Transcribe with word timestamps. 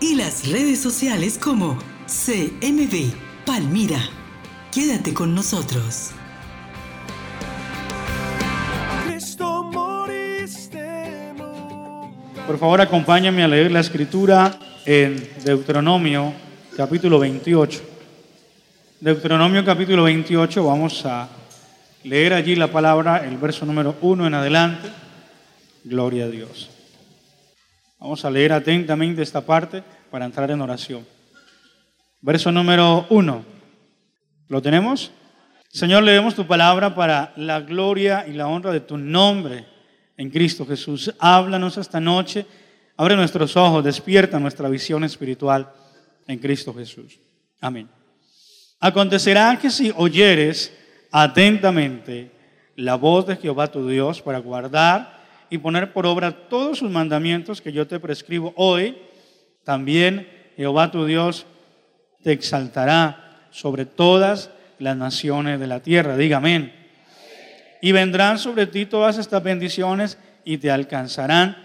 y 0.00 0.14
las 0.14 0.48
redes 0.48 0.80
sociales 0.80 1.38
como 1.38 1.78
CMB 2.06 3.12
Palmira. 3.46 4.00
Quédate 4.72 5.14
con 5.14 5.34
nosotros. 5.34 6.12
Por 12.46 12.58
favor, 12.58 12.80
acompáñame 12.80 13.42
a 13.42 13.48
leer 13.48 13.70
la 13.70 13.80
escritura 13.80 14.58
en 14.84 15.28
Deuteronomio 15.44 16.34
capítulo 16.76 17.18
28. 17.18 17.80
Deuteronomio 19.00 19.64
capítulo 19.64 20.04
28, 20.04 20.64
vamos 20.64 21.06
a 21.06 21.28
leer 22.02 22.34
allí 22.34 22.54
la 22.54 22.70
palabra, 22.70 23.24
el 23.24 23.38
verso 23.38 23.64
número 23.64 23.96
1 24.00 24.26
en 24.26 24.34
adelante. 24.34 24.88
Gloria 25.84 26.24
a 26.24 26.28
Dios. 26.28 26.73
Vamos 27.98 28.24
a 28.24 28.30
leer 28.30 28.52
atentamente 28.52 29.22
esta 29.22 29.40
parte 29.40 29.82
para 30.10 30.24
entrar 30.24 30.50
en 30.50 30.60
oración. 30.60 31.06
Verso 32.20 32.50
número 32.50 33.06
1. 33.10 33.44
¿Lo 34.48 34.62
tenemos? 34.62 35.10
Señor, 35.68 36.02
leemos 36.02 36.34
tu 36.34 36.46
palabra 36.46 36.94
para 36.94 37.32
la 37.36 37.60
gloria 37.60 38.24
y 38.28 38.32
la 38.32 38.46
honra 38.46 38.70
de 38.70 38.80
tu 38.80 38.96
nombre 38.96 39.66
en 40.16 40.30
Cristo 40.30 40.64
Jesús. 40.66 41.12
Háblanos 41.18 41.76
esta 41.76 42.00
noche, 42.00 42.46
abre 42.96 43.16
nuestros 43.16 43.56
ojos, 43.56 43.82
despierta 43.82 44.38
nuestra 44.38 44.68
visión 44.68 45.02
espiritual 45.04 45.72
en 46.26 46.38
Cristo 46.38 46.72
Jesús. 46.72 47.18
Amén. 47.60 47.88
Acontecerá 48.80 49.58
que 49.60 49.70
si 49.70 49.92
oyeres 49.96 50.72
atentamente 51.10 52.30
la 52.76 52.96
voz 52.96 53.26
de 53.26 53.36
Jehová 53.36 53.68
tu 53.68 53.88
Dios 53.88 54.20
para 54.20 54.38
guardar 54.38 55.13
y 55.54 55.58
poner 55.58 55.92
por 55.92 56.04
obra 56.04 56.32
todos 56.48 56.78
sus 56.78 56.90
mandamientos 56.90 57.60
que 57.60 57.72
yo 57.72 57.86
te 57.86 58.00
prescribo 58.00 58.52
hoy, 58.56 58.98
también 59.62 60.28
Jehová 60.56 60.90
tu 60.90 61.06
Dios 61.06 61.46
te 62.24 62.32
exaltará 62.32 63.46
sobre 63.52 63.86
todas 63.86 64.50
las 64.80 64.96
naciones 64.96 65.60
de 65.60 65.68
la 65.68 65.78
tierra. 65.78 66.16
Diga 66.16 66.38
amén. 66.38 66.74
Y 67.80 67.92
vendrán 67.92 68.40
sobre 68.40 68.66
ti 68.66 68.84
todas 68.84 69.16
estas 69.16 69.44
bendiciones 69.44 70.18
y 70.44 70.58
te 70.58 70.72
alcanzarán 70.72 71.56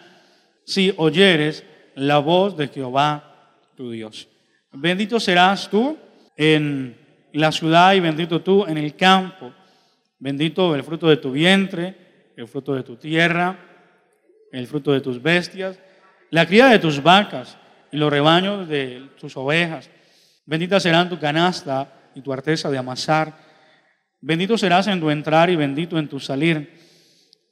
si 0.66 0.94
oyeres 0.98 1.64
la 1.96 2.20
voz 2.20 2.56
de 2.58 2.68
Jehová 2.68 3.58
tu 3.76 3.90
Dios. 3.90 4.28
Bendito 4.72 5.20
serás 5.20 5.68
tú 5.68 5.98
en 6.38 6.96
la 7.34 7.52
ciudad 7.52 7.96
y 7.96 8.02
bendito 8.02 8.44
tú 8.44 8.68
en 8.68 8.78
el 8.78 8.96
campo. 8.96 9.52
Bendito 10.20 10.76
el 10.76 10.84
fruto 10.84 11.08
de 11.08 11.18
tu 11.18 11.32
vientre, 11.32 12.32
el 12.38 12.48
fruto 12.48 12.76
de 12.76 12.84
tu 12.84 12.96
tierra, 12.96 13.69
el 14.52 14.68
fruto 14.68 14.92
de 14.92 15.02
tus 15.02 15.22
bestias, 15.22 15.80
la 16.32 16.46
cría 16.46 16.68
de 16.68 16.80
tus 16.80 17.02
vacas 17.02 17.58
y 17.92 17.98
los 17.98 18.12
rebaños 18.12 18.68
de 18.68 19.10
tus 19.20 19.36
ovejas. 19.38 19.90
Bendita 20.46 20.80
serán 20.80 21.10
tu 21.10 21.20
canasta 21.20 21.92
y 22.16 22.22
tu 22.22 22.34
arteza 22.34 22.70
de 22.70 22.78
amasar. 22.78 23.34
Bendito 24.22 24.58
serás 24.58 24.88
en 24.88 25.00
tu 25.00 25.10
entrar 25.10 25.50
y 25.50 25.56
bendito 25.56 25.98
en 25.98 26.08
tu 26.08 26.20
salir. 26.20 26.78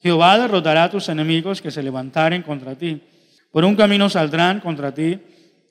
Jehová 0.02 0.38
derrotará 0.38 0.86
a 0.86 0.90
tus 0.90 1.10
enemigos 1.10 1.62
que 1.62 1.72
se 1.72 1.84
levantaren 1.84 2.44
contra 2.44 2.76
ti. 2.76 3.02
Por 3.52 3.66
un 3.66 3.76
camino 3.76 4.10
saldrán 4.10 4.60
contra 4.60 4.94
ti 4.94 5.20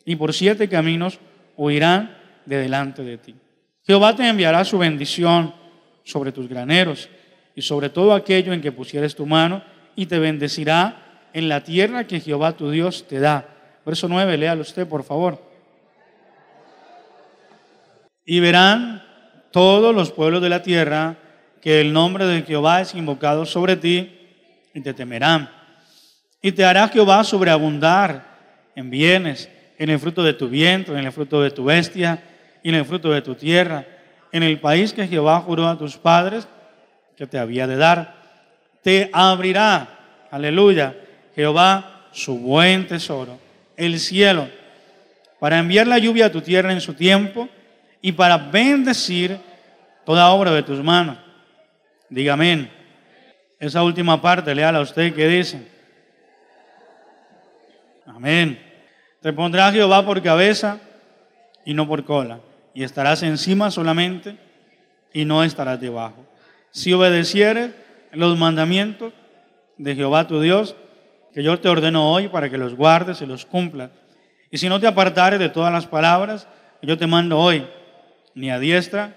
y 0.04 0.16
por 0.16 0.32
siete 0.32 0.68
caminos 0.68 1.20
huirán 1.56 2.16
de 2.44 2.58
delante 2.58 3.02
de 3.02 3.18
ti. 3.18 3.34
Jehová 3.86 4.16
te 4.16 4.28
enviará 4.28 4.64
su 4.64 4.78
bendición 4.78 5.54
sobre 6.04 6.32
tus 6.32 6.48
graneros 6.48 7.08
y 7.54 7.62
sobre 7.62 7.88
todo 7.88 8.14
aquello 8.14 8.52
en 8.52 8.60
que 8.60 8.72
pusieres 8.72 9.14
tu 9.14 9.26
mano 9.26 9.62
y 9.94 10.06
te 10.06 10.18
bendecirá 10.18 11.05
en 11.36 11.50
la 11.50 11.62
tierra 11.62 12.06
que 12.06 12.18
Jehová 12.18 12.56
tu 12.56 12.70
Dios 12.70 13.06
te 13.06 13.20
da. 13.20 13.46
Verso 13.84 14.08
9, 14.08 14.38
léalo 14.38 14.62
usted, 14.62 14.88
por 14.88 15.04
favor. 15.04 15.38
Y 18.24 18.40
verán 18.40 19.04
todos 19.50 19.94
los 19.94 20.10
pueblos 20.12 20.40
de 20.40 20.48
la 20.48 20.62
tierra 20.62 21.18
que 21.60 21.82
el 21.82 21.92
nombre 21.92 22.24
de 22.24 22.40
Jehová 22.40 22.80
es 22.80 22.94
invocado 22.94 23.44
sobre 23.44 23.76
ti 23.76 24.18
y 24.72 24.80
te 24.80 24.94
temerán. 24.94 25.50
Y 26.40 26.52
te 26.52 26.64
hará 26.64 26.88
Jehová 26.88 27.22
sobreabundar 27.22 28.70
en 28.74 28.88
bienes, 28.88 29.50
en 29.76 29.90
el 29.90 29.98
fruto 29.98 30.22
de 30.22 30.32
tu 30.32 30.48
vientre, 30.48 30.98
en 30.98 31.04
el 31.04 31.12
fruto 31.12 31.42
de 31.42 31.50
tu 31.50 31.64
bestia 31.64 32.22
y 32.62 32.70
en 32.70 32.76
el 32.76 32.86
fruto 32.86 33.10
de 33.10 33.20
tu 33.20 33.34
tierra, 33.34 33.84
en 34.32 34.42
el 34.42 34.58
país 34.58 34.94
que 34.94 35.06
Jehová 35.06 35.38
juró 35.40 35.68
a 35.68 35.76
tus 35.76 35.98
padres 35.98 36.48
que 37.14 37.26
te 37.26 37.38
había 37.38 37.66
de 37.66 37.76
dar. 37.76 38.14
Te 38.82 39.10
abrirá, 39.12 40.28
aleluya, 40.30 41.02
Jehová 41.36 42.08
su 42.12 42.38
buen 42.38 42.86
tesoro, 42.86 43.38
el 43.76 44.00
cielo, 44.00 44.48
para 45.38 45.58
enviar 45.58 45.86
la 45.86 45.98
lluvia 45.98 46.26
a 46.26 46.32
tu 46.32 46.40
tierra 46.40 46.72
en 46.72 46.80
su 46.80 46.94
tiempo 46.94 47.46
y 48.00 48.12
para 48.12 48.38
bendecir 48.38 49.38
toda 50.06 50.30
obra 50.30 50.50
de 50.52 50.62
tus 50.62 50.82
manos. 50.82 51.18
Diga 52.08 52.32
amén. 52.32 52.70
Esa 53.60 53.82
última 53.82 54.20
parte, 54.20 54.54
léala 54.54 54.78
a 54.78 54.82
usted 54.82 55.14
que 55.14 55.28
dice. 55.28 55.68
Amén. 58.06 58.58
Te 59.20 59.32
pondrá 59.32 59.70
Jehová 59.70 60.06
por 60.06 60.22
cabeza 60.22 60.78
y 61.66 61.74
no 61.74 61.86
por 61.86 62.04
cola, 62.04 62.40
y 62.72 62.82
estarás 62.82 63.22
encima 63.22 63.70
solamente 63.70 64.38
y 65.12 65.26
no 65.26 65.44
estarás 65.44 65.80
debajo. 65.80 66.24
Si 66.70 66.94
obedecieres 66.94 67.72
los 68.12 68.38
mandamientos 68.38 69.12
de 69.76 69.94
Jehová 69.94 70.26
tu 70.26 70.40
Dios, 70.40 70.76
que 71.36 71.42
yo 71.42 71.60
te 71.60 71.68
ordeno 71.68 72.10
hoy 72.10 72.28
para 72.28 72.48
que 72.48 72.56
los 72.56 72.74
guardes 72.74 73.20
y 73.20 73.26
los 73.26 73.44
cumplas. 73.44 73.90
Y 74.50 74.56
si 74.56 74.70
no 74.70 74.80
te 74.80 74.86
apartares 74.86 75.38
de 75.38 75.50
todas 75.50 75.70
las 75.70 75.86
palabras 75.86 76.48
que 76.80 76.86
yo 76.86 76.96
te 76.96 77.06
mando 77.06 77.38
hoy, 77.38 77.66
ni 78.34 78.50
a 78.50 78.58
diestra 78.58 79.14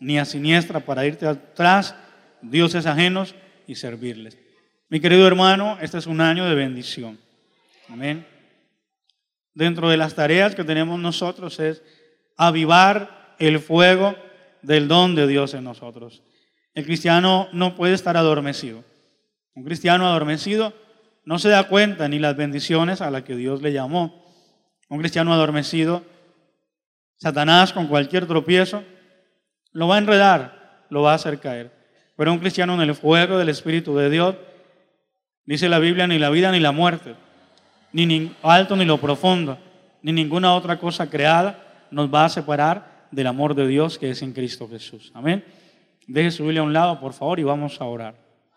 ni 0.00 0.18
a 0.18 0.24
siniestra 0.24 0.80
para 0.80 1.06
irte 1.06 1.28
atrás, 1.28 1.94
dioses 2.42 2.86
ajenos 2.86 3.36
y 3.68 3.76
servirles. 3.76 4.36
Mi 4.88 4.98
querido 4.98 5.28
hermano, 5.28 5.78
este 5.80 5.98
es 5.98 6.08
un 6.08 6.20
año 6.20 6.44
de 6.44 6.56
bendición. 6.56 7.20
Amén. 7.88 8.26
Dentro 9.54 9.90
de 9.90 9.96
las 9.96 10.16
tareas 10.16 10.56
que 10.56 10.64
tenemos 10.64 10.98
nosotros 10.98 11.60
es 11.60 11.84
avivar 12.36 13.36
el 13.38 13.60
fuego 13.60 14.16
del 14.62 14.88
don 14.88 15.14
de 15.14 15.28
Dios 15.28 15.54
en 15.54 15.62
nosotros. 15.62 16.20
El 16.74 16.84
cristiano 16.84 17.48
no 17.52 17.76
puede 17.76 17.94
estar 17.94 18.16
adormecido. 18.16 18.82
Un 19.54 19.62
cristiano 19.62 20.04
adormecido 20.04 20.74
no 21.28 21.38
se 21.38 21.50
da 21.50 21.64
cuenta 21.64 22.08
ni 22.08 22.18
las 22.18 22.38
bendiciones 22.38 23.02
a 23.02 23.10
las 23.10 23.22
que 23.22 23.36
Dios 23.36 23.60
le 23.60 23.70
llamó. 23.70 24.24
Un 24.88 24.98
cristiano 24.98 25.30
adormecido 25.34 26.02
Satanás 27.18 27.74
con 27.74 27.86
cualquier 27.86 28.26
tropiezo 28.26 28.82
lo 29.72 29.88
va 29.88 29.96
a 29.96 29.98
enredar, 29.98 30.86
lo 30.88 31.02
va 31.02 31.12
a 31.12 31.16
hacer 31.16 31.38
caer. 31.38 31.70
Pero 32.16 32.32
un 32.32 32.38
cristiano 32.38 32.72
en 32.72 32.80
el 32.80 32.94
fuego 32.94 33.36
del 33.36 33.50
Espíritu 33.50 33.94
de 33.94 34.08
Dios, 34.08 34.36
dice 35.44 35.68
la 35.68 35.78
Biblia, 35.78 36.06
ni 36.06 36.18
la 36.18 36.30
vida 36.30 36.50
ni 36.50 36.60
la 36.60 36.72
muerte, 36.72 37.14
ni 37.92 38.32
alto 38.42 38.74
ni 38.74 38.86
lo 38.86 38.96
profundo, 38.96 39.58
ni 40.00 40.12
ninguna 40.12 40.54
otra 40.54 40.78
cosa 40.78 41.10
creada 41.10 41.62
nos 41.90 42.08
va 42.08 42.24
a 42.24 42.30
separar 42.30 43.06
del 43.10 43.26
amor 43.26 43.54
de 43.54 43.66
Dios 43.66 43.98
que 43.98 44.08
es 44.08 44.22
en 44.22 44.32
Cristo 44.32 44.66
Jesús. 44.66 45.12
Amén. 45.12 45.44
Deje 46.06 46.30
su 46.30 46.44
Biblia 46.44 46.62
a 46.62 46.64
un 46.64 46.72
lado, 46.72 46.98
por 46.98 47.12
favor, 47.12 47.38
y 47.38 47.42
vamos 47.42 47.78
a 47.82 47.84
orar. 47.84 48.14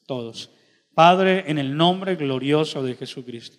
Todos. 0.08 0.50
Padre, 0.94 1.46
en 1.48 1.58
el 1.58 1.76
nombre 1.76 2.16
glorioso 2.16 2.84
de 2.84 2.96
Jesucristo, 2.96 3.58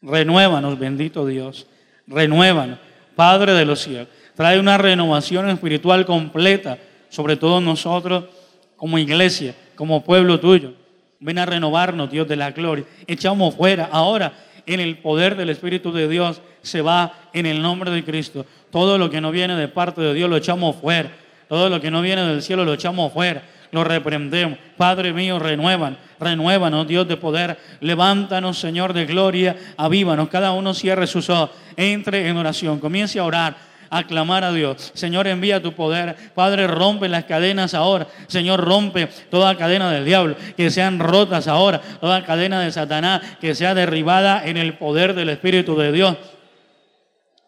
renuévanos, 0.00 0.78
bendito 0.78 1.26
Dios, 1.26 1.66
renuévanos, 2.06 2.78
Padre 3.14 3.52
de 3.52 3.64
los 3.64 3.80
cielos 3.80 4.08
trae 4.34 4.58
una 4.58 4.78
renovación 4.78 5.48
espiritual 5.50 6.06
completa 6.06 6.78
sobre 7.08 7.36
todos 7.36 7.62
nosotros 7.62 8.24
como 8.76 8.98
iglesia, 8.98 9.54
como 9.76 10.02
pueblo 10.02 10.40
tuyo. 10.40 10.74
Ven 11.20 11.38
a 11.38 11.46
renovarnos, 11.46 12.10
Dios 12.10 12.26
de 12.26 12.36
la 12.36 12.50
gloria. 12.50 12.84
Echamos 13.06 13.54
fuera. 13.54 13.88
Ahora, 13.92 14.32
en 14.66 14.80
el 14.80 14.98
poder 14.98 15.36
del 15.36 15.50
Espíritu 15.50 15.92
de 15.92 16.08
Dios, 16.08 16.42
se 16.62 16.80
va 16.80 17.14
en 17.32 17.46
el 17.46 17.62
nombre 17.62 17.90
de 17.90 18.04
Cristo. 18.04 18.44
Todo 18.70 18.98
lo 18.98 19.10
que 19.10 19.20
no 19.20 19.30
viene 19.30 19.54
de 19.54 19.68
parte 19.68 20.00
de 20.00 20.14
Dios 20.14 20.28
lo 20.28 20.36
echamos 20.36 20.76
fuera. 20.76 21.12
Todo 21.48 21.68
lo 21.68 21.80
que 21.80 21.90
no 21.90 22.02
viene 22.02 22.22
del 22.26 22.42
cielo 22.42 22.64
lo 22.64 22.74
echamos 22.74 23.12
fuera. 23.12 23.44
Lo 23.72 23.82
reprendemos. 23.82 24.58
Padre 24.76 25.12
mío, 25.12 25.38
renuevan, 25.38 25.98
renuévanos, 26.20 26.86
Dios 26.86 27.08
de 27.08 27.16
poder. 27.16 27.58
Levántanos, 27.80 28.58
Señor 28.58 28.92
de 28.92 29.06
gloria, 29.06 29.56
avívanos. 29.76 30.28
Cada 30.28 30.52
uno 30.52 30.74
cierre 30.74 31.06
sus 31.06 31.28
ojos, 31.30 31.50
entre 31.76 32.28
en 32.28 32.36
oración, 32.36 32.78
comience 32.78 33.18
a 33.18 33.24
orar 33.24 33.72
a 33.92 34.04
clamar 34.04 34.42
a 34.42 34.52
Dios. 34.52 34.90
Señor, 34.94 35.26
envía 35.26 35.62
tu 35.62 35.74
poder. 35.74 36.16
Padre, 36.34 36.66
rompe 36.66 37.10
las 37.10 37.24
cadenas 37.24 37.74
ahora. 37.74 38.06
Señor, 38.26 38.64
rompe 38.64 39.08
toda 39.30 39.54
cadena 39.58 39.90
del 39.90 40.06
diablo. 40.06 40.34
Que 40.56 40.70
sean 40.70 40.98
rotas 40.98 41.46
ahora. 41.46 41.78
Toda 42.00 42.24
cadena 42.24 42.62
de 42.62 42.72
Satanás. 42.72 43.20
Que 43.38 43.54
sea 43.54 43.74
derribada 43.74 44.46
en 44.46 44.56
el 44.56 44.78
poder 44.78 45.12
del 45.12 45.28
Espíritu 45.28 45.76
de 45.76 45.92
Dios. 45.92 46.16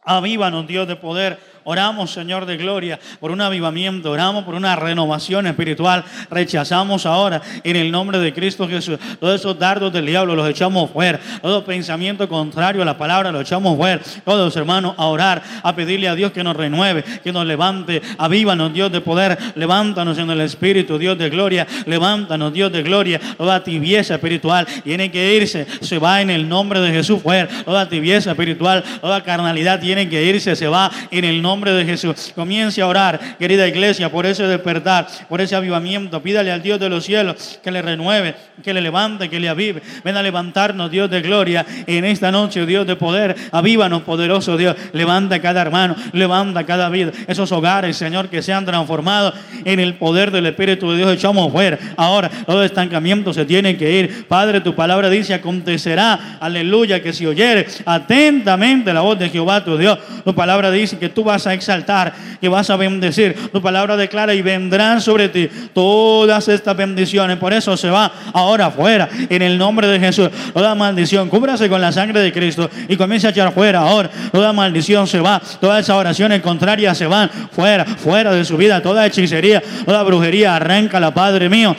Avívanos, 0.05 0.67
Dios 0.67 0.87
de 0.87 0.97
poder. 0.97 1.39
Oramos, 1.65 2.13
Señor 2.13 2.47
de 2.47 2.57
gloria, 2.57 2.99
por 3.21 3.31
un 3.31 3.41
avivamiento, 3.41 4.11
oramos 4.11 4.45
por 4.45 4.55
una 4.55 4.77
renovación 4.77 5.47
espiritual. 5.47 6.05
Rechazamos 6.31 7.07
ahora 7.07 7.41
en 7.63 7.77
el 7.77 7.91
nombre 7.91 8.19
de 8.19 8.33
Cristo 8.33 8.69
Jesús 8.69 8.99
todos 9.19 9.41
esos 9.41 9.59
dardos 9.59 9.93
del 9.93 10.07
diablo, 10.07 10.37
los 10.37 10.49
echamos 10.49 10.91
fuera. 10.91 11.19
Todo 11.41 11.65
pensamiento 11.65 12.29
contrario 12.29 12.83
a 12.83 12.85
la 12.85 12.99
palabra, 12.99 13.33
lo 13.33 13.41
echamos 13.41 13.77
fuera. 13.77 14.01
Todos, 14.25 14.55
hermanos, 14.57 14.95
a 14.97 15.07
orar, 15.07 15.43
a 15.63 15.75
pedirle 15.75 16.09
a 16.09 16.15
Dios 16.15 16.33
que 16.33 16.45
nos 16.45 16.57
renueve, 16.57 17.03
que 17.03 17.33
nos 17.33 17.47
levante. 17.47 18.03
Avívanos, 18.19 18.73
Dios 18.73 18.93
de 18.93 19.01
poder. 19.01 19.39
Levántanos 19.55 20.19
en 20.19 20.31
el 20.31 20.41
Espíritu, 20.43 20.99
Dios 20.99 21.17
de 21.19 21.31
gloria. 21.31 21.67
Levántanos, 21.87 22.53
Dios 22.53 22.71
de 22.73 22.83
gloria. 22.83 23.21
Toda 23.37 23.63
tibieza 23.63 24.15
espiritual 24.15 24.67
tiene 24.83 25.11
que 25.11 25.35
irse. 25.35 25.67
Se 25.81 25.99
va 25.99 26.21
en 26.21 26.31
el 26.31 26.49
nombre 26.49 26.81
de 26.81 26.91
Jesús 26.91 27.23
fuera. 27.23 27.49
Toda 27.65 27.89
tibieza 27.89 28.33
espiritual, 28.33 28.85
toda 29.01 29.23
carnalidad 29.23 29.81
tiene 29.81 30.09
que 30.09 30.25
irse. 30.25 30.57
Se 30.57 30.69
va 30.69 30.91
en 31.11 31.25
el 31.25 31.41
nombre 31.41 31.54
nombre 31.55 31.73
de 31.73 31.85
Jesús. 31.85 32.33
Comience 32.35 32.83
a 32.83 32.89
orar, 32.89 33.37
querida 33.39 33.69
iglesia, 33.69 34.11
por 34.11 34.27
ese 34.27 34.43
despertar, 34.43 35.07
por 35.29 35.41
ese 35.41 35.55
avivamiento. 35.55 36.21
Pídale 36.21 36.51
al 36.51 36.61
Dios 36.61 36.81
de 36.81 36.89
los 36.89 37.05
cielos 37.05 37.61
que 37.63 37.71
le 37.71 37.81
renueve, 37.81 38.35
que 38.65 38.75
le 38.75 38.81
levante, 38.81 39.31
que 39.31 39.39
le 39.39 39.49
avive. 39.49 39.81
Ven 40.03 40.17
a 40.17 40.23
levantarnos, 40.23 40.91
Dios 40.91 41.09
de 41.09 41.23
gloria, 41.23 41.65
en 41.87 42.05
esta 42.05 42.33
noche, 42.33 42.67
Dios 42.67 42.89
de 42.89 42.97
poder. 42.97 43.37
Avívanos, 43.53 44.03
poderoso 44.03 44.57
Dios. 44.57 44.75
Levanta 44.93 45.41
cada 45.41 45.63
hermano, 45.63 45.95
levanta 46.13 46.65
cada 46.65 46.89
vida. 46.89 47.13
Esos 47.29 47.53
hogares, 47.53 47.97
Señor, 47.97 48.29
que 48.29 48.43
se 48.43 48.53
han 48.53 48.67
transformado 48.67 49.33
en 49.65 49.79
el 49.79 49.95
poder 49.95 50.33
del 50.33 50.47
Espíritu 50.47 50.91
de 50.91 50.97
Dios. 50.97 51.15
Echamos 51.15 51.53
fuera. 51.53 51.79
Ahora, 51.97 52.29
todo 52.47 52.65
estancamiento 52.65 53.33
se 53.33 53.45
tiene 53.45 53.77
que 53.77 53.93
ir. 53.93 54.27
Padre, 54.27 54.61
tu 54.61 54.75
palabra 54.75 55.09
dice, 55.09 55.35
acontecerá, 55.35 56.39
aleluya, 56.41 57.01
que 57.01 57.13
si 57.13 57.25
oyere 57.25 57.69
atentamente 57.87 58.93
la 58.93 59.03
voz 59.03 59.21
de 59.21 59.31
Jehová 59.31 59.65
tu 59.65 59.79
Dios, 59.79 60.01
tu 60.25 60.35
palabra 60.35 60.73
dice 60.73 60.99
que 60.99 61.09
tú 61.09 61.23
vas 61.23 61.44
a 61.47 61.55
exaltar, 61.55 62.15
que 62.41 62.49
vas 62.49 62.71
a 62.71 62.77
bendecir. 62.77 63.51
Tu 63.51 63.63
palabra 63.63 63.97
declara 63.97 64.35
y 64.35 64.43
vendrán 64.43 65.01
sobre 65.01 65.29
ti 65.29 65.49
todas 65.73 66.49
estas 66.49 66.77
bendiciones. 66.77 67.37
Por 67.39 67.53
eso 67.53 67.77
se 67.77 67.91
va 67.91 68.13
ahora 68.33 68.71
fuera 68.71 69.09
en 69.29 69.43
el 69.43 69.59
nombre 69.59 69.87
de 69.87 69.99
Jesús. 70.01 70.31
Toda 70.53 70.75
maldición, 70.75 71.29
cúbrase 71.29 71.69
con 71.69 71.81
la 71.81 71.93
sangre 71.93 72.21
de 72.21 72.33
Cristo 72.33 72.71
y 72.89 72.97
comienza 72.97 73.29
a 73.29 73.31
echar 73.31 73.53
fuera 73.53 73.81
ahora. 73.81 74.11
Toda 74.33 74.53
maldición 74.53 75.07
se 75.07 75.21
va, 75.21 75.41
todas 75.61 75.81
esas 75.81 75.97
oraciones 75.97 76.43
contrarias 76.43 76.97
se 76.97 77.07
van 77.07 77.31
fuera, 77.53 77.85
fuera 77.85 78.33
de 78.33 78.45
su 78.45 78.57
vida. 78.57 78.83
Toda 78.83 79.07
hechicería, 79.07 79.63
toda 79.85 80.03
brujería, 80.03 80.57
arranca 80.57 81.01
la 81.01 81.13
Padre 81.13 81.49
mío. 81.49 81.77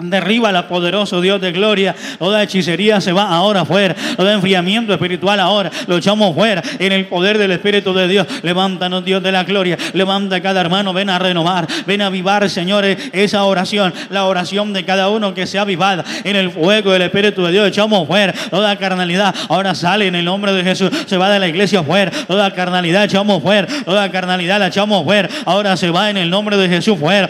Derriba 0.00 0.50
la 0.50 0.66
poderoso 0.66 1.20
Dios 1.20 1.40
de 1.40 1.52
gloria. 1.52 1.94
Toda 2.18 2.42
hechicería 2.42 3.00
se 3.00 3.12
va 3.12 3.28
ahora 3.28 3.64
fuera. 3.64 3.94
Todo 4.16 4.28
enfriamiento 4.28 4.92
espiritual 4.92 5.38
ahora 5.38 5.70
lo 5.86 5.98
echamos 5.98 6.34
fuera. 6.34 6.64
En 6.80 6.90
el 6.90 7.06
poder 7.06 7.38
del 7.38 7.52
Espíritu 7.52 7.94
de 7.94 8.08
Dios. 8.08 8.26
Levántanos, 8.42 9.04
Dios 9.04 9.22
de 9.22 9.30
la 9.30 9.44
gloria. 9.44 9.78
Levanta 9.92 10.34
a 10.34 10.40
cada 10.40 10.60
hermano. 10.60 10.92
Ven 10.92 11.10
a 11.10 11.20
renovar. 11.20 11.68
Ven 11.86 12.02
a 12.02 12.06
avivar, 12.06 12.50
señores, 12.50 12.98
esa 13.12 13.44
oración. 13.44 13.94
La 14.10 14.24
oración 14.24 14.72
de 14.72 14.84
cada 14.84 15.10
uno 15.10 15.32
que 15.32 15.46
sea 15.46 15.62
avivada. 15.62 16.04
En 16.24 16.34
el 16.34 16.50
fuego 16.50 16.90
del 16.90 17.02
Espíritu 17.02 17.44
de 17.44 17.52
Dios. 17.52 17.68
Echamos 17.68 18.08
fuera 18.08 18.34
toda 18.50 18.74
carnalidad. 18.76 19.32
Ahora 19.48 19.76
sale 19.76 20.08
en 20.08 20.16
el 20.16 20.24
nombre 20.24 20.52
de 20.52 20.64
Jesús. 20.64 20.90
Se 21.06 21.16
va 21.16 21.30
de 21.30 21.38
la 21.38 21.46
iglesia 21.46 21.84
fuera. 21.84 22.10
Toda 22.26 22.52
carnalidad 22.52 23.04
echamos 23.04 23.40
fuera. 23.40 23.68
Toda 23.84 24.10
carnalidad 24.10 24.58
la 24.58 24.66
echamos 24.66 25.04
fuera. 25.04 25.28
Ahora 25.44 25.76
se 25.76 25.90
va 25.90 26.10
en 26.10 26.16
el 26.16 26.28
nombre 26.28 26.56
de 26.56 26.68
Jesús 26.68 26.98
fuera. 26.98 27.28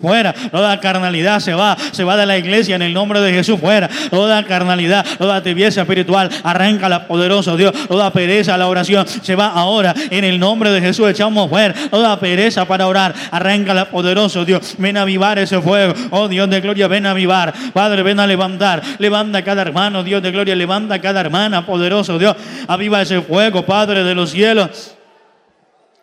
Fuera, 0.00 0.32
toda 0.32 0.80
carnalidad 0.80 1.38
se 1.38 1.54
va, 1.54 1.76
se 1.92 2.02
va 2.02 2.16
de 2.16 2.26
la 2.26 2.36
iglesia 2.36 2.74
en 2.74 2.82
el 2.82 2.92
nombre 2.92 3.20
de 3.20 3.32
Jesús. 3.32 3.60
Fuera, 3.60 3.88
toda 4.10 4.42
carnalidad, 4.44 5.06
toda 5.18 5.42
tibieza 5.42 5.82
espiritual, 5.82 6.30
arranca 6.42 6.88
la 6.88 7.06
poderoso 7.06 7.56
Dios, 7.56 7.72
toda 7.86 8.12
pereza 8.12 8.56
la 8.56 8.66
oración 8.66 9.06
se 9.06 9.36
va 9.36 9.48
ahora 9.48 9.94
en 10.10 10.24
el 10.24 10.40
nombre 10.40 10.72
de 10.72 10.80
Jesús. 10.80 11.08
Echamos 11.08 11.48
fuera 11.48 11.74
toda 11.90 12.18
pereza 12.18 12.64
para 12.64 12.88
orar, 12.88 13.14
arranca 13.30 13.72
la 13.72 13.88
poderoso 13.88 14.44
Dios. 14.44 14.74
Ven 14.78 14.96
a 14.96 15.02
avivar 15.02 15.38
ese 15.38 15.60
fuego, 15.60 15.94
oh 16.10 16.26
Dios 16.26 16.50
de 16.50 16.60
gloria, 16.60 16.88
ven 16.88 17.06
a 17.06 17.12
avivar, 17.12 17.54
Padre, 17.72 18.02
ven 18.02 18.18
a 18.18 18.26
levantar, 18.26 18.82
levanta 18.98 19.42
cada 19.42 19.62
hermano, 19.62 20.02
Dios 20.02 20.22
de 20.22 20.32
gloria, 20.32 20.56
levanta 20.56 21.00
cada 21.00 21.20
hermana, 21.20 21.64
poderoso 21.64 22.18
Dios, 22.18 22.36
aviva 22.66 23.00
ese 23.00 23.20
fuego, 23.22 23.64
Padre 23.64 24.02
de 24.02 24.14
los 24.14 24.30
cielos. 24.32 24.96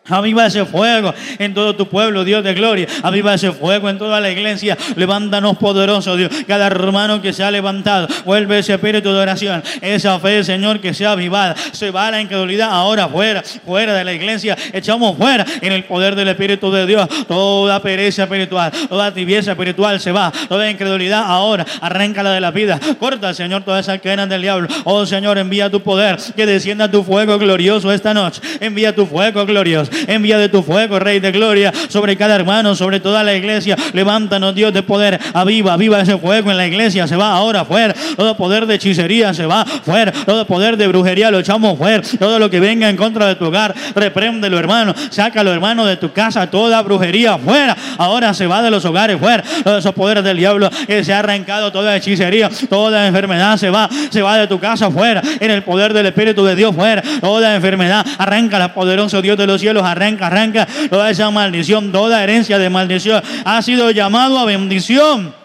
Aviva 0.08 0.46
ese 0.46 0.64
fuego 0.64 1.14
en 1.38 1.54
todo 1.54 1.76
tu 1.76 1.86
pueblo, 1.86 2.24
Dios 2.24 2.42
de 2.42 2.54
gloria. 2.54 2.88
Aviva 3.04 3.34
ese 3.34 3.52
fuego 3.52 3.88
en 3.88 3.98
toda 3.98 4.20
la 4.20 4.30
iglesia. 4.30 4.76
Levántanos 4.96 5.56
poderoso, 5.58 6.16
Dios. 6.16 6.32
Cada 6.48 6.66
hermano 6.66 7.22
que 7.22 7.32
se 7.32 7.44
ha 7.44 7.52
levantado, 7.52 8.08
vuelve 8.24 8.58
ese 8.58 8.74
espíritu 8.74 9.12
de 9.12 9.20
oración. 9.20 9.62
Esa 9.80 10.18
fe, 10.18 10.42
Señor, 10.42 10.80
que 10.80 10.92
sea 10.92 11.12
avivada. 11.12 11.54
Se 11.70 11.92
va 11.92 12.10
la 12.10 12.20
incredulidad 12.20 12.70
ahora 12.72 13.06
fuera, 13.06 13.44
fuera 13.64 13.94
de 13.94 14.02
la 14.02 14.12
iglesia. 14.12 14.56
Echamos 14.72 15.16
fuera 15.16 15.46
en 15.60 15.72
el 15.72 15.84
poder 15.84 16.16
del 16.16 16.28
Espíritu 16.28 16.72
de 16.72 16.84
Dios. 16.84 17.08
Toda 17.28 17.80
pereza 17.80 18.24
espiritual, 18.24 18.72
toda 18.88 19.14
tibieza 19.14 19.52
espiritual 19.52 20.00
se 20.00 20.10
va. 20.10 20.32
Toda 20.48 20.68
incredulidad 20.68 21.22
ahora, 21.26 21.64
arráncala 21.80 22.32
de 22.32 22.40
la 22.40 22.50
vida. 22.50 22.80
Corta, 22.98 23.32
Señor, 23.34 23.62
todas 23.62 23.86
esas 23.86 24.00
cadenas 24.00 24.28
del 24.28 24.42
diablo. 24.42 24.66
Oh, 24.82 25.06
Señor, 25.06 25.38
envía 25.38 25.70
tu 25.70 25.80
poder. 25.80 26.16
Que 26.34 26.44
descienda 26.44 26.90
tu 26.90 27.04
fuego 27.04 27.38
glorioso 27.38 27.92
esta 27.92 28.12
noche. 28.12 28.42
Envía 28.58 28.92
tu 28.92 29.06
fuego 29.06 29.46
glorioso. 29.46 29.91
Envía 30.06 30.38
de 30.38 30.48
tu 30.48 30.62
fuego, 30.62 30.98
Rey 30.98 31.20
de 31.20 31.32
gloria, 31.32 31.72
sobre 31.88 32.16
cada 32.16 32.34
hermano, 32.34 32.74
sobre 32.74 33.00
toda 33.00 33.22
la 33.22 33.34
iglesia. 33.34 33.76
Levántanos, 33.92 34.54
Dios 34.54 34.72
de 34.72 34.82
poder. 34.82 35.18
Aviva, 35.32 35.74
aviva 35.74 36.00
ese 36.00 36.18
fuego 36.18 36.50
en 36.50 36.56
la 36.56 36.66
iglesia. 36.66 37.06
Se 37.06 37.16
va 37.16 37.32
ahora 37.32 37.64
fuera. 37.64 37.94
Todo 38.16 38.36
poder 38.36 38.66
de 38.66 38.74
hechicería 38.74 39.34
se 39.34 39.46
va 39.46 39.64
fuera. 39.64 40.12
Todo 40.12 40.46
poder 40.46 40.76
de 40.76 40.86
brujería 40.86 41.30
lo 41.30 41.38
echamos 41.38 41.78
fuera. 41.78 42.02
Todo 42.18 42.38
lo 42.38 42.50
que 42.50 42.60
venga 42.60 42.88
en 42.88 42.96
contra 42.96 43.26
de 43.26 43.34
tu 43.34 43.46
hogar, 43.46 43.74
repréndelo, 43.94 44.58
hermano. 44.58 44.94
Sácalo, 45.10 45.52
hermano, 45.52 45.86
de 45.86 45.96
tu 45.96 46.12
casa. 46.12 46.48
Toda 46.50 46.82
brujería 46.82 47.38
fuera. 47.38 47.76
Ahora 47.98 48.34
se 48.34 48.46
va 48.46 48.62
de 48.62 48.70
los 48.70 48.84
hogares 48.84 49.18
fuera. 49.18 49.42
Todos 49.64 49.78
esos 49.78 49.94
poderes 49.94 50.24
del 50.24 50.36
diablo 50.36 50.70
que 50.86 51.04
se 51.04 51.12
ha 51.12 51.20
arrancado 51.20 51.72
toda 51.72 51.96
hechicería, 51.96 52.50
toda 52.68 53.06
enfermedad 53.06 53.56
se 53.56 53.70
va. 53.70 53.88
Se 54.10 54.22
va 54.22 54.38
de 54.38 54.46
tu 54.46 54.58
casa 54.58 54.90
fuera. 54.90 55.22
En 55.40 55.50
el 55.50 55.62
poder 55.62 55.92
del 55.92 56.06
Espíritu 56.06 56.44
de 56.44 56.54
Dios 56.54 56.74
fuera. 56.74 57.02
Toda 57.20 57.54
enfermedad 57.54 58.04
arranca 58.18 58.58
la 58.58 58.74
poderoso 58.74 59.22
Dios 59.22 59.36
de 59.36 59.46
los 59.46 59.60
cielos 59.60 59.81
arranca, 59.84 60.26
arranca 60.26 60.66
toda 60.90 61.10
esa 61.10 61.30
maldición, 61.30 61.92
toda 61.92 62.22
herencia 62.22 62.58
de 62.58 62.70
maldición. 62.70 63.22
Ha 63.44 63.62
sido 63.62 63.90
llamado 63.90 64.38
a 64.38 64.44
bendición 64.44 65.41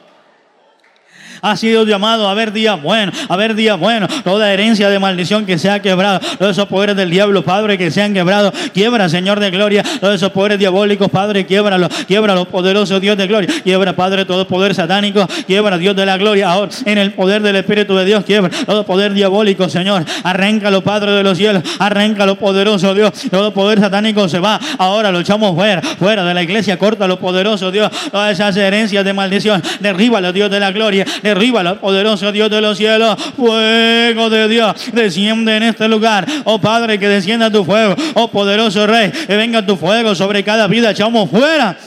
ha 1.41 1.56
sido 1.56 1.86
llamado 1.86 2.27
a 2.27 2.34
ver 2.34 2.51
días 2.51 2.82
buenos, 2.82 3.15
a 3.27 3.36
ver 3.36 3.56
días 3.56 3.79
buenos. 3.79 4.24
Toda 4.24 4.51
herencia 4.51 4.89
de 4.89 5.00
maldición 5.00 5.46
que 5.46 5.58
se 5.58 5.70
ha 5.70 5.82
quebrado, 5.82 6.20
todos 6.38 6.51
esos 6.51 6.67
poderes 6.67 6.96
del 6.96 7.10
diablo, 7.10 7.44
Padre, 7.44 7.77
que 7.77 7.91
se 7.91 8.01
han 8.01 8.13
quebrado, 8.13 8.51
quiebra, 8.74 9.10
Señor 9.10 9.39
de 9.39 9.51
gloria, 9.51 9.84
todos 10.00 10.15
esos 10.15 10.32
poderes 10.32 10.60
diabólicos, 10.60 11.10
Padre, 11.10 11.46
quiebralo, 11.46 11.89
quiebra 12.08 12.36
poderoso 12.46 13.00
Dios 13.00 13.17
de 13.17 13.27
gloria, 13.27 13.50
quiebra, 13.63 13.94
Padre, 13.94 14.25
todo 14.25 14.48
poder 14.48 14.75
satánico, 14.75 15.27
quiebra, 15.46 15.77
Dios 15.77 15.96
de 15.96 16.06
la 16.06 16.17
gloria, 16.17 16.50
ahora 16.50 16.72
en 16.86 16.98
el 16.98 17.13
poder 17.13 17.41
del 17.41 17.56
Espíritu 17.56 17.96
de 17.96 18.06
Dios, 18.06 18.24
quiebra 18.24 18.51
todo 18.65 18.86
poder 18.86 19.13
diabólico, 19.13 19.70
Señor, 19.70 20.06
arráncalo, 20.24 20.82
Padre 20.82 21.12
de 21.12 21.24
los 21.24 21.38
cielos, 21.38 21.63
arráncalo, 21.79 22.36
poderoso 22.36 22.94
Dios, 22.94 23.12
todo 23.29 23.53
poder 23.53 23.79
satánico 23.79 24.27
se 24.29 24.39
va, 24.39 24.60
ahora 24.77 25.12
lo 25.12 25.20
echamos 25.20 25.56
fuera, 25.56 25.82
fuera 25.82 26.24
de 26.24 26.34
la 26.34 26.44
iglesia, 26.44 26.77
córtalo, 26.77 27.20
poderoso 27.20 27.72
Dios, 27.72 27.91
todas 28.12 28.32
esas 28.32 28.56
herencias 28.58 29.03
de 29.03 29.13
maldición, 29.13 29.62
derríbalo, 29.79 30.32
Dios 30.34 30.50
de 30.50 30.60
la 30.60 30.72
gloria, 30.72 31.06
derriba 31.28 31.62
el 31.62 31.76
poderoso 31.78 32.32
Dios 32.32 32.50
de 32.50 32.62
los 32.62 32.78
cielos. 32.78 33.18
Fuego 33.36 34.30
de 34.30 34.48
Dios, 34.48 34.74
desciende 34.94 35.58
en 35.58 35.64
este 35.64 35.88
lugar. 35.88 36.26
Oh 36.46 36.60
Padre, 36.60 37.00
que 37.00 37.08
descienda 37.08 37.52
tu 37.52 37.64
fuego. 37.64 37.96
Oh 38.16 38.30
poderoso 38.30 38.88
Rey, 38.88 39.12
que 39.12 39.36
venga 39.36 39.66
tu 39.66 39.76
fuego 39.76 40.16
sobre 40.16 40.44
cada 40.44 40.68
vida. 40.68 40.92
Echamos 40.92 41.30
fuera 41.30 41.78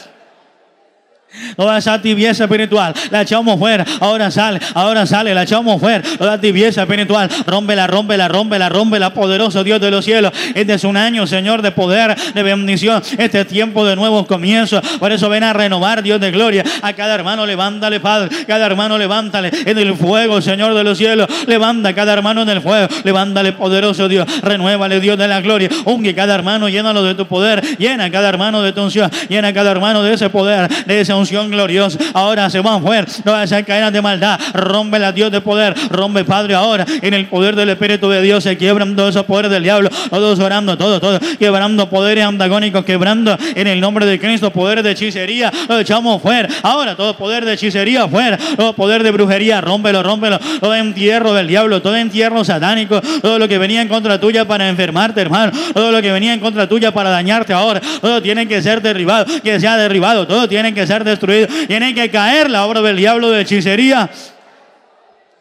Toda 1.56 1.78
esa 1.78 2.00
tibieza 2.00 2.44
espiritual 2.44 2.94
la 3.10 3.22
echamos 3.22 3.58
fuera. 3.58 3.84
Ahora 4.00 4.30
sale, 4.30 4.60
ahora 4.74 5.06
sale, 5.06 5.34
la 5.34 5.42
echamos 5.42 5.80
fuera. 5.80 6.02
Toda 6.18 6.40
tibieza 6.40 6.82
espiritual, 6.82 7.28
rómpela, 7.46 7.86
rómpela, 7.86 8.28
rómpela, 8.28 8.68
rómpela, 8.68 9.14
poderoso 9.14 9.64
Dios 9.64 9.80
de 9.80 9.90
los 9.90 10.04
cielos. 10.04 10.32
Este 10.54 10.74
es 10.74 10.84
un 10.84 10.96
año, 10.96 11.26
Señor, 11.26 11.62
de 11.62 11.72
poder, 11.72 12.16
de 12.34 12.42
bendición. 12.42 13.02
Este 13.18 13.40
es 13.40 13.46
tiempo 13.46 13.84
de 13.84 13.96
nuevos 13.96 14.26
comienzos. 14.26 14.82
Por 14.98 15.12
eso 15.12 15.28
ven 15.28 15.44
a 15.44 15.52
renovar, 15.52 16.02
Dios 16.02 16.20
de 16.20 16.30
gloria. 16.30 16.64
A 16.82 16.92
cada 16.92 17.14
hermano, 17.14 17.46
levántale, 17.46 18.00
Padre. 18.00 18.44
Cada 18.46 18.66
hermano, 18.66 18.98
levántale 18.98 19.50
en 19.64 19.78
el 19.78 19.94
fuego, 19.94 20.40
Señor 20.40 20.74
de 20.74 20.84
los 20.84 20.98
cielos. 20.98 21.28
Levanta 21.46 21.90
a 21.90 21.94
cada 21.94 22.12
hermano 22.12 22.42
en 22.42 22.48
el 22.50 22.60
fuego. 22.60 22.88
Levántale, 23.04 23.52
poderoso 23.52 24.08
Dios. 24.08 24.26
Renuévale, 24.42 25.00
Dios 25.00 25.18
de 25.18 25.28
la 25.28 25.40
gloria. 25.40 25.68
Unge 25.84 26.14
cada 26.14 26.34
hermano, 26.34 26.68
llénalo 26.68 27.02
de 27.02 27.14
tu 27.14 27.26
poder. 27.26 27.62
Llena 27.78 28.10
cada 28.10 28.28
hermano 28.28 28.62
de 28.62 28.72
tu 28.72 28.82
unción. 28.82 29.10
Llena 29.28 29.52
cada 29.52 29.70
hermano 29.70 30.02
de 30.02 30.14
ese 30.14 30.30
poder, 30.30 30.68
de 30.86 31.00
esa 31.00 31.16
unción 31.16 31.29
unción 31.30 31.50
gloriosa. 31.50 31.98
Ahora 32.12 32.50
se 32.50 32.58
van 32.58 32.82
fuera 32.82 33.06
todas 33.24 33.44
esas 33.44 33.64
cadenas 33.64 33.92
de 33.92 34.02
maldad. 34.02 34.38
Rompe 34.52 34.98
la 34.98 35.12
Dios 35.12 35.30
de 35.30 35.40
poder. 35.40 35.74
Rompe, 35.88 36.24
Padre, 36.24 36.54
ahora 36.54 36.84
en 37.02 37.14
el 37.14 37.26
poder 37.26 37.54
del 37.54 37.68
Espíritu 37.68 38.08
de 38.08 38.20
Dios 38.20 38.42
se 38.42 38.56
quiebran 38.56 38.96
todos 38.96 39.10
esos 39.10 39.26
poderes 39.26 39.50
del 39.52 39.62
diablo. 39.62 39.88
Todos 40.10 40.40
orando, 40.40 40.76
todo, 40.76 40.98
todo. 40.98 41.20
Quebrando 41.38 41.88
poderes 41.88 42.24
antagónicos, 42.24 42.84
quebrando 42.84 43.38
en 43.54 43.66
el 43.68 43.80
nombre 43.80 44.06
de 44.06 44.18
Cristo 44.18 44.50
poderes 44.50 44.82
de 44.82 44.90
hechicería. 44.90 45.52
Lo 45.68 45.78
echamos 45.78 46.20
fuera. 46.20 46.48
Ahora 46.62 46.96
todo 46.96 47.16
poder 47.16 47.44
de 47.44 47.52
hechicería 47.52 48.08
fuera. 48.08 48.36
Todo 48.56 48.72
poder 48.72 49.04
de 49.04 49.12
brujería, 49.12 49.60
rómpelo, 49.60 50.02
rómpelo. 50.02 50.40
Todo 50.58 50.74
entierro 50.74 51.32
del 51.32 51.46
diablo, 51.46 51.80
todo 51.80 51.94
entierro 51.94 52.42
satánico. 52.44 53.00
Todo 53.22 53.38
lo 53.38 53.46
que 53.46 53.58
venía 53.58 53.82
en 53.82 53.88
contra 53.88 54.18
tuya 54.18 54.46
para 54.46 54.68
enfermarte, 54.68 55.20
hermano. 55.20 55.52
Todo 55.72 55.92
lo 55.92 56.02
que 56.02 56.10
venía 56.10 56.34
en 56.34 56.40
contra 56.40 56.68
tuya 56.68 56.90
para 56.90 57.10
dañarte 57.10 57.52
ahora. 57.52 57.80
Todo 58.00 58.20
tiene 58.20 58.48
que 58.48 58.60
ser 58.62 58.82
derribado, 58.82 59.26
que 59.44 59.60
sea 59.60 59.76
derribado. 59.76 60.26
Todo 60.26 60.48
tiene 60.48 60.74
que 60.74 60.86
ser 60.88 61.04
destruido. 61.04 61.19
Tiene 61.66 61.94
que 61.94 62.10
caer 62.10 62.50
la 62.50 62.66
obra 62.66 62.82
del 62.82 62.96
diablo 62.96 63.30
de 63.30 63.42
hechicería. 63.42 64.10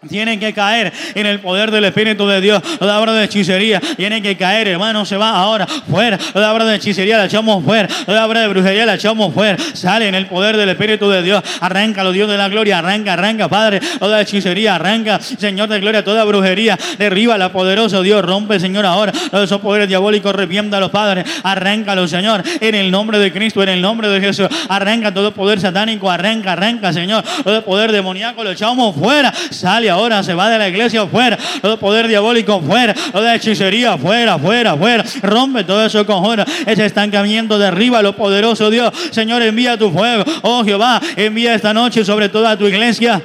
Tienen 0.08 0.40
que 0.40 0.54
caer 0.54 0.94
en 1.14 1.26
el 1.26 1.42
poder 1.42 1.72
del 1.72 1.84
Espíritu 1.84 2.26
de 2.26 2.40
Dios. 2.40 2.64
La 2.80 3.02
obra 3.02 3.12
de 3.12 3.26
hechicería 3.26 3.82
tienen 3.98 4.24
que 4.24 4.38
caer, 4.38 4.70
hermano. 4.70 5.04
Se 5.04 5.18
va 5.18 5.32
ahora 5.32 5.68
fuera. 5.68 6.18
La 6.36 6.54
obra 6.54 6.64
de 6.64 6.78
hechicería 6.78 7.18
la 7.18 7.26
echamos 7.26 7.62
fuera. 7.66 7.90
La 8.08 8.26
obra 8.26 8.40
de 8.40 8.48
brujería 8.48 8.86
la 8.86 8.94
echamos 8.94 9.34
fuera. 9.34 9.58
Sale 9.74 10.08
en 10.08 10.16
el 10.16 10.28
poder 10.28 10.56
del 10.56 10.70
Espíritu 10.70 11.10
de 11.10 11.22
Dios. 11.22 11.44
Arranca, 11.60 12.02
los 12.06 12.14
Dios 12.14 12.30
de 12.30 12.38
la 12.38 12.48
gloria. 12.48 12.78
Arranca, 12.78 13.12
arranca, 13.12 13.50
Padre. 13.50 13.82
Toda 14.00 14.22
hechicería, 14.22 14.76
arranca, 14.76 15.20
Señor 15.20 15.68
de 15.68 15.82
gloria. 15.82 16.02
Toda 16.02 16.24
brujería. 16.24 16.80
Derriba 16.98 17.38
la 17.38 17.52
poderosa 17.52 18.02
Dios. 18.02 18.24
Rompe, 18.24 18.58
Señor, 18.58 18.86
ahora. 18.86 19.12
Todos 19.12 19.44
esos 19.44 19.60
poderes 19.60 19.90
diabólicos. 19.90 20.34
Revienta 20.34 20.78
a 20.78 20.80
los 20.80 20.92
padres. 20.92 21.26
Arráncalo, 21.44 22.08
Señor. 22.08 22.42
En 22.62 22.74
el 22.74 22.90
nombre 22.90 23.20
de 23.20 23.34
Cristo, 23.34 23.62
en 23.64 23.70
el 23.70 23.82
nombre 23.82 24.08
de 24.08 24.22
Jesús. 24.22 24.48
Arranca 24.70 25.14
todo 25.14 25.34
poder 25.34 25.60
satánico. 25.60 26.10
Arranca, 26.10 26.54
arranca, 26.54 26.94
Señor. 26.94 27.22
Todo 27.44 27.66
poder 27.66 27.92
demoníaco 27.92 28.46
lo 28.46 28.52
echamos 28.52 28.96
fuera. 28.96 29.34
Sale 29.50 29.89
ahora, 29.90 30.24
se 30.24 30.34
va 30.34 30.50
de 30.50 30.58
la 30.58 30.70
iglesia 30.70 31.06
fuera, 31.08 31.38
todo 31.62 31.78
poder 31.78 32.08
diabólico 32.08 32.62
fuera, 32.62 32.94
toda 33.12 33.36
hechicería 33.36 33.98
fuera, 33.98 34.38
fuera, 34.38 34.76
fuera, 34.76 35.04
rompe 35.22 35.64
todo 35.64 35.86
eso 35.86 36.06
conjura, 36.06 36.46
ese 36.66 36.86
estancamiento 36.86 37.58
derriba 37.58 38.02
lo 38.02 38.16
poderoso 38.16 38.70
Dios, 38.70 38.94
Señor 39.12 39.42
envía 39.42 39.78
tu 39.78 39.92
fuego, 39.92 40.24
oh 40.44 40.64
Jehová, 40.64 41.02
envía 41.16 41.54
esta 41.54 41.74
noche 41.74 42.06
sobre 42.06 42.30
toda 42.30 42.58
tu 42.58 42.68
iglesia 42.68 43.22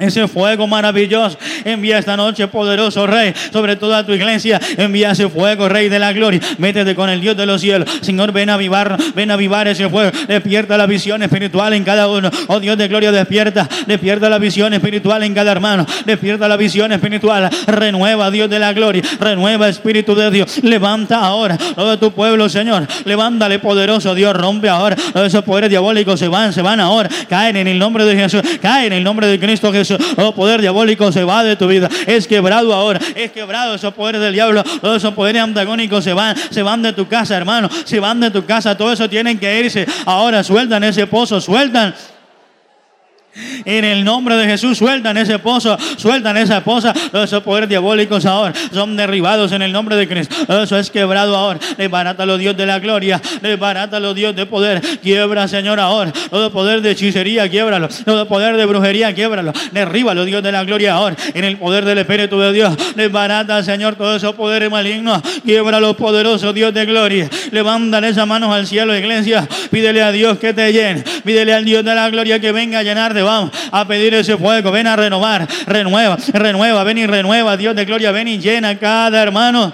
ese 0.00 0.26
fuego 0.26 0.66
maravilloso. 0.66 1.38
Envía 1.64 1.98
esta 1.98 2.16
noche, 2.16 2.48
poderoso 2.48 3.06
Rey, 3.06 3.32
sobre 3.52 3.76
toda 3.76 4.04
tu 4.04 4.12
iglesia. 4.12 4.60
Envía 4.76 5.12
ese 5.12 5.28
fuego, 5.28 5.68
Rey 5.68 5.88
de 5.88 5.98
la 5.98 6.12
gloria. 6.12 6.40
Métete 6.58 6.94
con 6.94 7.10
el 7.10 7.20
Dios 7.20 7.36
de 7.36 7.46
los 7.46 7.60
cielos. 7.60 7.88
Señor, 8.00 8.32
ven 8.32 8.50
a 8.50 8.54
avivar, 8.54 8.96
ven 9.14 9.30
a 9.30 9.34
avivar 9.34 9.68
ese 9.68 9.88
fuego. 9.88 10.10
Despierta 10.26 10.76
la 10.76 10.86
visión 10.86 11.22
espiritual 11.22 11.74
en 11.74 11.84
cada 11.84 12.08
uno. 12.08 12.30
Oh 12.48 12.58
Dios 12.58 12.76
de 12.78 12.88
gloria, 12.88 13.12
despierta. 13.12 13.68
Despierta 13.86 14.28
la 14.28 14.38
visión 14.38 14.72
espiritual 14.72 15.22
en 15.22 15.34
cada 15.34 15.52
hermano. 15.52 15.86
Despierta 16.04 16.48
la 16.48 16.56
visión 16.56 16.92
espiritual. 16.92 17.50
Renueva, 17.66 18.30
Dios 18.30 18.48
de 18.48 18.58
la 18.58 18.72
gloria. 18.72 19.02
Renueva, 19.20 19.68
Espíritu 19.68 20.14
de 20.14 20.30
Dios. 20.30 20.62
Levanta 20.62 21.18
ahora 21.18 21.58
todo 21.74 21.98
tu 21.98 22.12
pueblo, 22.12 22.48
Señor. 22.48 22.86
Levántale, 23.04 23.58
poderoso 23.58 24.14
Dios. 24.14 24.34
Rompe 24.34 24.68
ahora. 24.68 24.96
Todos 24.96 25.26
esos 25.26 25.44
poderes 25.44 25.70
diabólicos 25.70 26.18
se 26.18 26.28
van, 26.28 26.52
se 26.52 26.62
van 26.62 26.80
ahora. 26.80 27.08
Caen 27.28 27.56
en 27.56 27.68
el 27.68 27.78
nombre 27.78 28.04
de 28.04 28.16
Jesús. 28.16 28.42
Caen 28.62 28.86
en 28.86 28.98
el 28.98 29.04
nombre 29.04 29.26
de 29.26 29.38
Cristo 29.38 29.72
Jesús. 29.72 29.89
Oh, 30.16 30.34
poder 30.34 30.60
diabólico 30.60 31.10
se 31.12 31.24
va 31.24 31.42
de 31.42 31.56
tu 31.56 31.66
vida. 31.66 31.88
Es 32.06 32.26
quebrado 32.26 32.74
ahora. 32.74 33.00
Es 33.14 33.32
quebrado 33.32 33.74
esos 33.74 33.94
poderes 33.94 34.20
del 34.20 34.32
diablo. 34.32 34.62
Todos 34.62 34.98
esos 34.98 35.14
poderes 35.14 35.42
antagónicos 35.42 36.04
se 36.04 36.12
van. 36.12 36.36
Se 36.50 36.62
van 36.62 36.82
de 36.82 36.92
tu 36.92 37.08
casa, 37.08 37.36
hermano. 37.36 37.68
Se 37.84 38.00
van 38.00 38.20
de 38.20 38.30
tu 38.30 38.44
casa. 38.44 38.76
Todo 38.76 38.92
eso 38.92 39.08
tienen 39.08 39.38
que 39.38 39.60
irse. 39.60 39.86
Ahora 40.04 40.42
sueltan 40.42 40.84
ese 40.84 41.06
pozo. 41.06 41.40
Sueltan. 41.40 41.94
En 43.64 43.84
el 43.84 44.04
nombre 44.04 44.36
de 44.36 44.46
Jesús, 44.46 44.78
sueltan 44.78 45.16
ese 45.16 45.38
pozo, 45.38 45.76
sueltan 45.96 46.36
esa 46.36 46.58
esposa. 46.58 46.94
Esos 47.12 47.42
poderes 47.42 47.68
diabólicos 47.68 48.26
ahora 48.26 48.54
son 48.72 48.96
derribados 48.96 49.52
en 49.52 49.62
el 49.62 49.72
nombre 49.72 49.96
de 49.96 50.08
Cristo. 50.08 50.34
eso 50.62 50.78
es 50.78 50.90
quebrado 50.90 51.36
ahora. 51.36 51.58
los 52.26 52.38
Dios 52.38 52.56
de 52.56 52.66
la 52.66 52.78
gloria. 52.78 53.20
los 53.42 54.14
Dios 54.14 54.34
de 54.36 54.46
poder. 54.46 54.80
Quiebra, 55.02 55.48
Señor, 55.48 55.80
ahora. 55.80 56.12
Todo 56.30 56.50
poder 56.50 56.82
de 56.82 56.92
hechicería, 56.92 57.48
quiebralo. 57.48 57.88
Todo 58.04 58.26
poder 58.26 58.56
de 58.56 58.66
brujería, 58.66 59.14
quiebralo. 59.14 59.52
los 59.72 60.26
Dios 60.26 60.42
de 60.42 60.52
la 60.52 60.64
gloria 60.64 60.94
ahora. 60.94 61.16
En 61.34 61.44
el 61.44 61.56
poder 61.56 61.84
del 61.84 61.98
Espíritu 61.98 62.38
de 62.38 62.52
Dios. 62.52 62.74
Desbarata, 62.96 63.62
Señor, 63.62 63.96
todos 63.96 64.16
esos 64.16 64.34
poderes 64.34 64.70
malignos. 64.70 65.20
los 65.44 65.96
poderosos 65.96 66.54
Dios 66.54 66.74
de 66.74 66.86
gloria. 66.86 67.28
Levantan 67.50 68.04
esas 68.04 68.26
manos 68.26 68.52
al 68.52 68.66
cielo, 68.66 68.96
iglesia. 68.96 69.48
Pídele 69.70 70.02
a 70.02 70.12
Dios 70.12 70.38
que 70.38 70.52
te 70.52 70.72
llene. 70.72 71.04
Pídele 71.24 71.54
al 71.54 71.64
Dios 71.64 71.84
de 71.84 71.94
la 71.94 72.08
gloria 72.10 72.40
que 72.40 72.52
venga 72.52 72.80
a 72.80 72.82
llenarte 72.82 73.22
vamos 73.30 73.50
a 73.70 73.86
pedir 73.86 74.14
ese 74.14 74.36
fuego. 74.36 74.70
Ven 74.70 74.86
a 74.86 74.96
renovar, 74.96 75.46
renueva, 75.66 76.16
renueva, 76.32 76.84
ven 76.84 76.98
y 76.98 77.06
renueva. 77.06 77.56
Dios 77.56 77.74
de 77.76 77.84
gloria, 77.84 78.12
ven 78.12 78.28
y 78.28 78.38
llena 78.38 78.78
cada 78.78 79.22
hermano. 79.22 79.72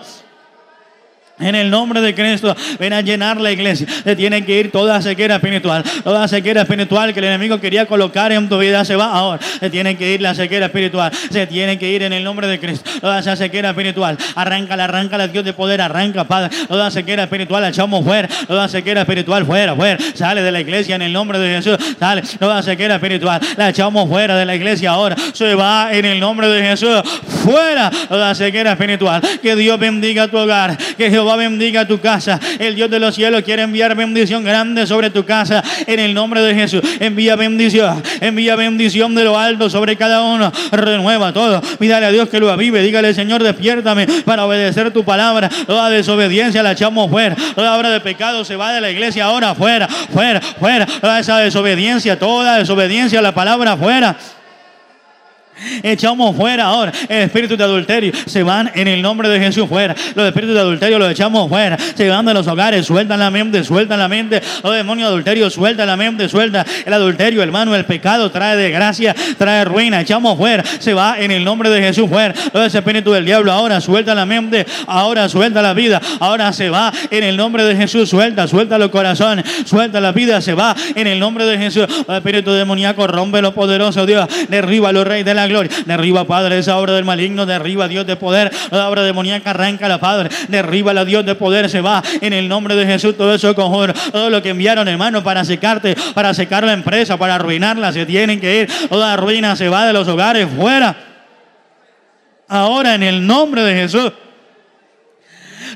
En 1.39 1.55
el 1.55 1.71
nombre 1.71 2.01
de 2.01 2.15
Cristo, 2.15 2.57
ven 2.79 2.95
a 2.95 3.03
llenar 3.03 3.39
la 3.39 3.53
iglesia. 3.53 3.87
Se 4.05 4.17
tiene 4.17 4.43
que 4.45 4.59
ir 4.59 4.73
toda 4.73 5.03
sequera 5.03 5.37
espiritual. 5.37 5.85
Toda 6.03 6.27
sequera 6.29 6.63
espiritual 6.63 7.13
que 7.13 7.21
el 7.21 7.27
enemigo 7.27 7.61
quería 7.61 7.85
colocar 7.85 8.33
en 8.33 8.49
tu 8.49 8.59
vida 8.59 8.87
se 8.87 8.97
va 8.97 9.13
ahora. 9.13 9.41
Se 9.61 9.69
tiene 9.69 9.99
que 9.99 10.15
ir 10.15 10.23
la 10.23 10.35
sequera 10.35 10.67
espiritual. 10.67 11.13
Se 11.31 11.47
tiene 11.47 11.79
que 11.79 11.91
ir 11.91 12.03
en 12.05 12.15
el 12.15 12.25
nombre 12.25 12.47
de 12.47 12.59
Cristo. 12.59 12.91
Toda 13.03 13.19
esa 13.19 13.37
sequera 13.37 13.71
espiritual. 13.71 14.17
Arranca, 14.35 14.75
arranca 14.75 15.19
la 15.19 15.29
Dios 15.29 15.45
de 15.45 15.53
poder. 15.53 15.83
Arranca, 15.83 16.25
Padre. 16.25 16.57
Toda 16.69 16.91
sequera 16.91 17.25
espiritual 17.25 17.61
la 17.63 17.69
echamos 17.69 18.03
fuera. 18.03 18.29
Toda 18.47 18.67
sequera 18.67 19.03
espiritual 19.03 19.45
fuera, 19.45 19.77
fuera. 19.77 19.99
Sale 20.15 20.41
de 20.41 20.51
la 20.51 20.61
iglesia 20.61 20.97
en 20.97 21.03
el 21.03 21.13
nombre 21.13 21.39
de 21.39 21.57
Jesús. 21.57 21.77
Sale. 21.99 22.23
Toda 22.39 22.63
sequera 22.63 22.95
espiritual 22.95 23.43
la 23.59 23.69
echamos 23.69 24.09
fuera 24.09 24.37
de 24.37 24.47
la 24.47 24.55
iglesia 24.55 24.93
ahora. 24.93 25.15
Se 25.35 25.55
va 25.55 25.93
en 25.93 26.07
el 26.07 26.19
nombre 26.19 26.49
de 26.49 26.63
Jesús. 26.63 27.03
Fuera 27.45 27.91
toda 28.09 28.35
sequera 28.35 28.73
espiritual. 28.73 29.21
Que 29.43 29.55
Dios 29.55 29.79
bendiga 29.79 30.29
tu 30.29 30.39
hogar. 30.39 30.79
Que 30.97 31.11
bendiga 31.35 31.89
tu 31.89 31.99
casa. 31.99 32.39
El 32.59 32.77
Dios 32.77 32.91
de 32.91 33.01
los 33.01 33.15
cielos 33.15 33.43
quiere 33.43 33.63
enviar 33.63 33.97
bendición 33.97 34.45
grande 34.45 34.87
sobre 34.87 35.11
tu 35.11 35.25
casa. 35.25 35.65
En 35.87 35.99
el 35.99 36.15
nombre 36.15 36.43
de 36.43 36.55
Jesús. 36.55 36.83
Envía 37.01 37.35
bendición. 37.35 38.03
Envía 38.21 38.55
bendición 38.55 39.15
de 39.15 39.25
lo 39.25 39.39
alto 39.39 39.69
sobre 39.71 39.97
cada 39.97 40.23
uno. 40.23 40.53
Renueva 40.71 41.33
todo. 41.33 41.61
Pídale 41.79 42.07
a 42.07 42.11
Dios 42.13 42.29
que 42.29 42.39
lo 42.39 42.51
avive. 42.51 42.83
Dígale, 42.83 43.15
Señor, 43.15 43.43
despiértame 43.43 44.07
para 44.25 44.47
obedecer 44.47 44.93
tu 44.93 45.05
palabra. 45.05 45.49
Toda 45.67 45.89
desobediencia 45.89 46.63
la 46.63 46.73
echamos 46.73 47.11
fuera. 47.11 47.35
Toda 47.55 47.77
obra 47.77 47.91
de 47.91 48.01
pecado 48.01 48.45
se 48.45 48.57
va 48.57 48.73
de 48.73 48.81
la 48.81 48.91
iglesia 48.91 49.25
ahora. 49.25 49.55
Fuera, 49.55 49.89
fuera, 49.89 50.41
fuera. 50.41 50.87
Toda 50.87 51.19
esa 51.19 51.39
desobediencia, 51.39 52.19
toda 52.19 52.59
desobediencia 52.59 53.19
a 53.19 53.23
la 53.23 53.33
palabra 53.33 53.77
fuera. 53.77 54.17
Echamos 55.83 56.37
fuera 56.37 56.65
ahora 56.65 56.93
el 57.09 57.23
espíritu 57.23 57.57
de 57.57 57.65
adulterio. 57.65 58.13
Se 58.27 58.43
van 58.43 58.71
en 58.75 58.89
el 58.89 59.01
nombre 59.01 59.29
de 59.29 59.41
Jesús 59.41 59.67
fuera. 59.69 59.95
Los 60.15 60.27
espíritus 60.27 60.55
de 60.55 60.61
adulterio 60.61 60.99
los 60.99 61.11
echamos 61.11 61.49
fuera. 61.49 61.79
Se 61.95 62.09
van 62.09 62.27
de 62.27 62.35
los 62.35 62.47
hogares, 62.47 62.87
sueltan 62.87 63.19
la 63.19 63.31
mente, 63.31 63.65
sueltan 63.65 63.99
la 63.99 64.09
mente. 64.09 64.43
Los 64.63 64.75
demonios 64.75 65.09
de 65.09 65.13
adulterio, 65.15 65.49
suelta 65.49 65.87
la 65.87 65.97
mente, 65.97 66.29
suelta 66.29 66.65
el 66.85 66.93
adulterio, 66.93 67.43
hermano. 67.43 67.75
El 67.75 67.85
pecado 67.85 68.31
trae 68.31 68.57
desgracia, 68.57 69.15
trae 69.39 69.65
ruina. 69.65 70.01
Echamos 70.01 70.37
fuera. 70.37 70.63
Se 70.79 70.93
va 70.93 71.19
en 71.19 71.31
el 71.31 71.45
nombre 71.45 71.71
de 71.71 71.81
Jesús 71.81 72.09
fuera. 72.09 72.35
Todo 72.53 72.65
ese 72.65 72.79
espíritu 72.79 73.13
del 73.13 73.25
diablo 73.25 73.51
ahora 73.53 73.81
suelta 73.81 74.15
la 74.15 74.27
mente, 74.27 74.67
ahora 74.87 75.29
suelta 75.29 75.63
la 75.63 75.73
vida. 75.73 76.01
Ahora 76.21 76.53
se 76.53 76.69
va 76.69 76.93
en 77.11 77.25
el 77.25 77.37
nombre 77.37 77.65
de 77.65 77.77
Jesús. 77.77 78.11
Suelta, 78.11 78.47
suelta 78.47 78.79
los 78.79 78.91
corazones, 78.91 79.45
suelta 79.65 80.01
la 80.01 80.13
vida. 80.13 80.41
Se 80.41 80.53
va 80.53 80.77
en 80.95 81.07
el 81.07 81.19
nombre 81.19 81.47
de 81.47 81.57
Jesús. 81.57 81.87
El 82.09 82.17
espíritu 82.17 82.53
demoníaco 82.53 83.07
rompe 83.07 83.41
lo 83.41 83.55
poderoso, 83.55 84.05
Dios. 84.05 84.29
Derriba 84.49 84.93
los 84.93 85.07
reyes 85.07 85.25
de 85.25 85.35
la 85.35 85.46
gloria. 85.49 85.71
Derriba, 85.85 86.25
Padre, 86.27 86.59
esa 86.59 86.77
obra 86.79 86.95
del 86.95 87.05
maligno. 87.05 87.47
Derriba, 87.47 87.89
Dios 87.89 88.07
de 88.07 88.17
poder. 88.17 88.53
La 88.71 88.89
obra 88.89 89.03
demoníaca 89.03 89.51
arranca 89.51 89.89
la 89.89 89.99
Padre. 89.99 90.31
Derriba 90.49 90.93
la 90.93 91.05
Dios 91.05 91.25
de 91.25 91.35
poder. 91.35 91.69
Se 91.69 91.81
va 91.81 92.03
en 92.21 92.33
el 92.33 92.49
nombre 92.49 92.75
de 92.75 92.87
Jesús. 92.87 93.17
Todo 93.17 93.35
eso 93.35 93.55
conjuro. 93.55 93.93
Todo 94.13 94.31
lo 94.31 94.43
que 94.43 94.51
enviaron, 94.51 94.89
hermano, 94.89 95.23
para 95.23 95.45
secarte, 95.45 95.97
para 96.15 96.35
secar 96.35 96.65
la 96.65 96.73
empresa, 96.73 97.17
para 97.17 97.37
arruinarla. 97.37 97.93
Se 97.93 98.07
tienen 98.07 98.41
que 98.41 98.63
ir. 98.63 98.89
Toda 98.89 99.17
ruina 99.17 99.57
se 99.57 99.69
va 99.69 99.87
de 99.87 99.93
los 99.93 100.09
hogares 100.09 100.49
fuera. 100.57 100.97
Ahora 102.49 102.95
en 102.95 103.03
el 103.03 103.27
nombre 103.27 103.63
de 103.63 103.75
Jesús. 103.75 104.13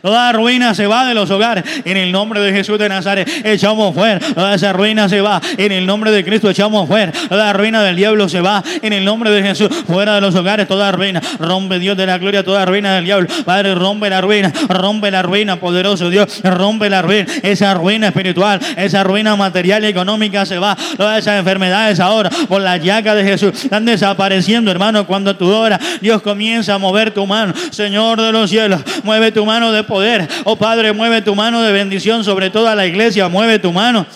Toda 0.03 0.33
ruina 0.33 0.75
se 0.75 0.87
va 0.87 1.07
de 1.07 1.15
los 1.15 1.31
hogares. 1.31 1.65
En 1.85 1.97
el 1.97 2.13
nombre 2.13 2.41
de 2.41 2.53
Jesús 2.53 2.79
de 2.79 2.89
Nazaret, 2.89 3.29
echamos 3.45 3.95
fuera. 3.95 4.19
Toda 4.19 4.55
esa 4.55 4.73
ruina 4.73 5.09
se 5.09 5.21
va. 5.21 5.41
En 5.57 5.73
el 5.73 5.87
nombre 5.87 6.11
de 6.11 6.25
Cristo, 6.25 6.51
echamos 6.51 6.89
fuera. 6.89 7.13
Toda 7.29 7.53
ruina 7.53 7.83
del 7.83 7.97
diablo 7.97 8.29
se 8.29 8.41
va. 8.41 8.63
En 8.83 8.93
el 8.93 9.05
nombre 9.05 9.31
de 9.31 9.43
Jesús, 9.43 9.69
fuera 9.87 10.15
de 10.15 10.21
los 10.21 10.35
hogares, 10.35 10.69
toda 10.69 10.93
ruina. 10.93 11.21
Rompe 11.39 11.79
Dios 11.79 11.97
de 11.97 12.07
la 12.07 12.19
gloria, 12.19 12.45
toda 12.45 12.65
ruina 12.65 12.95
del 12.95 13.05
diablo. 13.05 13.29
Padre, 13.45 13.75
rompe 13.75 14.11
la 14.11 14.21
ruina. 14.21 14.53
Rompe 14.69 15.11
la 15.11 15.23
ruina, 15.23 15.57
poderoso 15.57 16.11
Dios. 16.11 16.41
Rompe 16.43 16.91
la 16.91 17.03
ruina. 17.03 17.27
Esa 17.43 17.75
ruina 17.75 18.09
espiritual, 18.09 18.61
esa 18.77 19.03
ruina 19.03 19.37
material 19.37 19.85
y 19.85 19.89
económica 19.89 20.47
se 20.47 20.59
va. 20.59 20.77
Todas 20.97 21.19
esas 21.19 21.39
enfermedades 21.39 22.01
ahora, 22.01 22.31
por 22.49 22.61
la 22.61 22.77
llaga 22.77 23.15
de 23.15 23.25
Jesús, 23.25 23.65
están 23.65 23.85
desapareciendo, 23.85 24.71
hermano. 24.71 25.07
Cuando 25.07 25.37
tú 25.37 25.51
oras, 25.51 25.81
Dios 26.01 26.23
comienza 26.23 26.75
a 26.75 26.79
mover 26.79 27.13
tu 27.13 27.27
mano. 27.27 27.55
Señor 27.71 28.21
de 28.21 28.33
los 28.33 28.51
cielos, 28.51 28.81
mueve 29.03 29.33
tu 29.33 29.45
mano 29.45 29.73
poder. 29.85 30.29
Oh 30.45 30.57
Padre, 30.57 30.93
mueve 30.93 31.23
tu 31.23 31.35
mano 31.35 31.63
de 31.63 31.73
bendición 31.73 32.25
sobre 32.25 32.51
toda 32.51 32.75
la 32.75 32.87
iglesia. 32.87 33.29
Mueve 33.29 33.59
tu 33.59 33.73
mano. 33.73 34.07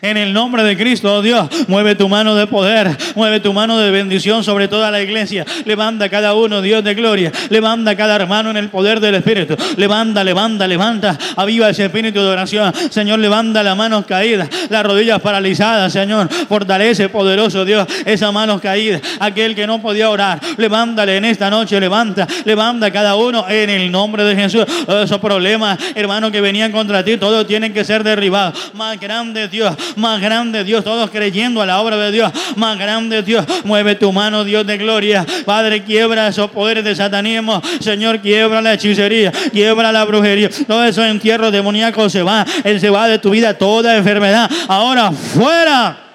En 0.00 0.16
el 0.16 0.32
nombre 0.32 0.62
de 0.62 0.76
Cristo, 0.76 1.12
oh 1.16 1.22
Dios, 1.22 1.48
mueve 1.68 1.94
tu 1.94 2.08
mano 2.08 2.34
de 2.34 2.46
poder, 2.46 2.96
mueve 3.14 3.40
tu 3.40 3.52
mano 3.52 3.78
de 3.78 3.90
bendición 3.90 4.42
sobre 4.42 4.68
toda 4.68 4.90
la 4.90 5.02
iglesia. 5.02 5.44
Levanta 5.66 6.08
cada 6.08 6.32
uno, 6.34 6.62
Dios 6.62 6.82
de 6.82 6.94
gloria. 6.94 7.30
Levanta 7.50 7.94
cada 7.94 8.16
hermano 8.16 8.50
en 8.50 8.56
el 8.56 8.70
poder 8.70 9.00
del 9.00 9.16
Espíritu. 9.16 9.54
Levanta, 9.76 10.24
levanta, 10.24 10.66
levanta. 10.66 11.18
Aviva 11.36 11.68
ese 11.68 11.86
espíritu 11.86 12.20
de 12.20 12.28
oración. 12.28 12.72
Señor, 12.90 13.18
levanta 13.18 13.62
las 13.62 13.76
manos 13.76 14.06
caídas, 14.06 14.48
las 14.70 14.82
rodillas 14.82 15.20
paralizadas, 15.20 15.92
Señor. 15.92 16.30
Fortalece, 16.48 17.10
poderoso 17.10 17.64
Dios, 17.66 17.86
esas 18.06 18.32
manos 18.32 18.62
caídas. 18.62 19.02
Aquel 19.20 19.54
que 19.54 19.66
no 19.66 19.82
podía 19.82 20.08
orar, 20.08 20.40
levántale 20.56 21.16
en 21.16 21.26
esta 21.26 21.50
noche, 21.50 21.78
levanta, 21.80 22.26
levanta 22.44 22.90
cada 22.90 23.16
uno 23.16 23.46
en 23.48 23.68
el 23.68 23.92
nombre 23.92 24.24
de 24.24 24.36
Jesús. 24.36 24.64
esos 24.88 25.18
problemas, 25.18 25.78
hermanos, 25.94 26.30
que 26.30 26.40
venían 26.40 26.72
contra 26.72 27.04
ti, 27.04 27.18
todos 27.18 27.46
tienen 27.46 27.74
que 27.74 27.84
ser 27.84 28.02
derribados. 28.02 28.72
Más 28.74 28.98
grande 28.98 29.48
Dios 29.48 29.65
más 29.96 30.20
grande 30.20 30.64
Dios, 30.64 30.84
todos 30.84 31.10
creyendo 31.10 31.62
a 31.62 31.66
la 31.66 31.80
obra 31.80 31.96
de 31.96 32.12
Dios, 32.12 32.30
más 32.56 32.78
grande 32.78 33.22
Dios, 33.22 33.44
mueve 33.64 33.94
tu 33.94 34.12
mano 34.12 34.44
Dios 34.44 34.66
de 34.66 34.76
gloria, 34.76 35.24
Padre, 35.44 35.82
quiebra 35.82 36.28
esos 36.28 36.50
poderes 36.50 36.84
de 36.84 36.94
satanismo, 36.94 37.62
Señor, 37.80 38.20
quiebra 38.20 38.60
la 38.60 38.74
hechicería, 38.74 39.32
quiebra 39.52 39.92
la 39.92 40.04
brujería, 40.04 40.50
todo 40.66 40.84
eso 40.84 41.04
entierro 41.04 41.50
demoníaco 41.50 42.08
se 42.10 42.22
va, 42.22 42.44
Él 42.64 42.80
se 42.80 42.90
va 42.90 43.08
de 43.08 43.18
tu 43.18 43.30
vida, 43.30 43.54
toda 43.54 43.96
enfermedad, 43.96 44.50
ahora 44.68 45.10
fuera. 45.12 46.05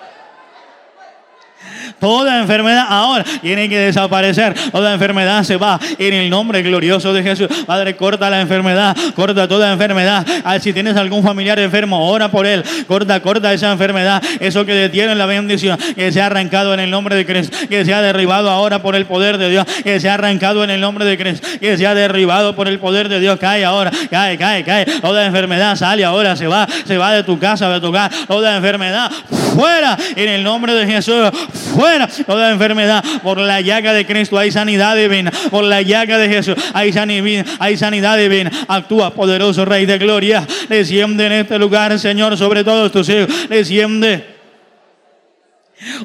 Toda 2.01 2.39
enfermedad 2.39 2.87
ahora 2.89 3.23
tiene 3.41 3.69
que 3.69 3.77
desaparecer. 3.77 4.55
Toda 4.71 4.91
enfermedad 4.91 5.43
se 5.43 5.55
va 5.55 5.79
en 5.99 6.15
el 6.15 6.31
nombre 6.31 6.63
glorioso 6.63 7.13
de 7.13 7.21
Jesús. 7.21 7.47
Padre, 7.67 7.95
corta 7.95 8.27
la 8.31 8.41
enfermedad, 8.41 8.97
corta 9.15 9.47
toda 9.47 9.71
enfermedad. 9.71 10.25
Ah, 10.43 10.57
si 10.59 10.73
tienes 10.73 10.97
algún 10.97 11.21
familiar 11.21 11.59
enfermo, 11.59 12.09
ora 12.09 12.31
por 12.31 12.47
él. 12.47 12.63
Corta, 12.87 13.19
corta 13.19 13.53
esa 13.53 13.71
enfermedad. 13.71 14.23
Eso 14.39 14.65
que 14.65 14.73
detiene 14.73 15.13
la 15.13 15.27
bendición, 15.27 15.77
que 15.95 16.11
se 16.11 16.19
ha 16.19 16.25
arrancado 16.25 16.73
en 16.73 16.79
el 16.79 16.89
nombre 16.89 17.15
de 17.15 17.23
Cristo, 17.23 17.55
que 17.69 17.85
se 17.85 17.93
ha 17.93 18.01
derribado 18.01 18.49
ahora 18.49 18.81
por 18.81 18.95
el 18.95 19.05
poder 19.05 19.37
de 19.37 19.51
Dios, 19.51 19.67
que 19.83 19.99
se 19.99 20.09
ha 20.09 20.15
arrancado 20.15 20.63
en 20.63 20.71
el 20.71 20.81
nombre 20.81 21.05
de 21.05 21.19
Cristo, 21.19 21.47
que 21.59 21.77
se 21.77 21.85
ha 21.85 21.93
derribado 21.93 22.55
por 22.55 22.67
el 22.67 22.79
poder 22.79 23.09
de 23.09 23.19
Dios. 23.19 23.37
Cae 23.37 23.63
ahora, 23.63 23.91
cae, 24.09 24.39
cae, 24.39 24.63
cae. 24.63 24.85
Toda 24.85 25.23
enfermedad 25.23 25.75
sale 25.75 26.03
ahora, 26.03 26.35
se 26.35 26.47
va, 26.47 26.67
se 26.83 26.97
va 26.97 27.11
de 27.11 27.23
tu 27.23 27.37
casa, 27.37 27.69
de 27.69 27.79
tu 27.79 27.89
hogar. 27.89 28.11
Toda 28.27 28.57
enfermedad 28.57 29.11
fuera 29.53 29.95
en 30.15 30.29
el 30.29 30.43
nombre 30.43 30.73
de 30.73 30.87
Jesús. 30.87 31.29
Fuera 31.75 31.90
toda 32.25 32.51
enfermedad. 32.51 33.03
Por 33.23 33.37
la 33.37 33.61
llaga 33.61 33.93
de 33.93 34.05
Cristo 34.05 34.37
hay 34.37 34.51
sanidad 34.51 34.95
divina. 34.95 35.31
Por 35.49 35.63
la 35.63 35.81
llaga 35.81 36.17
de 36.17 36.29
Jesús 36.29 36.55
hay 36.73 36.93
sanidad, 36.93 37.45
hay 37.59 37.77
sanidad 37.77 38.17
divina. 38.17 38.51
Actúa 38.67 39.13
poderoso 39.13 39.65
Rey 39.65 39.85
de 39.85 39.97
Gloria. 39.97 40.45
Desciende 40.69 41.25
en 41.25 41.31
este 41.33 41.57
lugar, 41.59 41.97
Señor, 41.99 42.37
sobre 42.37 42.63
todos 42.63 42.91
tus 42.91 43.09
hijos. 43.09 43.49
Desciende. 43.49 44.40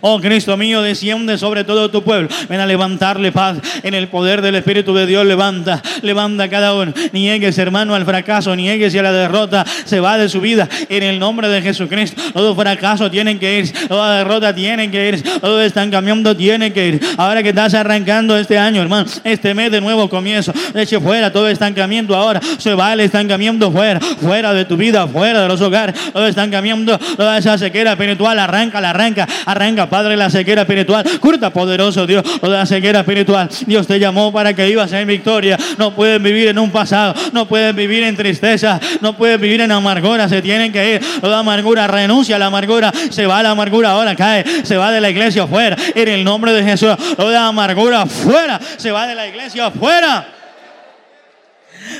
Oh 0.01 0.21
Cristo 0.21 0.57
mío, 0.57 0.83
desciende 0.83 1.39
sobre 1.39 1.65
todo 1.65 1.91
tu 1.91 2.03
pueblo. 2.03 2.29
Ven 2.49 2.61
a 2.61 2.67
levantarle 2.67 3.33
paz 3.33 3.59
en 3.83 3.95
el 3.95 4.09
poder 4.09 4.41
del 4.41 4.55
Espíritu 4.55 4.95
de 4.95 5.07
Dios. 5.07 5.27
Levanta, 5.27 5.83
levanta 6.03 6.49
cada 6.49 6.75
uno. 6.75 6.93
Niegues, 7.13 7.59
hermano, 7.59 7.95
al 7.95 8.05
fracaso, 8.05 8.57
niegues 8.57 8.95
a 8.95 9.03
la 9.03 9.13
derrota. 9.13 9.65
Se 9.85 10.01
va 10.01 10.17
de 10.19 10.29
su 10.29 10.41
vida 10.41 10.69
en 10.89 11.03
el 11.03 11.19
nombre 11.19 11.49
de 11.49 11.63
Jesucristo. 11.63 12.21
Todo 12.33 12.55
fracaso 12.55 13.11
tiene 13.11 13.39
que 13.39 13.59
ir, 13.59 13.89
toda 13.89 14.19
derrota 14.19 14.55
tiene 14.55 14.91
que 14.91 15.09
ir, 15.09 15.23
todo 15.41 15.61
estancamiento 15.63 16.37
tiene 16.37 16.73
que 16.73 16.89
ir. 16.89 17.01
Ahora 17.17 17.43
que 17.43 17.51
estás 17.51 17.75
arrancando 17.75 18.37
este 18.39 18.59
año, 18.59 18.83
hermano, 18.83 19.07
este 19.25 19.55
mes 19.55 19.71
de 19.71 19.81
nuevo 19.81 20.09
comienzo, 20.09 20.53
eche 20.75 21.01
fuera 21.01 21.33
todo 21.33 21.49
estancamiento 21.49 22.15
ahora. 22.15 22.41
Se 22.59 22.75
va 22.75 22.93
el 22.93 23.01
estancamiento 23.01 23.71
fuera, 23.71 24.01
fuera 24.01 24.53
de 24.55 24.65
tu 24.65 24.77
vida, 24.77 25.07
fuera 25.07 25.43
de 25.43 25.49
los 25.49 25.61
hogares. 25.61 25.95
Todo 26.13 26.27
estancamiento, 26.27 26.99
toda 27.17 27.39
esa 27.39 27.59
sequera 27.59 27.93
espiritual, 27.93 28.39
arranca, 28.39 28.81
la 28.81 28.91
arranca, 28.91 29.29
arranca 29.45 29.66
Venga, 29.67 29.87
Padre, 29.87 30.17
la 30.17 30.31
ceguera 30.31 30.63
espiritual. 30.63 31.05
Curta, 31.19 31.51
poderoso 31.51 32.07
Dios, 32.07 32.23
o 32.41 32.47
la 32.47 32.65
ceguera 32.67 33.01
espiritual. 33.01 33.49
Dios 33.67 33.85
te 33.85 33.99
llamó 33.99 34.33
para 34.33 34.55
que 34.55 34.65
vivas 34.65 34.93
en 34.93 35.09
victoria. 35.09 35.59
No 35.77 35.93
pueden 35.93 36.23
vivir 36.23 36.47
en 36.47 36.59
un 36.61 36.71
pasado, 36.71 37.17
no 37.33 37.49
pueden 37.49 37.75
vivir 37.75 38.05
en 38.05 38.17
tristeza, 38.17 38.79
no 39.01 39.17
pueden 39.17 39.41
vivir 39.41 39.61
en 39.63 39.73
amargura. 39.73 40.29
Se 40.29 40.41
tienen 40.41 40.71
que 40.71 40.95
ir. 40.95 41.21
Toda 41.21 41.41
amargura, 41.41 41.89
renuncia 41.89 42.37
a 42.37 42.39
la 42.39 42.47
amargura. 42.47 42.93
Se 43.11 43.27
va 43.27 43.43
la 43.43 43.51
amargura, 43.51 43.91
ahora 43.91 44.15
cae. 44.15 44.45
Se 44.63 44.77
va 44.77 44.93
de 44.93 45.01
la 45.01 45.11
iglesia 45.11 45.49
fuera. 45.49 45.77
En 45.97 46.07
el 46.07 46.23
nombre 46.23 46.53
de 46.53 46.63
Jesús. 46.63 46.95
Toda 47.17 47.49
amargura 47.49 48.07
fuera. 48.07 48.61
Se 48.77 48.93
va 48.93 49.09
de 49.09 49.17
la 49.17 49.27
iglesia 49.27 49.73
fuera 49.73 50.36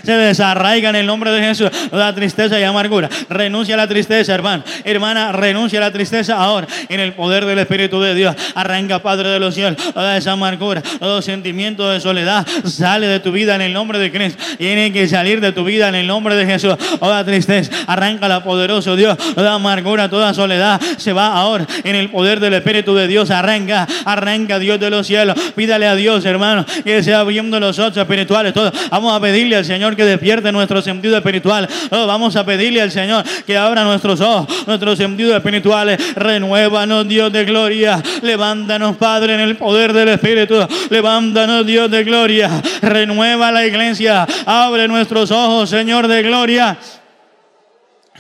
se 0.05 0.13
desarraiga 0.13 0.91
en 0.91 0.97
el 0.97 1.07
nombre 1.07 1.31
de 1.31 1.41
Jesús 1.41 1.71
la 1.93 2.15
tristeza 2.15 2.59
y 2.59 2.63
amargura. 2.63 3.09
Renuncia 3.29 3.75
a 3.75 3.79
la 3.79 3.89
tristeza, 3.89 4.35
hermano. 4.35 4.65
Hermana, 4.85 5.33
renuncia 5.33 5.79
a 5.79 5.83
la 5.83 5.93
tristeza 5.93 6.37
ahora 6.37 6.67
en 6.89 7.01
el 7.01 7.13
poder 7.13 7.45
del 7.45 7.59
Espíritu 7.59 8.01
de 8.01 8.15
Dios. 8.15 8.37
Arranca, 8.55 9.01
Padre 9.01 9.29
de 9.29 9.41
los 9.41 9.55
cielos, 9.55 9.77
toda 9.93 10.17
esa 10.17 10.33
amargura, 10.33 10.83
todo 10.99 11.23
sentimiento 11.23 11.89
de 11.91 12.01
soledad. 12.01 12.47
Sale 12.65 13.07
de 13.07 13.21
tu 13.21 13.33
vida 13.33 13.55
en 13.55 13.63
el 13.63 13.73
nombre 13.73 13.99
de 13.99 14.11
Cristo. 14.11 14.43
Tiene 14.59 14.93
que 14.93 15.09
salir 15.09 15.41
de 15.41 15.53
tu 15.53 15.65
vida 15.65 15.89
en 15.89 15.95
el 15.95 16.07
nombre 16.07 16.35
de 16.35 16.47
Jesús. 16.47 16.77
Toda 16.99 17.25
tristeza, 17.25 17.71
arranca 17.87 18.29
la 18.29 18.43
poderoso 18.43 18.97
Dios. 18.97 19.17
Toda 19.35 19.55
amargura, 19.55 20.09
toda 20.09 20.35
soledad 20.35 20.81
se 20.97 21.13
va 21.13 21.29
ahora 21.29 21.67
en 21.85 21.97
el 21.97 22.11
poder 22.11 22.41
del 22.41 22.55
Espíritu 22.55 22.95
de 22.95 23.07
Dios. 23.07 23.31
Arranca, 23.31 23.87
arranca 24.05 24.59
Dios 24.59 24.81
de 24.81 24.91
los 24.91 25.07
cielos. 25.07 25.37
Pídale 25.55 25.87
a 25.87 25.95
Dios, 25.95 26.25
hermano, 26.25 26.65
que 26.85 27.03
sea 27.03 27.21
abriendo 27.21 27.61
los 27.61 27.79
ojos 27.79 27.97
espirituales. 27.97 28.53
Todo. 28.53 28.73
Vamos 28.91 29.15
a 29.15 29.21
pedirle 29.21 29.57
al 29.57 29.65
Señor 29.65 29.76
Señor, 29.77 29.95
que 29.95 30.07
despierte 30.07 30.51
nuestro 30.53 30.81
sentido 30.81 31.19
espiritual. 31.19 31.69
Oh, 31.91 32.07
vamos 32.07 32.35
a 32.35 32.47
pedirle 32.47 32.81
al 32.81 32.91
Señor 32.91 33.23
que 33.47 33.59
abra 33.59 33.85
nuestros 33.85 34.23
ojos, 34.23 34.67
nuestros 34.67 34.97
sentidos 34.97 35.37
espirituales. 35.37 36.15
Renuévanos, 36.17 37.07
Dios 37.07 37.31
de 37.31 37.45
gloria. 37.45 38.03
Levántanos, 38.23 38.97
Padre, 38.97 39.35
en 39.35 39.41
el 39.41 39.59
poder 39.59 39.93
del 39.93 40.09
Espíritu. 40.09 40.55
Levántanos, 40.89 41.67
Dios 41.67 41.91
de 41.91 42.05
gloria. 42.05 42.51
Renueva 42.81 43.53
la 43.53 43.67
iglesia. 43.67 44.27
Abre 44.47 44.89
nuestros 44.89 45.31
ojos, 45.31 45.69
Señor 45.69 46.09
de 46.09 46.23
gloria. 46.23 46.79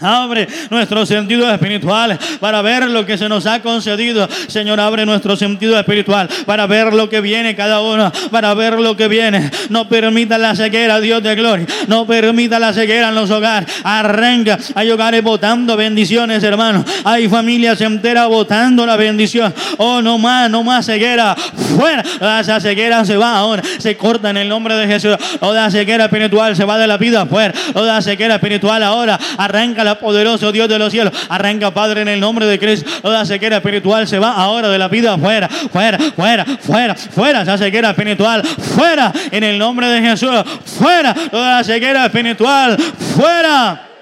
Abre 0.00 0.46
nuestros 0.70 1.09
sentidos 1.09 1.52
espirituales 1.52 2.18
para 2.40 2.62
ver 2.62 2.88
lo 2.88 3.06
que 3.06 3.16
se 3.16 3.28
nos 3.28 3.46
ha 3.46 3.61
concedido. 3.62 4.28
Señor, 4.48 4.80
abre 4.80 5.06
nuestro 5.06 5.37
sentido 5.37 5.78
espiritual 5.78 6.28
para 6.44 6.66
ver 6.66 6.92
lo 6.92 7.09
que 7.09 7.20
viene 7.20 7.56
cada 7.56 7.80
uno, 7.80 8.12
para 8.30 8.52
ver 8.54 8.78
lo 8.78 8.96
que 8.96 9.09
viene. 9.09 9.50
No 9.70 9.88
permita 9.88 10.38
la 10.38 10.54
ceguera, 10.54 11.00
Dios 11.00 11.22
de 11.22 11.35
gloria. 11.35 11.66
No 11.87 12.06
permita 12.06 12.59
la 12.59 12.72
ceguera 12.72 13.09
en 13.09 13.14
los 13.14 13.30
hogares. 13.30 13.68
Arranca. 13.85 14.59
Hay 14.74 14.90
hogares 14.90 15.22
votando 15.22 15.76
bendiciones, 15.76 16.42
hermano. 16.42 16.85
Hay 17.04 17.28
familias 17.28 17.80
enteras 17.80 18.28
votando 18.28 18.85
la 18.85 18.96
bendición. 18.96 19.54
Oh, 19.78 20.02
no 20.02 20.18
más, 20.18 20.50
no 20.50 20.62
más 20.62 20.87
ceguera. 20.87 21.35
Fuera. 21.76 22.02
Esa 22.40 22.61
ceguera 22.61 23.04
se 23.04 23.16
va 23.16 23.37
ahora. 23.37 23.62
Se 23.78 23.96
corta 23.96 24.30
en 24.30 24.37
el 24.37 24.48
nombre 24.48 24.74
de 24.74 24.87
Jesús. 24.87 25.16
Toda 25.40 25.70
ceguera 25.70 26.04
espiritual 26.04 26.54
se 26.54 26.64
va 26.64 26.76
de 26.78 26.87
la 26.87 26.98
vida 26.98 27.26
fuera. 27.26 27.54
Toda 27.72 28.02
ceguera 28.02 28.35
espiritual 28.35 28.82
ahora 28.82 29.18
arranca 29.38 29.85
poderoso 29.94 30.53
Dios 30.53 30.68
de 30.68 30.79
los 30.79 30.92
cielos. 30.92 31.12
Arranca, 31.29 31.70
Padre, 31.70 32.03
en 32.03 32.09
el 32.09 32.20
nombre 32.20 32.46
de 32.46 32.59
Cristo. 32.59 32.90
Toda 33.01 33.25
sequera 33.25 33.59
espiritual 33.59 34.07
se 34.07 34.18
va 34.18 34.33
ahora 34.33 34.68
de 34.68 34.79
la 34.79 34.88
vida. 34.88 35.16
Fuera, 35.16 35.49
fuera, 35.49 35.99
fuera, 35.99 36.44
fuera, 36.44 36.94
fuera. 36.94 37.42
Esa 37.42 37.57
sequera 37.57 37.90
espiritual. 37.90 38.44
Fuera, 38.44 39.12
en 39.31 39.44
el 39.44 39.59
nombre 39.59 39.87
de 39.87 40.01
Jesús. 40.01 40.31
Fuera, 40.64 41.14
toda 41.31 41.59
la 41.59 41.64
sequera 41.64 42.07
espiritual. 42.07 42.77
Fuera. 43.16 43.95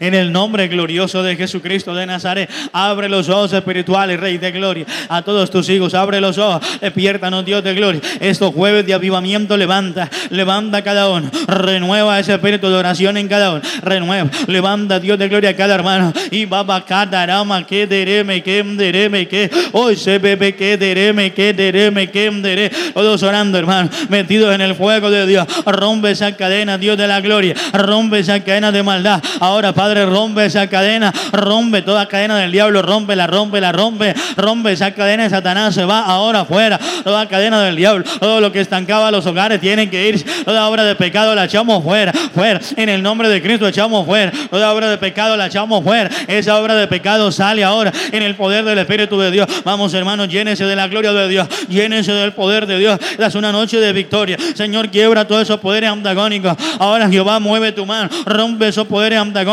En 0.00 0.14
el 0.14 0.32
nombre 0.32 0.68
glorioso 0.68 1.22
de 1.22 1.36
Jesucristo 1.36 1.94
de 1.94 2.06
Nazaret, 2.06 2.50
abre 2.72 3.08
los 3.08 3.28
ojos 3.28 3.52
espirituales, 3.52 4.18
Rey 4.18 4.38
de 4.38 4.50
Gloria. 4.52 4.86
A 5.08 5.22
todos 5.22 5.50
tus 5.50 5.68
hijos, 5.68 5.94
abre 5.94 6.20
los 6.20 6.38
ojos. 6.38 6.62
Despiértanos, 6.80 7.44
Dios 7.44 7.62
de 7.62 7.74
Gloria. 7.74 8.00
Estos 8.20 8.54
jueves 8.54 8.86
de 8.86 8.94
avivamiento, 8.94 9.56
levanta, 9.56 10.10
levanta 10.30 10.82
cada 10.82 11.08
uno. 11.08 11.30
Renueva 11.46 12.18
ese 12.18 12.34
espíritu 12.34 12.68
de 12.68 12.76
oración 12.76 13.16
en 13.16 13.28
cada 13.28 13.52
uno. 13.52 13.62
Renueva, 13.82 14.30
levanta, 14.46 15.00
Dios 15.00 15.18
de 15.18 15.28
Gloria, 15.28 15.50
a 15.50 15.56
cada 15.56 15.74
hermano. 15.74 16.12
Y 16.30 16.44
baba 16.44 16.84
catarama, 16.84 17.66
que 17.66 17.86
dereme, 17.86 18.42
que 18.42 18.62
dereme, 18.62 19.28
que 19.28 19.50
hoy 19.72 19.96
se 19.96 20.18
bebe, 20.18 20.54
que 20.54 20.76
dereme, 20.76 21.32
que 21.32 21.52
dereme, 21.52 22.10
que 22.10 22.30
dereme. 22.30 22.70
Todos 22.94 23.22
orando, 23.22 23.58
hermano, 23.58 23.90
metidos 24.08 24.54
en 24.54 24.60
el 24.60 24.74
fuego 24.74 25.10
de 25.10 25.26
Dios. 25.26 25.46
Rompe 25.66 26.10
esa 26.10 26.36
cadena, 26.36 26.78
Dios 26.78 26.96
de 26.96 27.06
la 27.06 27.20
gloria. 27.20 27.54
Rompe 27.72 28.20
esa 28.20 28.40
cadena 28.40 28.72
de 28.72 28.82
maldad. 28.82 29.22
Ahora 29.40 29.69
Padre, 29.72 30.06
rompe 30.06 30.44
esa 30.46 30.66
cadena, 30.68 31.12
rompe 31.32 31.82
toda 31.82 32.06
cadena 32.06 32.38
del 32.38 32.52
diablo, 32.52 32.82
rompe 32.82 33.16
la, 33.16 33.26
rompe 33.26 33.60
la, 33.60 33.72
rompe, 33.72 34.14
rompe 34.36 34.72
esa 34.72 34.92
cadena 34.92 35.24
de 35.24 35.30
Satanás, 35.30 35.74
se 35.74 35.84
va 35.84 36.00
ahora 36.00 36.44
fuera, 36.44 36.78
toda 37.04 37.26
cadena 37.28 37.62
del 37.62 37.76
diablo, 37.76 38.04
todo 38.18 38.40
lo 38.40 38.52
que 38.52 38.60
estancaba 38.60 39.10
los 39.10 39.26
hogares 39.26 39.60
tiene 39.60 39.90
que 39.90 40.08
ir, 40.08 40.44
toda 40.44 40.68
obra 40.68 40.84
de 40.84 40.94
pecado 40.94 41.34
la 41.34 41.44
echamos 41.44 41.82
fuera, 41.82 42.12
fuera, 42.34 42.60
en 42.76 42.88
el 42.88 43.02
nombre 43.02 43.28
de 43.28 43.42
Cristo 43.42 43.66
echamos 43.68 44.06
fuera, 44.06 44.32
toda 44.50 44.72
obra 44.72 44.88
de 44.88 44.98
pecado 44.98 45.36
la 45.36 45.46
echamos 45.46 45.82
fuera, 45.84 46.10
esa 46.26 46.58
obra 46.58 46.74
de 46.74 46.86
pecado 46.86 47.30
sale 47.32 47.64
ahora 47.64 47.92
en 48.12 48.22
el 48.22 48.34
poder 48.36 48.64
del 48.64 48.78
Espíritu 48.78 49.18
de 49.18 49.30
Dios. 49.30 49.46
Vamos 49.64 49.92
hermanos, 49.94 50.28
llénense 50.28 50.64
de 50.64 50.76
la 50.76 50.88
gloria 50.88 51.12
de 51.12 51.28
Dios, 51.28 51.48
llénense 51.68 52.12
del 52.12 52.32
poder 52.32 52.66
de 52.66 52.78
Dios, 52.78 52.98
es 53.18 53.34
una 53.34 53.52
noche 53.52 53.78
de 53.78 53.92
victoria. 53.92 54.36
Señor, 54.54 54.90
quiebra 54.90 55.26
todos 55.26 55.42
esos 55.42 55.60
poderes 55.60 55.90
antagónicos. 55.90 56.56
Ahora 56.78 57.08
Jehová 57.08 57.38
mueve 57.38 57.72
tu 57.72 57.86
mano, 57.86 58.08
rompe 58.24 58.68
esos 58.68 58.86
poderes 58.86 59.18
antagónicos 59.18 59.49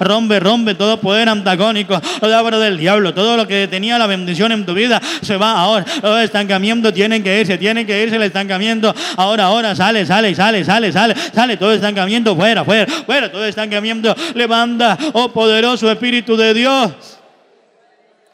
rompe, 0.00 0.40
rompe 0.40 0.74
todo 0.74 1.00
poder 1.00 1.28
antagónico, 1.28 2.00
toda 2.20 2.42
obra 2.42 2.58
del 2.58 2.78
diablo, 2.78 3.14
todo 3.14 3.36
lo 3.36 3.46
que 3.46 3.68
tenía 3.68 3.98
la 3.98 4.06
bendición 4.06 4.52
en 4.52 4.66
tu 4.66 4.74
vida 4.74 5.00
se 5.22 5.36
va 5.36 5.52
ahora. 5.52 5.84
Todo 6.00 6.20
estancamiento 6.20 6.92
tiene 6.92 7.22
que 7.22 7.40
irse, 7.40 7.58
tiene 7.58 7.86
que 7.86 8.02
irse 8.02 8.16
el 8.16 8.22
estancamiento. 8.22 8.94
Ahora, 9.16 9.44
ahora, 9.44 9.74
sale, 9.74 10.06
sale, 10.06 10.34
sale, 10.34 10.64
sale, 10.64 10.92
sale, 10.92 11.14
sale 11.32 11.56
todo 11.56 11.72
estancamiento 11.72 12.34
fuera, 12.36 12.64
fuera, 12.64 12.86
fuera, 13.04 13.30
todo 13.30 13.44
estancamiento. 13.44 14.14
Levanta, 14.34 14.96
oh 15.12 15.30
poderoso 15.32 15.90
Espíritu 15.90 16.36
de 16.36 16.54
Dios. 16.54 17.19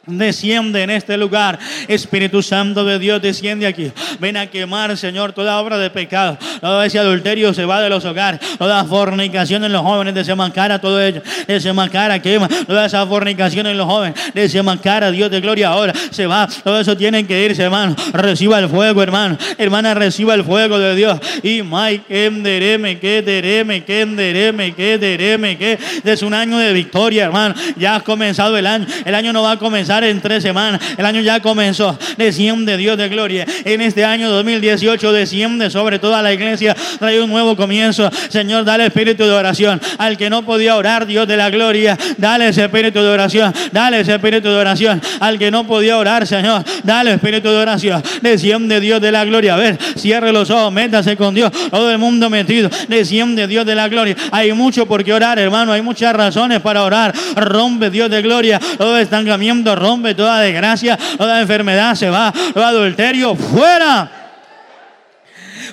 Desciende 0.07 0.83
en 0.83 0.91
este 0.91 1.17
lugar. 1.17 1.59
Espíritu 1.89 2.41
Santo 2.41 2.85
de 2.85 2.99
Dios, 3.01 3.21
desciende 3.21 3.67
aquí. 3.67 3.91
Ven 4.21 4.37
a 4.37 4.47
quemar, 4.47 4.97
Señor, 4.97 5.33
toda 5.33 5.59
obra 5.59 5.79
de 5.79 5.91
pecado. 5.91 6.39
Todo 6.61 6.83
ese 6.85 7.01
adulterio 7.01 7.53
se 7.53 7.65
va 7.65 7.81
de 7.81 7.91
los 7.91 8.05
hogares. 8.05 8.41
Toda 8.57 8.85
fornicación 8.85 9.65
en 9.65 9.73
los 9.73 9.83
jóvenes, 9.83 10.15
desenmascara 10.15 10.79
todo 10.81 11.03
ello. 11.03 11.23
Desenmascara, 11.49 12.23
quema. 12.23 12.49
Toda 12.49 12.87
esa 12.87 13.05
fornicación 13.05 13.67
en 13.67 13.77
los 13.77 13.87
jóvenes, 13.87 14.15
desenmascara, 14.33 15.11
Dios 15.11 15.29
de 15.29 15.41
gloria 15.41 15.71
ahora. 15.71 15.93
Se 16.11 16.27
va. 16.27 16.49
Todo 16.63 16.79
eso 16.79 16.97
tiene 16.97 17.27
que 17.27 17.45
irse, 17.45 17.65
hermano. 17.65 17.97
Reciba 18.13 18.61
el 18.61 18.69
fuego, 18.69 19.03
hermano. 19.03 19.37
Hermana, 19.59 19.93
reciba 19.95 20.35
el 20.35 20.45
fuego 20.45 20.79
de 20.79 20.95
Dios. 20.95 21.19
Y 21.43 21.63
Mike, 21.63 22.05
que 22.07 22.31
dereme, 22.31 23.01
que 23.01 23.23
dereme, 23.23 23.85
que 23.85 24.07
dereme, 24.07 24.73
que 24.73 24.99
dereme, 24.99 25.59
que 25.59 25.79
es 26.05 26.23
un 26.23 26.33
año 26.33 26.59
de 26.59 26.73
victoria, 26.73 27.25
hermano. 27.25 27.57
Ya 27.77 27.97
ha 27.97 28.01
comenzado 28.01 28.57
el 28.57 28.69
año. 28.69 28.87
El 29.05 29.15
año 29.17 29.33
no 29.33 29.43
va 29.43 29.53
a 29.53 29.59
comenzar 29.59 29.96
en 30.05 30.21
tres 30.21 30.43
semanas. 30.43 30.81
El 30.97 31.07
año 31.07 31.21
ya 31.21 31.41
comenzó. 31.41 31.99
Desciende 32.17 32.77
Dios 32.77 32.97
de 32.97 33.09
gloria. 33.09 33.47
En 33.65 33.81
este 33.81 34.05
año 34.05 34.31
2018 34.31 35.13
desciende 35.13 35.71
sobre 35.71 35.99
toda 35.99 36.23
la 36.23 36.33
iglesia. 36.33 36.77
Trae 36.99 37.21
un 37.21 37.31
nuevo 37.31 37.57
comienzo. 37.57 38.11
Señor, 38.29 38.65
dale 38.65 38.87
espíritu 38.87 39.25
de 39.25 39.33
oración. 39.33 39.81
Al 39.99 40.17
que 40.17 40.31
no 40.31 40.45
podía 40.45 40.77
orar, 40.77 41.07
Dios 41.07 41.27
de 41.27 41.37
la 41.37 41.51
gloria, 41.51 41.99
dale 42.19 42.49
ese 42.49 42.65
espíritu 42.65 43.01
de 43.01 43.09
oración. 43.09 43.53
Dale 43.73 44.01
ese 44.01 44.15
espíritu 44.15 44.49
de 44.49 44.57
oración. 44.57 45.01
Al 45.21 45.39
que 45.39 45.51
no 45.51 45.67
podía 45.67 45.99
orar, 45.99 46.27
Señor, 46.27 46.65
dale 46.83 47.15
espíritu 47.15 47.49
de 47.49 47.57
oración. 47.57 48.03
Desciende 48.23 48.81
Dios 48.81 49.01
de 49.01 49.13
la 49.13 49.25
gloria. 49.25 49.55
A 49.55 49.57
ver, 49.57 49.79
cierre 49.97 50.33
los 50.33 50.51
ojos, 50.51 50.73
métase 50.73 51.17
con 51.17 51.35
Dios. 51.35 51.51
Todo 51.71 51.91
el 51.91 51.99
mundo 51.99 52.31
metido. 52.31 52.71
Desciende 52.89 53.47
Dios 53.47 53.67
de 53.67 53.75
la 53.75 53.89
gloria. 53.89 54.17
Hay 54.31 54.53
mucho 54.53 54.87
por 54.87 55.05
qué 55.05 55.13
orar, 55.13 55.39
hermano. 55.39 55.73
Hay 55.73 55.83
muchas 55.83 56.15
razones 56.15 56.61
para 56.61 56.83
orar. 56.83 57.15
Rompe 57.35 57.91
Dios 57.91 58.11
de 58.11 58.23
gloria. 58.23 58.61
Todo 58.79 58.99
estancamiento, 58.99 59.75
rompe 59.75 59.86
toda 60.15 60.41
desgracia, 60.41 60.99
toda 61.17 61.41
enfermedad 61.41 61.95
se 61.95 62.11
va, 62.11 62.33
todo 62.53 62.65
adulterio 62.65 63.35
fuera. 63.35 64.11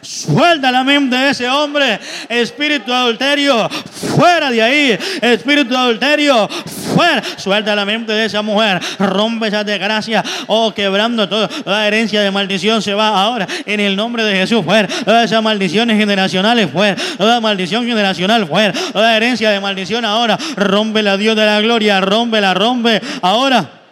Suelta 0.02 0.72
la 0.72 0.84
mente 0.84 1.16
de 1.16 1.30
ese 1.30 1.48
hombre. 1.50 2.00
Espíritu 2.28 2.94
adulterio, 2.94 3.70
fuera 3.70 4.50
de 4.50 4.62
ahí. 4.62 5.00
Espíritu 5.22 5.76
adulterio, 5.76 6.48
fuera. 6.96 7.22
Suelta 7.38 7.76
la 7.76 7.86
mente 7.86 8.12
de 8.12 8.26
esa 8.26 8.42
mujer. 8.42 8.82
Rompe 9.00 9.48
esa 9.48 9.64
desgracia. 9.64 10.24
Oh, 10.48 10.74
quebrando 10.74 11.28
toda 11.28 11.50
la 11.66 11.88
herencia 11.88 12.22
de 12.22 12.32
maldición 12.32 12.82
se 12.82 12.94
va 12.94 13.10
ahora. 13.10 13.48
En 13.66 13.80
el 13.80 13.96
nombre 13.96 14.24
de 14.24 14.36
Jesús, 14.36 14.64
fuera. 14.64 14.88
Todas 14.88 15.26
esas 15.26 15.44
maldiciones 15.44 15.98
generacionales, 15.98 16.70
fuera. 16.72 16.96
Toda 17.18 17.40
maldición 17.40 17.86
generacional, 17.86 18.48
fuera. 18.48 18.74
Toda 18.92 19.16
herencia 19.16 19.52
de 19.52 19.60
maldición 19.60 20.06
ahora. 20.06 20.38
Rompe 20.56 21.02
la 21.02 21.18
Dios 21.18 21.36
de 21.36 21.46
la 21.46 21.62
gloria. 21.62 22.02
Rompe 22.02 22.42
la 22.42 22.54
rompe 22.54 23.02
ahora 23.22 23.83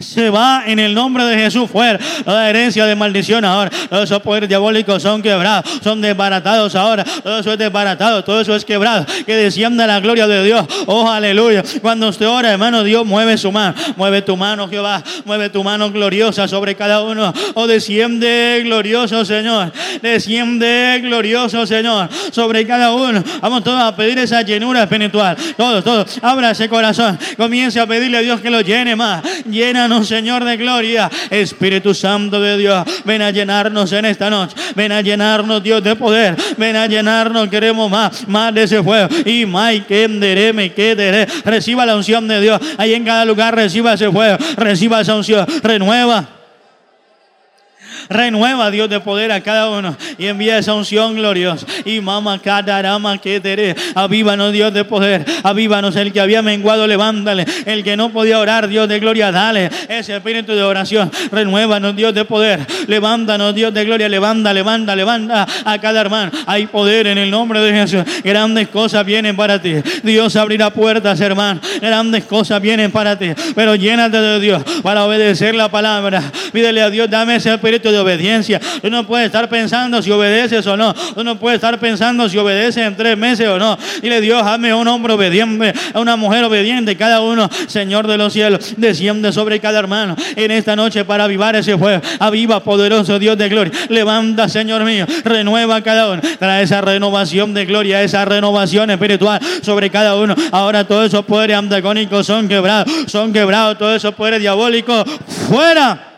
se 0.00 0.30
va 0.30 0.64
en 0.66 0.78
el 0.78 0.94
nombre 0.94 1.24
de 1.24 1.36
Jesús 1.36 1.70
fuera. 1.70 1.98
Toda 2.24 2.48
herencia 2.48 2.86
de 2.86 2.94
maldición 2.94 3.44
ahora. 3.44 3.70
Todos 3.88 4.04
esos 4.04 4.22
poderes 4.22 4.48
diabólicos 4.48 5.02
son 5.02 5.22
quebrados, 5.22 5.70
son 5.82 6.00
desbaratados 6.00 6.74
ahora. 6.74 7.04
Todo 7.04 7.38
eso 7.38 7.52
es 7.52 7.58
desbaratado, 7.58 8.24
todo 8.24 8.40
eso 8.40 8.54
es 8.54 8.64
quebrado. 8.64 9.06
Que 9.26 9.36
descienda 9.36 9.86
la 9.86 10.00
gloria 10.00 10.26
de 10.26 10.44
Dios. 10.44 10.66
Oh, 10.86 11.10
aleluya. 11.10 11.62
Cuando 11.80 12.08
usted 12.08 12.28
ora, 12.28 12.52
hermano, 12.52 12.84
Dios 12.84 13.04
mueve 13.06 13.36
su 13.38 13.52
mano. 13.52 13.74
Mueve 13.96 14.22
tu 14.22 14.36
mano, 14.36 14.68
Jehová. 14.68 15.02
Mueve 15.24 15.50
tu 15.50 15.62
mano 15.62 15.90
gloriosa 15.90 16.48
sobre 16.48 16.74
cada 16.74 17.02
uno. 17.02 17.32
Oh, 17.54 17.66
desciende 17.66 18.60
glorioso, 18.64 19.24
Señor. 19.24 19.72
Desciende 20.00 21.00
glorioso, 21.02 21.66
Señor. 21.66 22.08
Sobre 22.30 22.66
cada 22.66 22.92
uno. 22.94 23.22
Vamos 23.40 23.64
todos 23.64 23.80
a 23.80 23.94
pedir 23.94 24.18
esa 24.18 24.42
llenura 24.42 24.82
espiritual. 24.82 25.36
Todos, 25.56 25.84
todos. 25.84 26.18
Abra 26.22 26.50
ese 26.50 26.68
corazón. 26.68 27.18
Comience 27.36 27.80
a 27.80 27.86
pedirle 27.86 28.18
a 28.18 28.20
Dios 28.20 28.40
que 28.40 28.50
lo 28.50 28.60
llene 28.60 28.96
más. 28.96 29.22
Llénanos, 29.72 30.06
Señor 30.06 30.44
de 30.44 30.58
gloria. 30.58 31.10
Espíritu 31.30 31.94
Santo 31.94 32.38
de 32.38 32.58
Dios, 32.58 32.84
ven 33.06 33.22
a 33.22 33.30
llenarnos 33.30 33.90
en 33.92 34.04
esta 34.04 34.28
noche. 34.28 34.54
Ven 34.74 34.92
a 34.92 35.00
llenarnos, 35.00 35.62
Dios 35.62 35.82
de 35.82 35.96
poder. 35.96 36.36
Ven 36.58 36.76
a 36.76 36.86
llenarnos, 36.86 37.48
queremos 37.48 37.90
más, 37.90 38.28
más 38.28 38.52
de 38.52 38.64
ese 38.64 38.82
fuego. 38.82 39.08
Y 39.24 39.46
más 39.46 39.72
que 39.88 40.08
me 40.52 40.74
quedaré. 40.74 41.26
Reciba 41.46 41.86
la 41.86 41.96
unción 41.96 42.28
de 42.28 42.42
Dios. 42.42 42.60
Ahí 42.76 42.92
en 42.92 43.06
cada 43.06 43.24
lugar 43.24 43.54
reciba 43.54 43.94
ese 43.94 44.10
fuego. 44.10 44.36
Reciba 44.58 45.00
esa 45.00 45.16
unción. 45.16 45.46
Renueva. 45.62 46.41
Renueva, 48.12 48.70
Dios, 48.70 48.88
de 48.88 49.00
poder 49.00 49.32
a 49.32 49.40
cada 49.40 49.70
uno 49.70 49.96
y 50.18 50.26
envía 50.26 50.58
esa 50.58 50.74
unción 50.74 51.14
gloriosa. 51.14 51.66
Y 51.84 52.00
mamá, 52.00 52.38
cadarama, 52.38 53.18
que 53.18 53.40
teré. 53.40 53.74
Avívanos, 53.94 54.52
Dios 54.52 54.72
de 54.72 54.84
poder. 54.84 55.24
Avívanos, 55.42 55.96
el 55.96 56.12
que 56.12 56.20
había 56.20 56.42
menguado, 56.42 56.86
levántale. 56.86 57.46
El 57.66 57.82
que 57.82 57.96
no 57.96 58.10
podía 58.10 58.38
orar, 58.38 58.68
Dios 58.68 58.88
de 58.88 59.00
gloria, 59.00 59.32
dale 59.32 59.70
ese 59.88 60.16
espíritu 60.16 60.54
de 60.54 60.62
oración. 60.62 61.10
Renuévanos, 61.30 61.96
Dios 61.96 62.14
de 62.14 62.24
poder. 62.24 62.60
Levántanos, 62.86 63.54
Dios 63.54 63.72
de 63.72 63.84
gloria. 63.84 64.08
Levanta, 64.08 64.52
levanta, 64.52 64.94
levanta 64.94 65.46
a 65.64 65.78
cada 65.78 66.00
hermano. 66.00 66.30
Hay 66.46 66.66
poder 66.66 67.06
en 67.06 67.18
el 67.18 67.30
nombre 67.30 67.60
de 67.60 67.72
Jesús. 67.72 68.02
Grandes 68.22 68.68
cosas 68.68 69.04
vienen 69.04 69.36
para 69.36 69.60
ti. 69.60 69.74
Dios 70.02 70.36
abrirá 70.36 70.70
puertas, 70.70 71.20
hermano. 71.20 71.60
Grandes 71.80 72.24
cosas 72.24 72.60
vienen 72.60 72.90
para 72.90 73.18
ti. 73.18 73.30
Pero 73.54 73.74
llénate 73.74 74.20
de 74.20 74.40
Dios 74.40 74.62
para 74.82 75.04
obedecer 75.04 75.54
la 75.54 75.68
palabra. 75.70 76.22
Pídele 76.52 76.82
a 76.82 76.90
Dios, 76.90 77.08
dame 77.08 77.36
ese 77.36 77.52
espíritu 77.54 77.90
de 77.90 78.01
obediencia. 78.02 78.60
Tú 78.80 78.90
no 78.90 79.06
puedes 79.06 79.26
estar 79.26 79.48
pensando 79.48 80.02
si 80.02 80.10
obedeces 80.10 80.66
o 80.66 80.76
no. 80.76 80.94
Tú 80.94 81.24
no 81.24 81.36
puedes 81.36 81.56
estar 81.56 81.78
pensando 81.78 82.28
si 82.28 82.38
obedeces 82.38 82.84
en 82.84 82.96
tres 82.96 83.16
meses 83.16 83.48
o 83.48 83.58
no. 83.58 83.78
Dile, 84.00 84.20
Dios, 84.20 84.42
hazme 84.42 84.74
un 84.74 84.86
hombre 84.88 85.14
obediente, 85.14 85.72
a 85.94 86.00
una 86.00 86.16
mujer 86.16 86.44
obediente. 86.44 86.96
Cada 86.96 87.20
uno, 87.20 87.48
Señor 87.66 88.06
de 88.06 88.18
los 88.18 88.32
cielos, 88.32 88.74
desciende 88.76 89.32
sobre 89.32 89.60
cada 89.60 89.78
hermano 89.78 90.16
en 90.36 90.50
esta 90.50 90.76
noche 90.76 91.04
para 91.04 91.24
avivar 91.24 91.56
ese 91.56 91.76
fuego. 91.78 92.02
Aviva, 92.18 92.62
poderoso 92.62 93.18
Dios 93.18 93.38
de 93.38 93.48
gloria. 93.48 93.72
Levanta, 93.88 94.48
Señor 94.48 94.84
mío. 94.84 95.06
Renueva 95.24 95.82
cada 95.82 96.10
uno. 96.10 96.22
Trae 96.38 96.62
esa 96.62 96.80
renovación 96.80 97.54
de 97.54 97.64
gloria, 97.64 98.02
esa 98.02 98.24
renovación 98.24 98.90
espiritual 98.90 99.40
sobre 99.62 99.90
cada 99.90 100.16
uno. 100.16 100.34
Ahora 100.50 100.86
todos 100.86 101.06
esos 101.06 101.24
poderes 101.24 101.56
antagónicos 101.56 102.26
son 102.26 102.48
quebrados. 102.48 102.92
Son 103.06 103.32
quebrados 103.32 103.78
todos 103.78 103.96
esos 103.96 104.14
poderes 104.14 104.40
diabólicos. 104.40 105.04
Fuera 105.48 106.12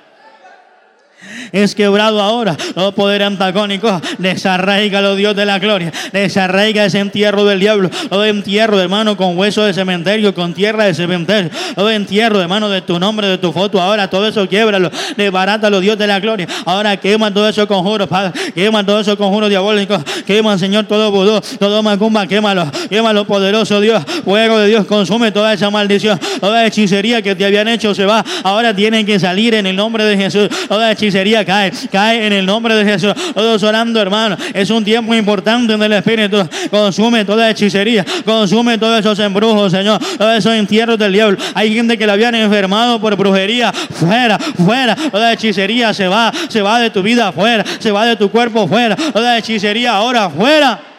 es 1.52 1.74
quebrado 1.74 2.20
ahora. 2.20 2.56
Todo 2.74 2.92
poder 2.92 3.22
antagónico, 3.22 4.00
desarraigalo 4.18 5.16
Dios 5.16 5.36
de 5.36 5.46
la 5.46 5.58
gloria. 5.58 5.92
Desarraiga 6.12 6.84
ese 6.84 7.00
entierro 7.00 7.44
del 7.44 7.60
diablo. 7.60 7.90
Todo 8.08 8.24
entierro, 8.24 8.80
hermano, 8.80 9.16
con 9.16 9.36
hueso 9.38 9.64
de 9.64 9.74
cementerio, 9.74 10.34
con 10.34 10.54
tierra 10.54 10.84
de 10.84 10.94
cementerio. 10.94 11.50
Todo 11.74 11.90
entierro, 11.90 12.40
hermano, 12.40 12.68
de 12.68 12.82
tu 12.82 12.98
nombre, 12.98 13.26
de 13.26 13.38
tu 13.38 13.52
foto. 13.52 13.80
Ahora 13.80 14.08
todo 14.08 14.26
eso 14.26 14.48
quiebralo. 14.48 14.90
Desbarátalo, 15.16 15.80
Dios 15.80 15.98
de 15.98 16.06
la 16.06 16.20
gloria. 16.20 16.46
Ahora 16.64 16.96
quema 16.96 17.32
todo 17.32 17.48
eso 17.48 17.66
conjuro, 17.66 18.06
Padre. 18.06 18.32
Quema 18.54 18.84
todo 18.84 19.00
eso 19.00 19.16
conjuro 19.16 19.48
diabólico. 19.48 20.02
Quema, 20.26 20.58
Señor, 20.58 20.86
todo 20.86 21.10
vudú, 21.10 21.40
todo 21.58 21.82
macumba. 21.82 22.26
Quémalo. 22.26 22.70
Quémalo, 22.88 23.26
poderoso 23.26 23.80
Dios. 23.80 24.02
Fuego 24.24 24.58
de 24.58 24.68
Dios 24.68 24.86
consume 24.86 25.32
toda 25.32 25.52
esa 25.52 25.70
maldición. 25.70 26.18
Toda 26.40 26.66
hechicería 26.66 27.22
que 27.22 27.34
te 27.34 27.44
habían 27.44 27.68
hecho 27.68 27.94
se 27.94 28.04
va. 28.04 28.24
Ahora 28.42 28.74
tienen 28.74 29.04
que 29.06 29.18
salir 29.18 29.54
en 29.54 29.66
el 29.66 29.76
nombre 29.76 30.04
de 30.04 30.16
Jesús. 30.16 30.48
Toda 30.68 30.92
hechicería 30.92 31.23
cae, 31.44 31.72
cae 31.90 32.26
en 32.26 32.32
el 32.32 32.46
nombre 32.46 32.74
de 32.74 32.84
Jesús. 32.84 33.12
Todos 33.34 33.62
orando, 33.62 34.00
hermano. 34.00 34.36
Es 34.52 34.70
un 34.70 34.84
tiempo 34.84 35.14
importante 35.14 35.72
en 35.72 35.82
el 35.82 35.92
Espíritu. 35.92 36.48
Consume 36.70 37.24
toda 37.24 37.50
hechicería, 37.50 38.04
consume 38.24 38.78
todos 38.78 39.00
esos 39.00 39.18
embrujos, 39.18 39.72
Señor. 39.72 40.00
Todos 40.18 40.36
esos 40.36 40.54
entierros 40.54 40.98
del 40.98 41.12
diablo. 41.12 41.38
Hay 41.54 41.74
gente 41.74 41.96
que 41.96 42.06
la 42.06 42.14
habían 42.14 42.34
enfermado 42.34 43.00
por 43.00 43.16
brujería. 43.16 43.72
Fuera, 43.72 44.38
fuera. 44.38 44.94
Toda 44.94 45.32
hechicería 45.32 45.94
se 45.94 46.08
va, 46.08 46.32
se 46.48 46.60
va 46.62 46.80
de 46.80 46.90
tu 46.90 47.02
vida, 47.02 47.32
fuera. 47.32 47.64
Se 47.78 47.90
va 47.90 48.04
de 48.06 48.16
tu 48.16 48.30
cuerpo, 48.30 48.68
fuera. 48.68 48.96
Toda 48.96 49.38
hechicería 49.38 49.92
ahora, 49.92 50.28
fuera 50.30 50.93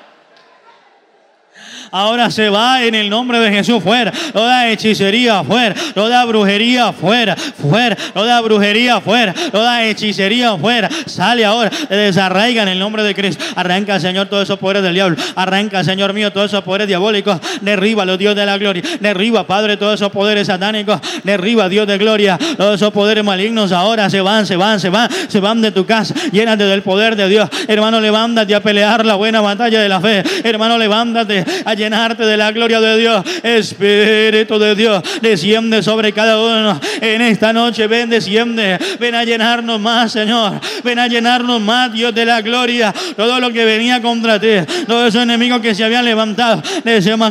ahora 1.96 2.30
se 2.30 2.50
va 2.50 2.84
en 2.84 2.94
el 2.94 3.10
nombre 3.10 3.40
de 3.40 3.50
Jesús 3.52 3.82
fuera. 3.82 4.12
Toda 4.34 4.70
hechicería 4.70 5.44
fuera, 5.46 5.74
toda 5.94 6.26
brujería 6.26 6.92
fuera, 6.92 7.36
fuera, 7.36 7.96
toda 8.14 8.42
brujería 8.42 9.00
fuera, 9.00 9.34
toda 9.52 9.86
hechicería 9.86 10.58
fuera. 10.58 10.90
Sale 11.06 11.46
ahora, 11.46 11.72
desarraiga 11.90 12.64
en 12.64 12.70
el 12.70 12.80
nombre 12.80 13.02
de 13.02 13.16
Cristo. 13.16 13.44
Arranca, 13.56 13.98
Señor, 14.00 14.28
todos 14.28 14.44
esos 14.44 14.60
poderes 14.60 14.84
del 14.84 14.94
diablo. 14.94 15.16
Arranca, 15.36 15.86
Señor 15.86 16.12
mío, 16.12 16.34
todos 16.34 16.52
esos 16.52 16.64
poderes 16.64 16.88
diabólicos. 16.88 17.40
Derriba, 17.62 18.04
los 18.04 18.18
Dios 18.18 18.36
de 18.36 18.46
la 18.46 18.58
gloria. 18.58 18.84
Derriba, 19.00 19.48
Padre, 19.48 19.78
todos 19.78 19.96
esos 19.96 20.12
poderes 20.12 20.48
satánicos. 20.48 21.00
Derriba, 21.24 21.70
Dios 21.70 21.88
de 21.88 21.98
gloria. 21.98 22.38
Todos 22.58 22.76
esos 22.76 22.92
poderes 22.92 23.24
malignos 23.24 23.72
ahora 23.72 24.10
se 24.10 24.20
van, 24.20 24.46
se 24.46 24.58
van, 24.58 24.82
se 24.82 24.90
van, 24.90 25.10
se 25.30 25.40
van 25.40 25.62
de 25.62 25.72
tu 25.72 25.86
casa. 25.86 26.14
Llénate 26.34 26.66
del 26.66 26.82
poder 26.82 27.16
de 27.16 27.30
Dios. 27.30 27.50
Hermano, 27.70 28.02
levántate 28.02 28.54
a 28.54 28.60
pelear 28.60 29.06
la 29.06 29.16
buena 29.16 29.40
batalla 29.40 29.80
de 29.80 29.88
la 29.88 30.02
fe. 30.02 30.24
Hermano, 30.44 30.78
levántate 30.78 31.46
a 31.64 31.74
llenarte 31.86 32.26
de 32.26 32.38
la 32.38 32.52
gloria 32.52 32.82
de 32.82 32.98
Dios. 32.98 33.24
Espíritu 33.44 34.58
de 34.60 34.76
Dios, 34.76 35.04
desciende 35.22 35.84
sobre 35.84 36.12
cada 36.12 36.40
uno. 36.40 36.80
En 37.00 37.22
esta 37.22 37.54
noche, 37.54 37.88
ven, 37.88 38.10
desciende. 38.10 38.78
Ven 39.00 39.16
a 39.16 39.24
llenarnos 39.24 39.80
más, 39.80 40.12
Señor. 40.12 40.60
Ven 40.84 41.00
a 41.00 41.08
llenarnos 41.08 41.62
más, 41.62 41.94
Dios 41.94 42.14
de 42.14 42.26
la 42.26 42.42
gloria. 42.42 42.94
Todo 43.16 43.40
lo 43.40 43.52
que 43.52 43.66
venía 43.66 44.02
contra 44.02 44.40
ti, 44.40 44.48
todos 44.88 45.10
esos 45.10 45.22
enemigos 45.22 45.62
que 45.62 45.76
se 45.76 45.84
habían 45.84 46.06
levantado, 46.06 46.62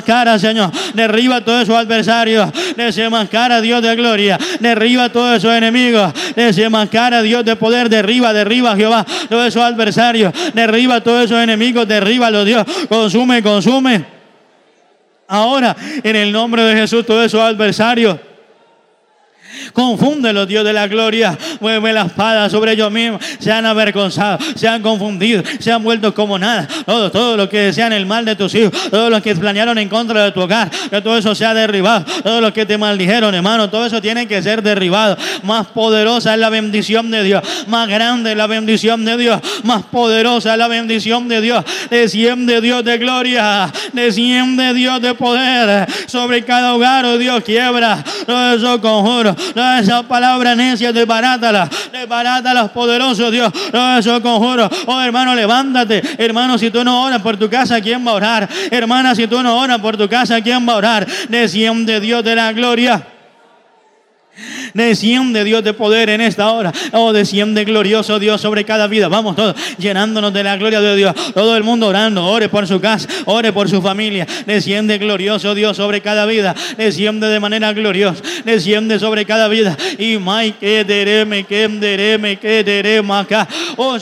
cara, 0.05 0.39
Señor. 0.39 0.71
Derriba 0.95 1.41
todos 1.41 1.65
esos 1.65 1.77
adversarios. 1.77 2.51
cara, 3.31 3.61
Dios 3.61 3.83
de 3.83 3.97
gloria. 3.97 4.39
Derriba 4.61 5.09
todos 5.09 5.39
esos 5.39 5.53
enemigos. 5.53 6.13
cara, 6.91 7.23
Dios 7.23 7.45
de 7.45 7.57
poder. 7.57 7.89
Derriba, 7.89 8.33
derriba, 8.33 8.77
Jehová. 8.77 9.05
Todos 9.29 9.49
esos 9.49 9.63
adversarios. 9.63 10.33
Derriba 10.55 11.01
todos 11.01 11.25
esos 11.25 11.43
enemigos. 11.43 11.89
Derriba 11.89 12.31
los 12.31 12.47
Dios. 12.47 12.65
Consume, 12.89 13.43
consume. 13.43 14.14
Ahora, 15.27 15.75
en 16.03 16.17
el 16.17 16.33
nombre 16.33 16.63
de 16.63 16.77
Jesús, 16.77 17.07
todos 17.07 17.25
esos 17.25 17.41
adversarios 17.41 18.19
Confúndelo, 19.73 20.47
Dios 20.47 20.65
de 20.65 20.73
la 20.73 20.87
gloria. 20.87 21.37
Mueve 21.61 21.93
la 21.93 22.03
espada 22.03 22.49
sobre 22.51 22.73
ellos 22.73 22.91
mismos. 22.91 23.23
Se 23.39 23.53
han 23.53 23.67
avergonzado, 23.67 24.39
se 24.55 24.69
han 24.69 24.83
confundido, 24.83 25.43
se 25.59 25.73
han 25.73 25.83
vuelto 25.83 26.15
como 26.15 26.39
nada. 26.39 26.69
Todo, 26.87 27.11
todo 27.11 27.37
lo 27.37 27.49
que 27.49 27.59
desean 27.59 27.93
el 27.93 28.07
mal 28.07 28.25
de 28.25 28.37
tus 28.37 28.55
hijos, 28.55 28.73
todo 28.91 29.11
lo 29.11 29.23
que 29.23 29.35
planearon 29.35 29.79
en 29.79 29.89
contra 29.89 30.25
de 30.25 30.33
tu 30.33 30.41
hogar, 30.41 30.71
que 30.71 31.01
todo 31.01 31.17
eso 31.17 31.35
sea 31.35 31.55
derribado. 31.55 32.05
Todo 32.23 32.41
lo 32.41 32.53
que 32.53 32.67
te 32.67 32.79
maldijeron, 32.79 33.35
hermano, 33.35 33.71
todo 33.71 33.87
eso 33.87 34.01
tiene 34.01 34.27
que 34.27 34.43
ser 34.43 34.63
derribado. 34.63 35.17
Más 35.43 35.67
poderosa 35.69 36.35
es 36.35 36.41
la 36.41 36.51
bendición 36.51 37.11
de 37.11 37.23
Dios. 37.23 37.43
Más 37.67 37.89
grande 37.89 38.33
es 38.33 38.37
la 38.37 38.47
bendición 38.47 39.05
de 39.05 39.17
Dios. 39.17 39.41
Más 39.63 39.83
poderosa 39.85 40.53
es 40.53 40.59
la 40.59 40.69
bendición 40.69 41.29
de 41.29 41.41
Dios. 41.41 41.65
Desciende 41.91 42.61
Dios 42.61 42.85
de 42.85 42.99
gloria. 42.99 43.73
Desciende 43.93 44.75
Dios 44.75 45.01
de 45.01 45.15
poder 45.15 45.87
sobre 46.07 46.45
cada 46.45 46.75
hogar, 46.75 47.05
oh 47.05 47.19
Dios, 47.19 47.43
quiebra 47.45 48.05
todo 48.27 48.55
eso 48.55 48.81
conjuro 48.81 49.35
no 49.55 49.79
esa 49.79 50.03
palabra 50.03 50.55
necia, 50.55 50.93
desbarátala, 50.93 51.69
desbarátala, 51.93 52.69
poderoso 52.69 53.31
Dios. 53.31 53.53
No 53.73 53.99
eso 53.99 54.21
conjuro. 54.23 54.69
Oh, 54.87 55.01
hermano, 55.01 55.35
levántate. 55.35 56.03
Hermano, 56.19 56.59
si 56.59 56.71
tú 56.71 56.85
no 56.85 57.03
oras 57.03 57.23
por 57.23 57.37
tu 57.37 57.49
casa, 57.49 57.81
¿quién 57.81 58.07
va 58.07 58.13
a 58.13 58.15
orar? 58.15 58.49
Hermana, 58.71 59.15
si 59.15 59.27
tú 59.27 59.43
no 59.43 59.59
oras 59.59 59.79
por 59.79 59.97
tu 59.97 60.09
casa, 60.09 60.41
¿quién 60.41 60.67
va 60.69 60.75
a 60.75 60.77
orar? 60.77 61.07
Desciende 61.29 62.01
Dios 62.01 62.25
de 62.25 62.35
la 62.35 62.53
gloria. 62.53 63.14
Desciende 64.75 65.45
Dios 65.45 65.63
de 65.63 65.73
poder 65.73 66.11
en 66.11 66.21
esta 66.21 66.51
hora. 66.51 66.73
Oh, 66.93 67.13
desciende 67.13 67.65
glorioso 67.65 68.19
Dios 68.19 68.41
sobre 68.41 68.65
cada 68.65 68.89
vida. 68.89 69.07
Vamos 69.09 69.37
todos 69.37 69.55
llenándonos 69.79 70.33
de 70.33 70.43
la 70.43 70.57
gloria 70.57 70.81
de 70.81 70.97
Dios. 70.97 71.15
Todo 71.33 71.57
el 71.57 71.63
mundo 71.63 71.87
orando. 71.87 72.27
Ore 72.27 72.49
por 72.49 72.67
su 72.67 72.81
casa. 72.81 73.09
Ore 73.27 73.53
por 73.53 73.69
su 73.71 73.81
familia. 73.81 74.27
Desciende 74.47 74.99
glorioso 74.99 75.55
Dios 75.55 75.77
sobre 75.77 76.01
cada 76.01 76.27
vida. 76.27 76.57
Desciende 76.77 77.29
de 77.29 77.39
manera 77.39 77.73
gloriosa. 77.73 78.21
Desciende 78.45 78.99
sobre 78.99 79.25
cada 79.25 79.47
vida. 79.47 79.77
Y 79.97 80.19
mai 80.19 80.53
que 80.53 80.85
dereme 80.85 81.45
que 81.45 81.69
dereme 81.69 82.37
que 82.37 82.65
dereme 82.65 83.15
acá. 83.15 83.47
Oh, 83.77 83.97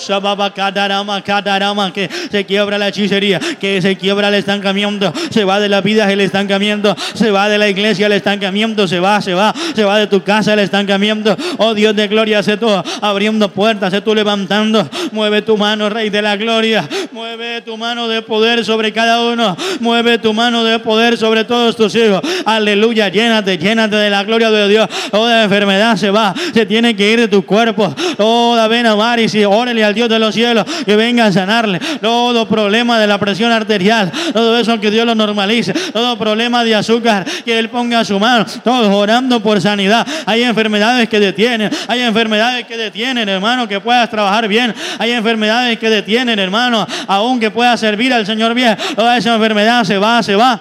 kadarama 0.54 1.22
kadarama 1.22 1.92
que 1.92 2.08
se 2.30 2.46
quiebra 2.46 2.78
la 2.78 2.88
hechicería. 2.88 3.38
Que 3.60 3.82
se 3.82 3.96
quiebra 3.96 4.28
el 4.28 4.34
estancamiento. 4.34 5.12
Se 5.30 5.44
va 5.44 5.60
de 5.60 5.68
la 5.68 5.82
vida 5.82 6.10
el 6.10 6.22
estancamiento. 6.22 6.96
Se 7.14 7.30
va 7.30 7.50
de 7.50 7.58
la 7.58 7.68
iglesia 7.68 8.06
el 8.06 8.12
estancamiento. 8.12 8.88
Se 8.88 9.00
va, 9.00 9.20
se 9.20 9.34
va. 9.34 9.54
Se 9.74 9.84
va 9.84 9.98
de 9.98 10.06
tu 10.06 10.21
casa 10.22 10.54
el 10.54 10.60
estancamiento. 10.60 11.36
Oh 11.58 11.74
Dios 11.74 11.94
de 11.94 12.08
gloria, 12.08 12.40
hace 12.40 12.56
todo 12.56 12.82
abriendo 13.00 13.48
puertas, 13.48 13.92
hace 13.92 14.00
tú 14.00 14.14
levantando. 14.14 14.88
Mueve 15.12 15.42
tu 15.42 15.56
mano, 15.56 15.88
Rey 15.88 16.10
de 16.10 16.22
la 16.22 16.36
gloria. 16.36 16.88
Mueve 17.12 17.60
tu 17.62 17.76
mano 17.76 18.08
de 18.08 18.22
poder 18.22 18.64
sobre 18.64 18.92
cada 18.92 19.20
uno. 19.22 19.56
Mueve 19.80 20.18
tu 20.18 20.32
mano 20.32 20.64
de 20.64 20.78
poder 20.78 21.16
sobre 21.16 21.44
todos 21.44 21.76
tus 21.76 21.94
hijos. 21.94 22.20
Aleluya, 22.44 23.08
llénate, 23.08 23.58
llénate 23.58 23.96
de 23.96 24.10
la 24.10 24.24
gloria 24.24 24.50
de 24.50 24.68
Dios. 24.68 24.88
Toda 25.10 25.44
enfermedad 25.44 25.96
se 25.96 26.10
va, 26.10 26.34
se 26.54 26.66
tiene 26.66 26.96
que 26.96 27.10
ir 27.10 27.20
de 27.20 27.28
tu 27.28 27.44
cuerpo. 27.44 27.94
Toda 28.16 28.68
vena 28.68 28.96
y 29.32 29.44
órale 29.44 29.84
al 29.84 29.94
Dios 29.94 30.08
de 30.08 30.18
los 30.18 30.34
cielos 30.34 30.64
que 30.84 30.96
venga 30.96 31.26
a 31.26 31.32
sanarle. 31.32 31.80
Todo 32.00 32.46
problema 32.48 32.98
de 32.98 33.06
la 33.06 33.18
presión 33.18 33.52
arterial, 33.52 34.10
todo 34.32 34.58
eso 34.58 34.78
que 34.80 34.90
Dios 34.90 35.06
lo 35.06 35.14
normalice. 35.14 35.72
Todo 35.92 36.16
problema 36.18 36.64
de 36.64 36.74
azúcar, 36.74 37.26
que 37.44 37.58
Él 37.58 37.68
ponga 37.68 38.04
su 38.04 38.18
mano. 38.18 38.46
Todos 38.64 38.92
orando 38.92 39.40
por 39.40 39.60
sanidad. 39.60 40.06
Hay 40.26 40.42
enfermedades 40.42 41.08
que 41.08 41.20
detienen, 41.20 41.70
hay 41.88 42.00
enfermedades 42.00 42.66
que 42.66 42.76
detienen, 42.76 43.28
hermano, 43.28 43.68
que 43.68 43.80
puedas 43.80 44.08
trabajar 44.10 44.48
bien. 44.48 44.74
Hay 44.98 45.12
enfermedades 45.12 45.78
que 45.78 45.90
detienen, 45.90 46.38
hermano, 46.38 46.86
aún 47.06 47.40
que 47.40 47.50
puedas 47.50 47.78
servir 47.80 48.12
al 48.12 48.26
Señor 48.26 48.54
bien. 48.54 48.76
Toda 48.94 49.16
esa 49.16 49.34
enfermedad 49.34 49.84
se 49.84 49.98
va, 49.98 50.22
se 50.22 50.36
va. 50.36 50.60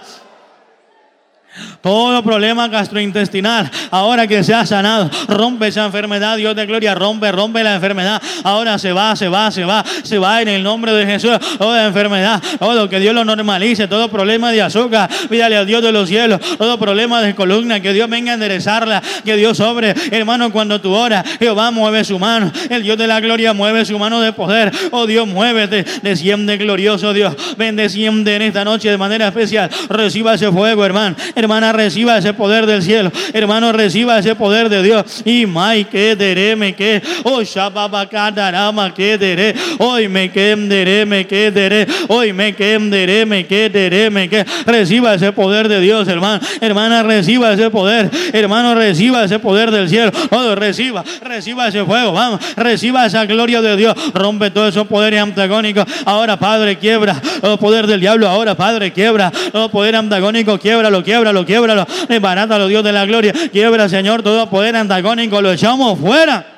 Todo 1.82 2.22
problema 2.22 2.68
gastrointestinal, 2.68 3.70
ahora 3.90 4.28
que 4.28 4.44
se 4.44 4.54
ha 4.54 4.66
sanado, 4.66 5.10
rompe 5.28 5.68
esa 5.68 5.86
enfermedad, 5.86 6.38
Dios 6.38 6.56
de 6.56 6.66
gloria, 6.68 6.94
rompe, 6.94 7.32
rompe 7.32 7.64
la 7.64 7.76
enfermedad. 7.76 8.22
Ahora 8.44 8.78
se 8.78 8.92
va, 8.92 9.16
se 9.16 9.28
va, 9.28 9.50
se 9.50 9.66
va, 9.66 9.84
se 10.04 10.18
va 10.20 10.42
en 10.42 10.48
el 10.48 10.64
nombre 10.64 10.94
de 10.94 11.06
Jesús. 11.06 11.32
Toda 11.58 11.86
enfermedad, 11.88 12.42
todo 12.60 12.88
que 12.88 13.00
Dios 13.00 13.16
lo 13.16 13.26
normalice, 13.26 13.88
todo 13.88 14.10
problema 14.10 14.52
de 14.52 14.62
azúcar, 14.62 15.10
pídale 15.30 15.58
a 15.58 15.66
Dios 15.66 15.82
de 15.82 15.92
los 15.92 16.08
cielos, 16.08 16.40
todo 16.58 16.78
problema 16.78 17.22
de 17.22 17.34
columna, 17.34 17.80
que 17.80 17.94
Dios 17.94 18.08
venga 18.10 18.32
a 18.32 18.36
enderezarla, 18.36 19.02
que 19.26 19.36
Dios 19.36 19.58
sobre, 19.58 19.96
hermano, 20.12 20.52
cuando 20.52 20.80
tú 20.80 20.94
oras, 20.94 21.26
Jehová 21.40 21.72
mueve 21.72 22.04
su 22.04 22.20
mano, 22.20 22.52
el 22.70 22.84
Dios 22.84 22.98
de 22.98 23.08
la 23.08 23.20
gloria 23.20 23.54
mueve 23.54 23.86
su 23.86 23.98
mano 23.98 24.22
de 24.22 24.34
poder. 24.34 24.72
Oh 24.92 25.08
Dios, 25.08 25.28
muévete, 25.28 25.84
desciende 26.04 26.58
glorioso 26.58 27.12
Dios, 27.14 27.36
ven, 27.58 27.76
desciende 27.76 28.36
en 28.36 28.44
esta 28.44 28.64
noche 28.64 28.92
de 28.92 28.98
manera 28.98 29.28
especial, 29.28 29.70
reciba 29.90 30.36
ese 30.36 30.52
fuego, 30.52 30.86
hermano 30.86 31.16
Hermana, 31.52 31.74
reciba 31.74 32.18
ese 32.18 32.34
poder 32.34 32.66
del 32.66 32.82
cielo. 32.82 33.12
Hermano, 33.34 33.74
reciba 33.74 34.18
ese 34.18 34.36
poder 34.36 34.70
de 34.70 34.82
Dios. 34.82 35.22
Y 35.26 35.46
mai 35.46 35.84
que 35.84 36.56
me 36.58 36.74
que. 36.74 37.02
Oh, 37.24 37.44
shababacadarama 37.44 38.94
que 38.94 39.18
dere. 39.18 39.54
Hoy 39.80 40.08
me 40.08 40.32
quedaré, 40.32 41.06
me 41.06 41.28
quedaré. 41.28 41.86
Hoy 42.08 42.32
me 42.32 42.56
quedaré, 42.56 43.26
me 43.26 43.46
quedaré, 43.46 44.10
me 44.10 44.30
que. 44.30 44.46
Reciba 44.66 45.16
ese 45.16 45.34
poder 45.34 45.68
de 45.68 45.82
Dios, 45.82 46.08
hermano. 46.08 46.40
Hermana, 46.62 47.04
reciba 47.04 47.52
ese 47.52 47.70
poder. 47.70 48.10
Hermano, 48.32 48.74
reciba 48.74 49.26
ese 49.26 49.38
poder 49.38 49.72
del 49.72 49.90
cielo. 49.90 50.14
Oh, 50.30 50.56
reciba, 50.56 51.04
reciba 51.22 51.68
ese 51.68 51.84
fuego. 51.84 52.14
Vamos, 52.14 52.40
reciba 52.56 53.06
esa 53.06 53.26
gloria 53.26 53.62
de 53.62 53.76
Dios. 53.76 53.94
Rompe 54.14 54.52
todos 54.52 54.70
esos 54.70 54.88
poderes 54.88 55.22
antagónicos. 55.22 55.84
Ahora, 56.06 56.40
Padre, 56.40 56.78
quiebra. 56.78 57.22
Oh, 57.42 57.58
poder 57.58 57.88
del 57.88 58.00
diablo. 58.00 58.30
Ahora, 58.30 58.56
Padre, 58.56 58.94
quiebra. 58.94 59.34
Oh, 59.52 59.68
poder 59.68 59.98
antagónico, 59.98 60.58
quiebra 60.58 60.90
lo 60.90 61.04
quiebra 61.04 61.31
quiebralo, 61.32 61.46
quiebralo, 61.46 61.88
desbarátalo, 62.08 62.68
Dios 62.68 62.84
de 62.84 62.92
la 62.92 63.06
gloria. 63.06 63.34
Quiebra, 63.52 63.88
Señor, 63.90 64.22
todo 64.22 64.50
poder 64.50 64.76
antagónico, 64.76 65.42
lo 65.42 65.52
echamos 65.52 65.98
fuera 66.00 66.51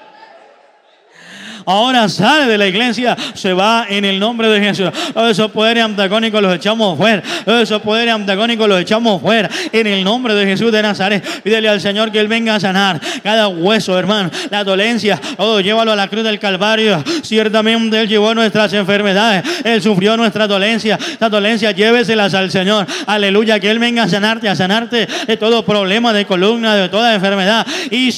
ahora 1.66 2.10
sale 2.10 2.46
de 2.46 2.58
la 2.58 2.68
iglesia, 2.68 3.16
se 3.34 3.54
va 3.54 3.86
en 3.90 4.06
el 4.06 4.20
nombre 4.20 4.48
de 4.48 4.60
Jesús. 4.60 4.90
Todos 5.14 5.32
esos 5.32 5.52
poderes 5.52 5.84
antagónicos 5.84 6.42
los 6.42 6.56
echamos 6.56 6.98
fuera. 6.98 7.22
Todos 7.46 7.64
esos 7.64 7.82
poderes 7.82 8.14
antagónicos 8.14 8.68
los 8.68 8.82
echamos 8.82 9.22
fuera. 9.22 9.50
En 9.72 9.88
el 9.88 10.04
nombre 10.04 10.34
de 10.34 10.46
Jesús 10.46 10.72
de 10.72 10.82
Nazaret. 10.82 11.24
Pídele 11.44 11.70
al 11.70 11.82
Señor 11.82 12.12
que 12.12 12.20
Él 12.20 12.28
venga 12.28 12.56
a 12.56 12.60
sanar 12.60 13.00
cada 13.24 13.48
hueso, 13.48 13.98
hermano. 13.98 14.30
La 14.50 14.64
dolencia, 14.64 15.20
todo 15.38 15.62
llévalo 15.62 15.92
a 15.92 15.96
la 15.96 16.08
cruz 16.08 16.24
del 16.24 16.40
Calvario. 16.40 17.04
Ciertamente 17.22 18.02
Él 18.02 18.08
llevó 18.08 18.34
nuestras 18.34 18.74
enfermedades. 18.74 19.44
Él 19.64 19.82
sufrió 19.82 20.18
nuestra 20.18 20.48
dolencia. 20.48 20.98
Esta 21.12 21.30
dolencia 21.30 21.72
lléveselas 21.72 22.34
al 22.34 22.52
Señor. 22.52 22.88
Aleluya, 23.06 23.60
que 23.60 23.70
Él 23.70 23.80
venga 23.80 24.04
a 24.04 24.10
sanarte, 24.10 24.50
a 24.50 24.56
sanarte 24.56 25.08
de 25.28 25.38
todo 25.38 25.64
problema 25.64 26.14
de 26.14 26.26
columna, 26.26 26.76
de 26.76 26.90
toda 26.90 27.14
enfermedad. 27.14 27.66
Y 27.92 28.12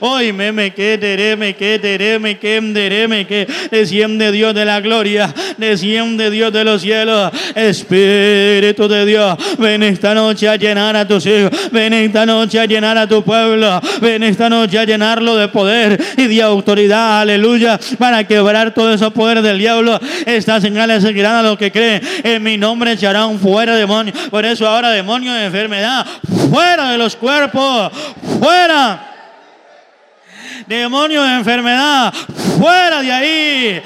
Hoy 0.00 0.25
me 0.32 0.52
me 0.52 0.72
quedaré, 0.72 1.36
me 1.36 1.54
quedaré, 1.54 2.18
me 2.18 2.38
quedaré, 2.38 3.08
me 3.08 3.26
que 3.26 3.46
desciende 3.70 4.32
Dios 4.32 4.54
de 4.54 4.64
la 4.64 4.80
gloria, 4.80 5.32
desciende 5.58 6.30
Dios 6.30 6.52
de 6.52 6.64
los 6.64 6.82
cielos, 6.82 7.32
Espíritu 7.54 8.88
de 8.88 9.06
Dios, 9.06 9.36
ven 9.58 9.82
esta 9.82 10.14
noche 10.14 10.48
a 10.48 10.56
llenar 10.56 10.96
a 10.96 11.06
tus 11.06 11.26
hijos, 11.26 11.50
ven 11.72 11.92
esta 11.92 12.26
noche 12.26 12.60
a 12.60 12.66
llenar 12.66 12.98
a 12.98 13.06
tu 13.06 13.22
pueblo, 13.22 13.80
ven 14.00 14.22
esta 14.22 14.48
noche 14.48 14.78
a 14.78 14.84
llenarlo 14.84 15.36
de 15.36 15.48
poder 15.48 16.02
y 16.16 16.26
de 16.26 16.42
autoridad, 16.42 17.20
aleluya, 17.20 17.78
para 17.98 18.24
quebrar 18.24 18.72
todo 18.74 18.94
ese 18.94 19.10
poder 19.10 19.42
del 19.42 19.58
diablo. 19.58 19.98
Estas 20.24 20.62
señales 20.62 21.02
seguirán 21.02 21.36
a 21.36 21.42
los 21.42 21.58
que 21.58 21.70
creen, 21.70 22.02
en 22.22 22.42
mi 22.42 22.56
nombre 22.56 22.92
echarán 22.92 23.38
fuera 23.38 23.74
demonios, 23.76 24.16
por 24.30 24.44
eso 24.44 24.66
ahora 24.66 24.90
demonios 24.90 25.36
de 25.36 25.46
enfermedad, 25.46 26.06
fuera 26.50 26.90
de 26.90 26.98
los 26.98 27.16
cuerpos, 27.16 27.92
fuera 28.40 29.15
demonio 30.66 31.22
de 31.22 31.34
enfermedad, 31.34 32.12
fuera 32.58 33.00
de 33.02 33.12
ahí. 33.12 33.82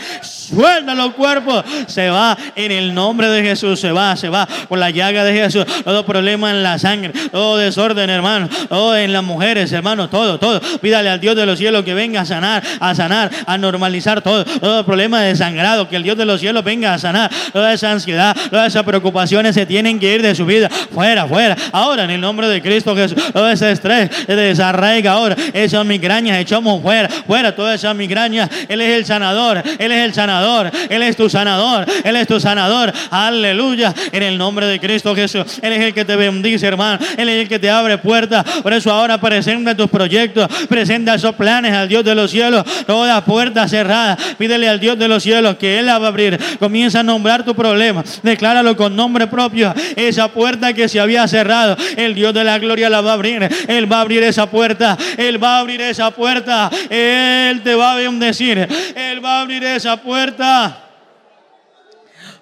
Suelta 0.51 0.95
los 0.95 1.15
cuerpos. 1.15 1.65
Se 1.87 2.11
va 2.11 2.37
en 2.55 2.73
el 2.73 2.95
nombre 2.95 3.29
de 3.29 3.43
Jesús. 3.43 3.81
Se 3.81 3.93
va, 3.93 4.17
se 4.17 4.29
va 4.29 4.47
por 4.69 4.79
la 4.79 4.91
llaga 4.91 5.25
de 5.25 5.33
Jesús. 5.33 5.65
Todo 5.85 6.05
problema 6.05 6.51
en 6.51 6.63
la 6.63 6.79
sangre, 6.79 7.13
todo 7.31 7.57
desorden, 7.57 8.11
hermano. 8.11 8.49
Todo 8.69 8.97
en 8.97 9.13
las 9.13 9.23
mujeres, 9.23 9.73
hermano. 9.73 10.09
Todo, 10.09 10.39
todo. 10.39 10.61
Pídale 10.81 11.11
al 11.11 11.21
Dios 11.21 11.37
de 11.37 11.47
los 11.47 11.59
cielos 11.59 11.85
que 11.85 11.95
venga 11.95 12.23
a 12.23 12.25
sanar, 12.25 12.63
a 12.81 12.95
sanar, 12.95 13.31
a 13.47 13.59
normalizar 13.59 14.23
todo. 14.23 14.45
Todo 14.45 14.85
problema 14.85 15.21
de 15.23 15.37
sangrado. 15.37 15.89
Que 15.89 15.97
el 15.97 16.03
Dios 16.03 16.17
de 16.17 16.25
los 16.25 16.41
cielos 16.41 16.65
venga 16.65 16.95
a 16.95 16.99
sanar. 16.99 17.31
Toda 17.53 17.73
esa 17.73 17.91
ansiedad, 17.93 18.37
todas 18.51 18.69
esas 18.69 18.83
preocupaciones 18.85 19.55
se 19.55 19.67
tienen 19.67 19.99
que 19.99 20.15
ir 20.15 20.23
de 20.23 20.35
su 20.35 20.47
vida. 20.47 20.69
Fuera, 20.69 21.27
fuera. 21.27 21.57
Ahora 21.73 22.05
en 22.05 22.11
el 22.11 22.21
nombre 22.21 22.49
de 22.49 22.61
Cristo 22.61 22.95
Jesús. 22.97 23.19
Todo 23.33 23.49
ese 23.51 23.71
estrés 23.71 24.11
se 24.27 24.37
desarraiga 24.37 25.13
ahora. 25.13 25.37
Esas 25.53 25.85
migrañas 25.85 26.39
echamos 26.39 26.83
fuera, 26.83 27.09
fuera 27.09 27.55
todas 27.55 27.77
esas 27.77 27.95
migrañas. 27.95 28.51
Él 28.69 28.81
es 28.81 28.97
el 28.97 29.05
sanador. 29.05 29.63
Él 29.79 29.93
es 29.93 30.05
el 30.05 30.15
sanador. 30.15 30.40
Él 30.89 31.03
es 31.03 31.17
tu 31.17 31.29
sanador. 31.29 31.87
Él 32.05 32.17
es 32.17 32.27
tu 32.27 32.41
sanador. 32.41 32.93
Aleluya. 33.11 33.95
En 34.13 34.23
el 34.23 34.39
nombre 34.39 34.67
de 34.67 34.81
Cristo 34.81 35.15
Jesús. 35.15 35.59
Él 35.63 35.73
es 35.73 35.81
el 35.81 35.95
que 35.95 36.05
te 36.05 36.17
bendice, 36.17 36.67
hermano. 36.67 36.99
Él 37.17 37.29
es 37.29 37.43
el 37.43 37.49
que 37.49 37.59
te 37.59 37.71
abre 37.71 37.99
puertas. 37.99 38.45
Por 38.63 38.73
eso 38.73 38.93
ahora 38.93 39.21
presenta 39.21 39.77
tus 39.77 39.89
proyectos. 39.89 40.49
Presenta 40.69 41.15
esos 41.15 41.35
planes 41.35 41.73
al 41.73 41.89
Dios 41.89 42.05
de 42.05 42.15
los 42.15 42.31
cielos. 42.31 42.65
Toda 42.87 43.25
puerta 43.25 43.69
cerrada. 43.69 44.17
Pídele 44.39 44.69
al 44.69 44.81
Dios 44.81 44.99
de 44.99 45.09
los 45.09 45.23
cielos 45.23 45.57
que 45.57 45.79
Él 45.79 45.87
la 45.87 45.99
va 45.99 46.07
a 46.07 46.09
abrir. 46.09 46.39
Comienza 46.59 47.01
a 47.01 47.03
nombrar 47.03 47.45
tu 47.45 47.55
problema. 47.55 48.03
Decláralo 48.23 48.77
con 48.77 48.97
nombre 48.97 49.27
propio. 49.27 49.75
Esa 49.97 50.29
puerta 50.29 50.73
que 50.73 50.89
se 50.89 51.01
había 51.01 51.27
cerrado. 51.29 51.77
El 51.97 52.15
Dios 52.15 52.33
de 52.35 52.45
la 52.45 52.59
gloria 52.59 52.89
la 52.89 53.01
va 53.01 53.13
a 53.13 53.15
abrir. 53.15 53.49
Él 53.69 53.91
va 53.91 53.99
a 53.99 54.01
abrir 54.03 54.23
esa 54.23 54.47
puerta. 54.51 54.97
Él 55.17 55.43
va 55.43 55.57
a 55.57 55.59
abrir 55.61 55.81
esa 55.81 56.11
puerta. 56.11 56.71
Él 56.89 57.61
te 57.63 57.75
va 57.75 57.93
a 57.93 57.97
bendecir. 57.97 58.59
Él 58.95 59.25
va 59.25 59.39
a 59.39 59.41
abrir 59.43 59.65
esa 59.65 59.97
puerta. 59.97 60.30
porta. 60.31 60.90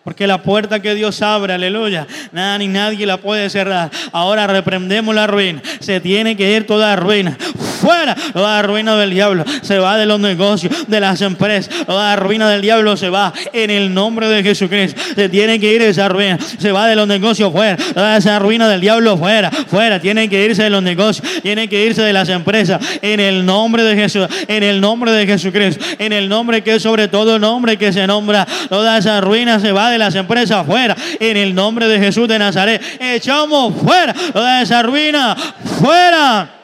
Porque 0.09 0.27
la 0.27 0.41
puerta 0.41 0.81
que 0.81 0.95
Dios 0.95 1.21
abre, 1.21 1.53
aleluya, 1.53 2.07
nada 2.33 2.57
ni 2.57 2.67
nadie 2.67 3.05
la 3.05 3.19
puede 3.19 3.51
cerrar. 3.51 3.91
Ahora 4.11 4.47
reprendemos 4.47 5.15
la 5.15 5.27
ruina. 5.27 5.61
Se 5.81 6.01
tiene 6.01 6.35
que 6.35 6.51
ir 6.51 6.67
toda 6.67 6.97
ruina. 6.97 7.37
Fuera 7.79 8.17
toda 8.33 8.63
ruina 8.63 8.97
del 8.97 9.11
diablo. 9.11 9.45
Se 9.61 9.79
va 9.79 9.99
de 9.99 10.07
los 10.07 10.19
negocios, 10.19 10.89
de 10.89 11.01
las 11.01 11.21
empresas. 11.21 11.69
Toda 11.85 12.17
ruina 12.17 12.49
del 12.49 12.63
diablo 12.63 12.97
se 12.97 13.11
va 13.11 13.35
en 13.53 13.71
el 13.71 13.93
nombre 13.93 14.29
de 14.29 14.43
Jesucristo. 14.43 14.99
Se 15.15 15.29
tiene 15.29 15.61
que 15.61 15.75
ir 15.75 15.83
esa 15.83 16.09
ruina. 16.09 16.39
Se 16.59 16.73
va 16.73 16.89
de 16.89 16.97
los 16.97 17.07
negocios 17.07 17.53
fuera. 17.53 17.77
Toda 17.77 18.17
esa 18.17 18.39
ruina 18.39 18.67
del 18.67 18.81
diablo 18.81 19.19
fuera. 19.19 19.51
Fuera. 19.51 20.01
Tiene 20.01 20.31
que 20.31 20.43
irse 20.43 20.63
de 20.63 20.71
los 20.71 20.83
negocios. 20.83 21.27
Tiene 21.43 21.69
que 21.69 21.85
irse 21.85 22.01
de 22.01 22.15
las 22.15 22.31
empresas. 22.31 22.81
En 23.03 23.21
el 23.21 23.45
nombre 23.45 23.85
de 23.85 23.95
Jesús. 23.95 24.27
En 24.49 24.63
el 24.63 24.81
nombre 24.81 25.13
de 25.13 25.27
Jesucristo. 25.27 25.85
En 25.99 26.15
el 26.15 26.31
nombre 26.31 26.63
que 26.63 26.77
es 26.77 26.83
sobre 26.83 27.09
todo 27.09 27.39
nombre 27.39 27.77
que 27.77 27.93
se 27.93 28.07
nombra. 28.07 28.47
Toda 28.71 28.99
esa 28.99 29.21
ruina 29.21 29.61
se 29.61 29.71
va 29.71 29.91
de 29.91 29.98
las 29.99 30.15
empresas 30.15 30.65
fuera. 30.67 30.97
En 31.21 31.37
el 31.37 31.55
nombre 31.55 31.89
de 31.89 31.99
Jesús 31.99 32.29
de 32.29 32.39
Nazaret. 32.39 32.83
Echamos 33.01 33.75
fuera 33.83 34.15
toda 34.33 34.63
esa 34.63 34.83
ruina. 34.83 35.37
Fuera. 35.81 36.58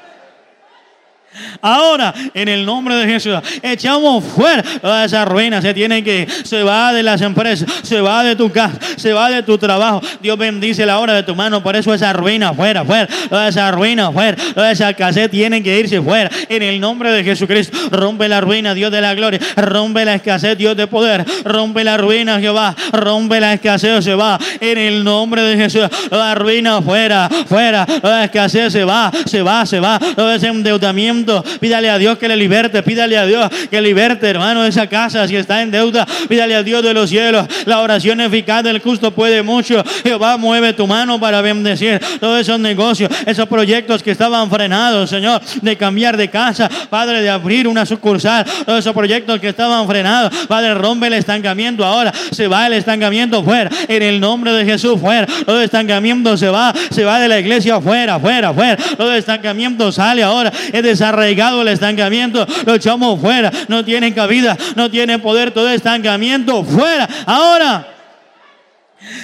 Ahora, 1.61 2.14
en 2.33 2.49
el 2.49 2.64
nombre 2.64 2.94
de 2.94 3.07
Jesús, 3.07 3.37
echamos 3.62 4.25
fuera 4.25 4.62
toda 4.81 5.05
esa 5.05 5.25
ruina. 5.25 5.61
Se 5.61 5.75
tiene 5.75 6.05
que, 6.05 6.27
se 6.44 6.62
va 6.62 6.92
de 6.92 7.03
las 7.03 7.20
empresas, 7.23 7.68
se 7.83 8.01
va 8.01 8.23
de 8.23 8.37
tu 8.37 8.51
casa, 8.51 8.79
se 8.97 9.12
va 9.12 9.31
de 9.31 9.42
tu 9.42 9.59
trabajo. 9.59 10.01
Dios 10.20 10.38
bendice 10.38 10.87
la 10.87 10.99
hora 10.99 11.14
de 11.14 11.23
tu 11.23 11.35
mano. 11.35 11.62
Por 11.62 11.77
eso 11.77 11.92
esa 11.92 12.12
ruina 12.12 12.53
fuera, 12.55 12.85
fuera, 12.85 13.09
toda 13.29 13.49
esa 13.49 13.70
ruina 13.70 14.12
fuera, 14.12 14.37
toda 14.55 14.70
esa 14.70 14.90
escasez 14.90 15.31
tiene 15.31 15.62
que 15.62 15.79
irse 15.79 16.01
fuera. 16.01 16.31
En 16.49 16.62
el 16.62 16.81
nombre 16.81 17.11
de 17.11 17.25
Jesucristo, 17.25 17.77
rompe 17.90 18.29
la 18.29 18.40
ruina, 18.40 18.75
Dios 18.75 18.92
de 18.92 19.01
la 19.01 19.14
gloria, 19.14 19.40
rompe 19.57 20.05
la 20.05 20.14
escasez, 20.14 20.57
Dios 20.57 20.77
de 20.77 20.87
poder, 20.87 21.25
rompe 21.44 21.83
la 21.85 21.97
ruina, 21.97 22.38
Jehová, 22.38 22.75
rompe 22.92 23.40
la 23.40 23.55
escasez, 23.55 24.05
se 24.05 24.14
va. 24.14 24.38
En 24.61 24.79
el 24.79 25.03
nombre 25.03 25.42
de 25.42 25.57
Jesús, 25.57 25.88
la 26.11 26.35
ruina 26.35 26.81
fuera, 26.83 27.29
fuera, 27.49 27.87
la 28.03 28.25
escasez 28.25 28.73
se 28.73 28.85
va, 28.85 29.11
se 29.27 29.42
va, 29.42 29.66
se 29.66 29.81
va, 29.81 29.99
todo 29.99 30.33
ese 30.33 30.49
endeudamiento 30.49 31.24
Pídale 31.61 31.91
a 31.91 31.99
Dios 31.99 32.19
que 32.19 32.29
le 32.29 32.37
liberte. 32.37 32.83
Pídale 32.83 33.17
a 33.17 33.27
Dios 33.27 33.49
que 33.71 33.81
liberte, 33.81 34.29
hermano, 34.29 34.63
de 34.63 34.69
esa 34.69 34.87
casa 34.87 35.27
si 35.29 35.37
está 35.37 35.63
en 35.63 35.71
deuda. 35.71 36.07
Pídale 36.29 36.55
a 36.55 36.63
Dios 36.63 36.83
de 36.83 36.95
los 36.95 37.11
cielos. 37.11 37.47
La 37.67 37.81
oración 37.81 38.21
eficaz 38.21 38.63
del 38.63 38.81
justo 38.81 39.11
puede 39.13 39.43
mucho. 39.43 39.83
Jehová 40.03 40.37
mueve 40.37 40.73
tu 40.73 40.87
mano 40.87 41.19
para 41.19 41.41
bendecir 41.41 42.01
todos 42.21 42.41
esos 42.41 42.59
negocios, 42.61 43.11
esos 43.27 43.49
proyectos 43.49 44.03
que 44.03 44.11
estaban 44.11 44.51
frenados, 44.51 45.11
Señor, 45.11 45.41
de 45.63 45.77
cambiar 45.77 46.17
de 46.17 46.29
casa, 46.29 46.69
Padre, 46.91 47.23
de 47.23 47.31
abrir 47.31 47.67
una 47.69 47.87
sucursal, 47.87 48.45
todos 48.65 48.81
esos 48.81 48.93
proyectos 48.93 49.41
que 49.41 49.49
estaban 49.49 49.87
frenados, 49.87 50.33
Padre, 50.47 50.75
rompe 50.75 51.07
el 51.07 51.15
estancamiento 51.15 51.85
ahora. 51.85 52.13
Se 52.31 52.49
va 52.49 52.67
el 52.67 52.75
estancamiento 52.75 53.43
fuera. 53.43 53.71
En 53.89 54.03
el 54.03 54.21
nombre 54.21 54.53
de 54.53 54.65
Jesús, 54.65 55.01
fuera. 55.01 55.27
Todo 55.47 55.61
estancamiento 55.63 56.37
se 56.37 56.49
va, 56.49 56.73
se 56.91 57.05
va 57.05 57.19
de 57.19 57.29
la 57.29 57.39
iglesia 57.39 57.81
fuera, 57.81 58.19
fuera, 58.19 58.53
fuera. 58.53 58.77
Todo 58.97 59.15
estancamiento 59.15 59.93
sale 59.93 60.23
ahora. 60.23 60.53
Es 60.73 60.83
desarrollado 60.83 61.13
arraigado 61.14 61.62
el 61.62 61.68
estancamiento, 61.68 62.46
lo 62.66 62.74
echamos 62.74 63.20
fuera. 63.20 63.50
No 63.68 63.85
tiene 63.85 64.12
cabida, 64.12 64.57
no 64.77 64.90
tiene 64.90 65.18
poder 65.18 65.50
todo 65.50 65.70
estancamiento 65.70 66.62
fuera. 66.62 67.09
Ahora 67.27 67.94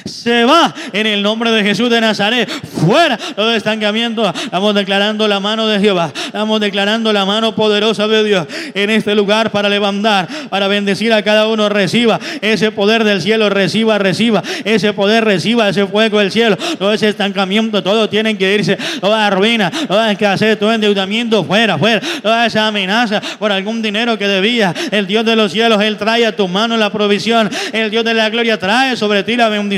se 0.05 0.45
va 0.45 0.75
en 0.93 1.07
el 1.07 1.23
nombre 1.23 1.51
de 1.51 1.63
Jesús 1.63 1.91
de 1.91 2.01
Nazaret. 2.01 2.49
Fuera 2.51 3.17
todo 3.17 3.55
estancamiento. 3.55 4.29
Estamos 4.29 4.75
declarando 4.75 5.27
la 5.29 5.41
mano 5.41 5.67
de 5.67 5.81
Jehová. 5.81 6.13
Estamos 6.27 6.61
declarando 6.61 7.13
la 7.13 7.25
mano 7.25 7.55
poderosa 7.55 8.07
de 8.09 8.25
Dios 8.25 8.47
en 8.75 8.91
este 8.91 9.15
lugar 9.15 9.51
para 9.51 9.69
levantar, 9.69 10.29
para 10.49 10.69
bendecir 10.69 11.13
a 11.13 11.23
cada 11.23 11.47
uno. 11.49 11.69
Reciba 11.69 12.21
ese 12.41 12.71
poder 12.71 13.05
del 13.05 13.23
cielo. 13.23 13.49
Reciba, 13.49 13.99
reciba 13.99 14.43
ese 14.65 14.93
poder. 14.93 15.25
Reciba 15.25 15.69
ese 15.69 15.87
fuego 15.87 16.19
del 16.19 16.31
cielo. 16.31 16.57
Todo 16.79 16.93
ese 16.93 17.09
estancamiento, 17.09 17.83
todo 17.83 18.09
tiene 18.09 18.37
que 18.37 18.55
irse. 18.55 18.77
Toda 19.01 19.31
ruina, 19.31 19.71
toda 19.89 20.13
escasez, 20.13 20.59
todo 20.59 20.73
endeudamiento. 20.73 21.45
Fuera, 21.45 21.79
fuera. 21.79 22.01
Toda 22.23 22.47
esa 22.47 22.67
amenaza 22.67 23.21
por 23.39 23.53
algún 23.53 23.83
dinero 23.83 24.19
que 24.19 24.29
debía. 24.29 24.75
El 24.91 25.07
Dios 25.07 25.25
de 25.25 25.37
los 25.37 25.53
cielos, 25.53 25.81
Él 25.83 25.97
trae 25.97 26.27
a 26.27 26.37
tu 26.37 26.49
mano 26.49 26.77
la 26.77 26.91
provisión. 26.91 27.51
El 27.73 27.91
Dios 27.91 28.05
de 28.05 28.15
la 28.15 28.29
gloria 28.31 28.59
trae 28.59 28.97
sobre 28.97 29.23
ti 29.23 29.37
la 29.37 29.49
bendición 29.49 29.70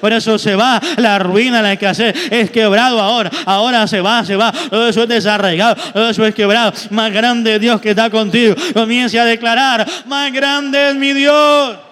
por 0.00 0.12
eso 0.12 0.38
se 0.38 0.54
va 0.54 0.80
la 0.96 1.18
ruina, 1.18 1.62
la 1.62 1.72
escasez. 1.72 2.14
Es 2.30 2.50
quebrado 2.50 3.00
ahora. 3.00 3.30
Ahora 3.44 3.86
se 3.86 4.00
va, 4.00 4.24
se 4.24 4.36
va. 4.36 4.52
Todo 4.52 4.88
eso 4.88 5.02
es 5.02 5.08
desarraigado. 5.08 5.76
Todo 5.92 6.10
eso 6.10 6.24
es 6.24 6.34
quebrado. 6.34 6.72
Más 6.90 7.12
grande 7.12 7.58
Dios 7.58 7.80
que 7.80 7.90
está 7.90 8.10
contigo. 8.10 8.54
Comience 8.74 9.18
a 9.18 9.24
declarar, 9.24 9.86
más 10.06 10.32
grande 10.32 10.90
es 10.90 10.94
mi 10.94 11.12
Dios. 11.12 11.89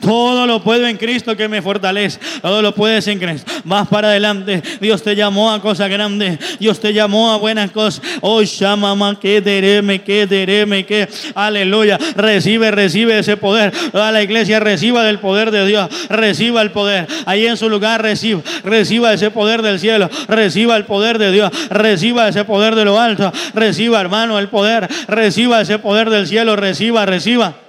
Todo 0.00 0.46
lo 0.46 0.62
puedo 0.62 0.86
en 0.86 0.96
Cristo 0.96 1.36
que 1.36 1.48
me 1.48 1.60
fortalece. 1.62 2.18
Todo 2.40 2.62
lo 2.62 2.74
puedes 2.74 3.06
en 3.08 3.18
Cristo. 3.18 3.50
Más 3.64 3.88
para 3.88 4.08
adelante. 4.08 4.62
Dios 4.80 5.02
te 5.02 5.16
llamó 5.16 5.50
a 5.50 5.60
cosas 5.60 5.90
grandes. 5.90 6.38
Dios 6.58 6.80
te 6.80 6.92
llamó 6.92 7.32
a 7.32 7.36
buenas 7.38 7.70
cosas. 7.70 8.02
Oh, 8.20 8.42
mamá, 8.76 9.18
que 9.18 9.40
dereme, 9.40 10.02
que 10.02 10.26
dereme, 10.26 10.86
que. 10.86 11.08
Aleluya. 11.34 11.98
Recibe, 12.16 12.70
recibe 12.70 13.18
ese 13.18 13.36
poder. 13.36 13.72
Toda 13.90 14.12
la 14.12 14.22
iglesia 14.22 14.60
reciba 14.60 15.02
del 15.02 15.18
poder 15.18 15.50
de 15.50 15.66
Dios. 15.66 15.88
Reciba 16.08 16.62
el 16.62 16.70
poder. 16.70 17.06
Ahí 17.24 17.46
en 17.46 17.56
su 17.56 17.68
lugar 17.68 18.02
reciba. 18.02 18.42
Reciba 18.64 19.12
ese 19.12 19.30
poder 19.30 19.62
del 19.62 19.80
cielo. 19.80 20.08
Reciba 20.28 20.76
el 20.76 20.84
poder 20.84 21.18
de 21.18 21.32
Dios. 21.32 21.50
Reciba 21.70 22.28
ese 22.28 22.44
poder 22.44 22.74
de 22.74 22.84
lo 22.84 23.00
alto. 23.00 23.32
Reciba, 23.54 24.00
hermano, 24.00 24.38
el 24.38 24.48
poder. 24.48 24.88
Reciba 25.08 25.60
ese 25.60 25.78
poder 25.78 26.10
del 26.10 26.26
cielo. 26.26 26.54
Reciba, 26.56 27.06
reciba. 27.06 27.65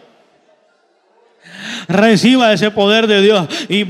Reciba 1.87 2.51
ese 2.51 2.71
poder 2.71 3.07
de 3.07 3.21
Dios. 3.21 3.47
Y 3.69 3.85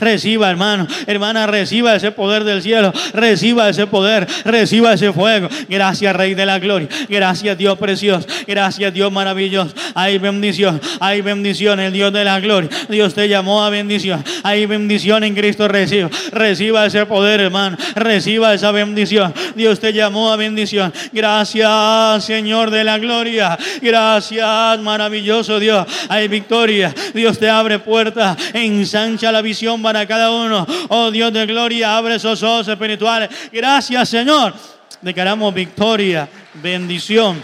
reciba, 0.00 0.50
hermano. 0.50 0.86
Hermana, 1.06 1.46
reciba 1.46 1.94
ese 1.94 2.10
poder 2.10 2.44
del 2.44 2.62
cielo. 2.62 2.92
Reciba 3.12 3.68
ese 3.68 3.86
poder. 3.86 4.26
Reciba 4.44 4.94
ese 4.94 5.12
fuego. 5.12 5.48
Gracias, 5.68 6.14
Rey 6.16 6.34
de 6.34 6.46
la 6.46 6.58
Gloria. 6.58 6.88
Gracias, 7.08 7.56
Dios 7.56 7.78
precioso. 7.78 8.26
Gracias, 8.46 8.92
Dios 8.92 9.12
maravilloso. 9.12 9.74
Hay 9.94 10.18
bendición. 10.18 10.80
Hay 10.98 11.20
bendición. 11.20 11.80
El 11.80 11.92
Dios 11.92 12.12
de 12.12 12.24
la 12.24 12.40
gloria. 12.40 12.70
Dios 12.88 13.14
te 13.14 13.28
llamó 13.28 13.62
a 13.62 13.70
bendición. 13.70 14.24
Hay 14.42 14.66
bendición 14.66 15.24
en 15.24 15.34
Cristo. 15.34 15.68
Reciba. 15.68 16.10
Reciba 16.32 16.86
ese 16.86 17.06
poder, 17.06 17.40
hermano. 17.40 17.76
Reciba 17.94 18.54
esa 18.54 18.72
bendición. 18.72 19.32
Dios 19.54 19.78
te 19.78 19.92
llamó 19.92 20.32
a 20.32 20.36
bendición. 20.36 20.92
Gracias, 21.12 22.24
Señor 22.24 22.70
de 22.70 22.84
la 22.84 22.98
gloria. 22.98 23.58
Gracias 23.80 24.79
maravilloso 24.82 25.58
Dios. 25.58 25.86
Hay 26.08 26.28
victoria. 26.28 26.94
Dios 27.14 27.38
te 27.38 27.48
abre 27.48 27.78
puertas, 27.78 28.36
ensancha 28.52 29.32
la 29.32 29.42
visión 29.42 29.82
para 29.82 30.06
cada 30.06 30.30
uno. 30.30 30.66
Oh 30.88 31.10
Dios 31.10 31.32
de 31.32 31.46
gloria, 31.46 31.96
abre 31.96 32.16
esos 32.16 32.42
ojos 32.42 32.68
espirituales. 32.68 33.30
Gracias 33.52 34.08
Señor. 34.08 34.54
Declaramos 35.00 35.54
victoria, 35.54 36.28
bendición. 36.54 37.42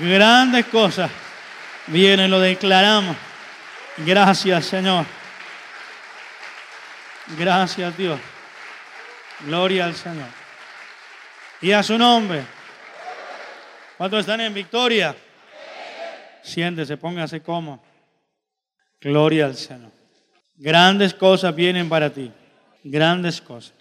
Grandes 0.00 0.66
cosas 0.66 1.10
vienen, 1.86 2.30
lo 2.30 2.40
declaramos. 2.40 3.16
Gracias, 3.98 4.66
Señor. 4.66 5.04
Gracias 7.36 7.96
Dios. 7.96 8.20
Gloria 9.40 9.84
al 9.84 9.94
Señor. 9.94 10.28
Y 11.60 11.72
a 11.72 11.82
su 11.82 11.98
nombre. 11.98 12.42
¿Cuántos 13.96 14.20
están 14.20 14.40
en 14.40 14.54
victoria? 14.54 15.14
Siéntese, 16.42 16.96
póngase 16.96 17.42
como. 17.42 17.82
Gloria 19.00 19.46
al 19.46 19.56
Señor. 19.56 19.90
Grandes 20.56 21.14
cosas 21.14 21.54
vienen 21.54 21.88
para 21.88 22.10
ti. 22.10 22.32
Grandes 22.82 23.40
cosas. 23.40 23.74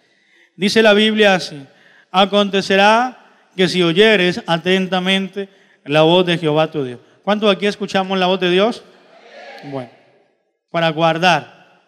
Dice 0.56 0.82
la 0.82 0.94
Biblia 0.94 1.36
así. 1.36 1.66
Acontecerá 2.12 3.26
que 3.56 3.68
si 3.68 3.82
oyeres 3.84 4.42
atentamente 4.48 5.50
la 5.86 6.02
voz 6.02 6.26
de 6.26 6.38
Jehová 6.38 6.70
tu 6.70 6.84
Dios. 6.84 7.00
¿Cuántos 7.24 7.54
aquí 7.54 7.66
escuchamos 7.66 8.18
la 8.18 8.28
voz 8.28 8.40
de 8.40 8.50
Dios? 8.50 8.84
Bueno, 9.66 9.90
para 10.72 10.90
guardar. 10.90 11.82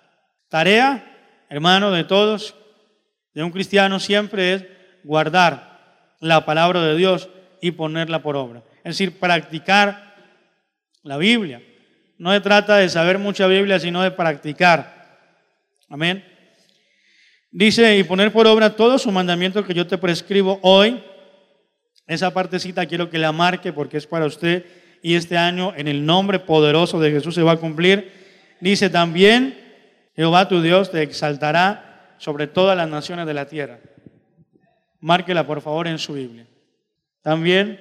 Tarea, 0.49 1.08
hermano, 1.49 1.91
de 1.91 2.03
todos, 2.03 2.55
de 3.33 3.43
un 3.43 3.51
cristiano 3.51 3.99
siempre 3.99 4.53
es 4.53 4.65
guardar 5.03 6.15
la 6.19 6.45
palabra 6.45 6.83
de 6.83 6.95
Dios 6.95 7.29
y 7.61 7.71
ponerla 7.71 8.21
por 8.21 8.35
obra. 8.35 8.63
Es 8.77 8.97
decir, 8.97 9.19
practicar 9.19 10.15
la 11.03 11.17
Biblia. 11.17 11.61
No 12.17 12.33
se 12.33 12.41
trata 12.41 12.77
de 12.77 12.89
saber 12.89 13.17
mucha 13.17 13.47
Biblia, 13.47 13.79
sino 13.79 14.01
de 14.01 14.11
practicar. 14.11 14.99
Amén. 15.89 16.23
Dice, 17.51 17.97
y 17.97 18.03
poner 18.03 18.31
por 18.31 18.45
obra 18.45 18.75
todos 18.75 19.01
sus 19.01 19.11
mandamientos 19.11 19.65
que 19.65 19.73
yo 19.73 19.87
te 19.87 19.97
prescribo 19.97 20.59
hoy. 20.61 21.03
Esa 22.05 22.33
partecita 22.33 22.85
quiero 22.85 23.09
que 23.09 23.17
la 23.17 23.31
marque 23.31 23.73
porque 23.73 23.97
es 23.97 24.05
para 24.05 24.25
usted 24.25 24.65
y 25.01 25.15
este 25.15 25.37
año 25.37 25.73
en 25.75 25.87
el 25.87 26.05
nombre 26.05 26.39
poderoso 26.39 26.99
de 26.99 27.11
Jesús 27.11 27.35
se 27.35 27.41
va 27.41 27.53
a 27.53 27.57
cumplir. 27.57 28.11
Dice 28.59 28.89
también, 28.89 29.68
Jehová 30.15 30.47
tu 30.47 30.61
Dios 30.61 30.91
te 30.91 31.01
exaltará 31.01 32.15
sobre 32.17 32.47
todas 32.47 32.75
las 32.75 32.89
naciones 32.89 33.25
de 33.25 33.33
la 33.33 33.45
tierra. 33.45 33.79
Márquela 34.99 35.47
por 35.47 35.61
favor 35.61 35.87
en 35.87 35.99
su 35.99 36.13
Biblia. 36.13 36.45
También 37.21 37.79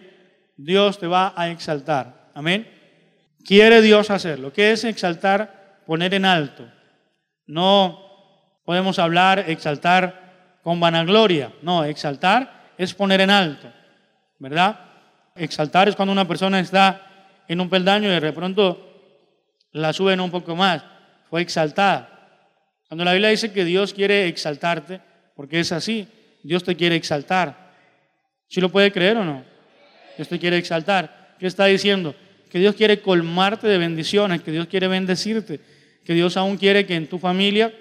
Dios 0.56 0.98
te 0.98 1.06
va 1.06 1.32
a 1.36 1.48
exaltar. 1.48 2.30
Amén. 2.34 2.68
Quiere 3.44 3.80
Dios 3.80 4.10
hacerlo. 4.10 4.52
¿Qué 4.52 4.72
es 4.72 4.84
exaltar? 4.84 5.82
Poner 5.86 6.14
en 6.14 6.24
alto. 6.24 6.68
No 7.46 8.04
podemos 8.64 8.98
hablar, 8.98 9.44
exaltar 9.48 10.58
con 10.62 10.78
vanagloria. 10.78 11.52
No, 11.62 11.84
exaltar 11.84 12.72
es 12.76 12.92
poner 12.92 13.22
en 13.22 13.30
alto, 13.30 13.72
¿verdad? 14.38 14.78
Exaltar 15.34 15.88
es 15.88 15.96
cuando 15.96 16.12
una 16.12 16.28
persona 16.28 16.60
está 16.60 17.06
en 17.48 17.60
un 17.60 17.70
peldaño 17.70 18.14
y 18.14 18.20
de 18.20 18.32
pronto 18.32 18.84
la 19.72 19.92
suben 19.92 20.20
un 20.20 20.30
poco 20.30 20.54
más. 20.54 20.84
Fue 21.30 21.40
exaltada. 21.40 22.17
Cuando 22.89 23.05
la 23.05 23.12
Biblia 23.12 23.28
dice 23.28 23.53
que 23.53 23.64
Dios 23.64 23.93
quiere 23.93 24.26
exaltarte, 24.28 25.01
porque 25.36 25.61
es 25.61 25.72
así, 25.72 26.09
Dios 26.43 26.64
te 26.64 26.74
quiere 26.74 26.97
exaltar. 26.97 27.74
¿Sí 28.49 28.61
lo 28.61 28.70
puede 28.70 28.91
creer 28.91 29.18
o 29.18 29.24
no? 29.24 29.45
Dios 30.16 30.28
te 30.28 30.39
quiere 30.39 30.57
exaltar. 30.57 31.36
¿Qué 31.39 31.47
está 31.47 31.66
diciendo? 31.66 32.14
Que 32.51 32.59
Dios 32.59 32.74
quiere 32.74 33.01
colmarte 33.01 33.66
de 33.68 33.76
bendiciones, 33.76 34.41
que 34.41 34.51
Dios 34.51 34.66
quiere 34.66 34.89
bendecirte, 34.89 35.61
que 36.03 36.14
Dios 36.14 36.39
aún 36.39 36.57
quiere 36.57 36.86
que 36.86 36.95
en 36.95 37.07
tu 37.07 37.18
familia 37.18 37.72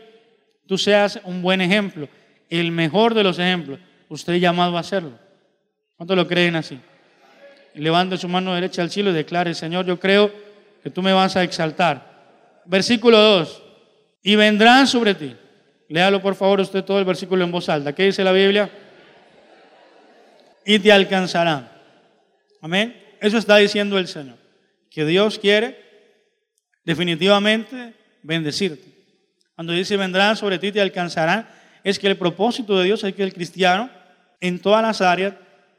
tú 0.68 0.78
seas 0.78 1.22
un 1.24 1.41
buen 1.41 1.62
ejemplo, 1.62 2.10
el 2.49 2.72
mejor 2.72 3.14
de 3.14 3.24
los 3.24 3.39
ejemplos. 3.39 3.80
Usted 4.10 4.34
es 4.34 4.41
llamado 4.41 4.76
a 4.76 4.82
hacerlo. 4.82 5.18
¿Cuántos 5.95 6.18
lo 6.18 6.28
creen 6.28 6.58
así? 6.58 6.78
Levante 7.76 8.18
su 8.18 8.28
mano 8.28 8.53
derecha 8.53 8.82
al 8.82 8.91
cielo 8.91 9.12
y 9.12 9.14
declare, 9.14 9.53
Señor, 9.53 9.86
yo 9.86 9.99
creo 9.99 10.32
que 10.84 10.89
tú 10.89 11.01
me 11.01 11.14
vas 11.14 11.38
a 11.38 11.43
exaltar. 11.43 12.64
Versículo 12.66 13.18
2. 13.18 13.64
Y 14.28 14.36
vendrán 14.36 14.88
sobre 14.88 15.15
ti. 15.15 15.34
Léalo 15.88 16.21
por 16.21 16.36
favor 16.36 16.59
usted 16.59 16.84
todo 16.84 16.99
el 16.99 17.05
versículo 17.05 17.45
en 17.45 17.49
voz 17.49 17.69
alta. 17.69 17.95
¿Qué 17.95 18.03
dice 18.03 18.25
la 18.25 18.34
Biblia? 18.34 18.69
Y 20.65 20.80
te 20.80 20.91
alcanzarán. 20.91 21.71
Amén. 22.59 23.01
Eso 23.21 23.38
está 23.38 23.55
diciendo 23.55 23.97
el 23.97 24.05
Señor. 24.05 24.36
Que 24.89 25.05
Dios 25.05 25.39
quiere 25.39 25.80
definitivamente 26.84 27.93
bendecirte. 28.21 28.89
Cuando 29.55 29.71
dice 29.71 29.95
vendrán 29.95 30.36
sobre 30.36 30.59
ti 30.59 30.73
te 30.73 30.82
alcanzarán, 30.82 31.47
es 31.86 31.97
que 31.97 32.07
el 32.07 32.17
propósito 32.17 32.78
de 32.78 32.84
Dios 32.84 33.05
es 33.05 33.15
que 33.15 33.23
el 33.23 33.34
cristiano 33.34 33.89
en 34.41 34.59
todas 34.59 34.82
las 34.82 34.99
áreas 34.99 35.36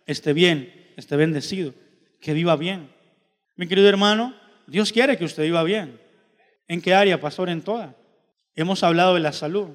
esté 0.07 0.33
bien, 0.33 0.73
esté 0.97 1.17
bendecido, 1.17 1.75
que 2.19 2.33
viva 2.33 2.57
bien. 2.57 2.89
Mi 3.57 3.69
querido 3.69 3.91
hermano, 3.91 4.35
Dios 4.67 4.91
quiere 4.91 5.19
que 5.19 5.27
usted 5.27 5.43
viva 5.43 5.63
bien. 5.65 6.01
¿En 6.67 6.81
qué 6.81 6.95
área, 6.95 7.21
pastor? 7.21 7.51
En 7.51 7.61
todas. 7.61 7.91
Hemos 8.59 8.83
hablado 8.83 9.15
de 9.15 9.21
la 9.21 9.31
salud. 9.31 9.69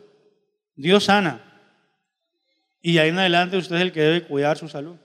Dios 0.75 1.05
sana. 1.05 1.39
Y 2.81 2.97
ahí 2.97 3.07
en 3.11 3.17
adelante 3.17 3.55
usted 3.55 3.77
es 3.77 3.81
el 3.81 3.93
que 3.93 4.01
debe 4.01 4.23
cuidar 4.23 4.57
su 4.57 4.67
salud. 4.67 4.97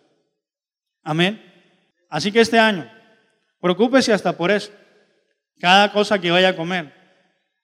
Amén. 1.05 1.41
Así 2.09 2.33
que 2.33 2.41
este 2.41 2.59
año, 2.59 2.91
preocúpese 3.61 4.13
hasta 4.13 4.37
por 4.37 4.51
eso. 4.51 4.73
Cada 5.61 5.93
cosa 5.93 6.21
que 6.21 6.33
vaya 6.33 6.49
a 6.49 6.57
comer, 6.57 6.93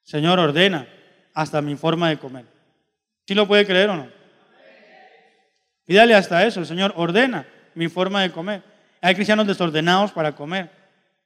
Señor, 0.05 0.39
ordena 0.39 0.87
hasta 1.35 1.61
mi 1.61 1.75
forma 1.75 2.11
de 2.11 2.19
comer. 2.19 2.45
¿Sí 3.27 3.35
lo 3.35 3.49
puede 3.49 3.67
creer 3.67 3.91
o 3.91 3.97
no? 3.97 4.09
Pídale 5.85 6.15
hasta 6.15 6.47
eso, 6.47 6.65
Señor, 6.65 6.93
ordena 6.95 7.45
mi 7.75 7.89
forma 7.89 8.23
de 8.23 8.31
comer. 8.31 8.63
Hay 9.01 9.17
cristianos 9.17 9.49
desordenados 9.49 10.13
para 10.13 10.37
comer. 10.37 10.71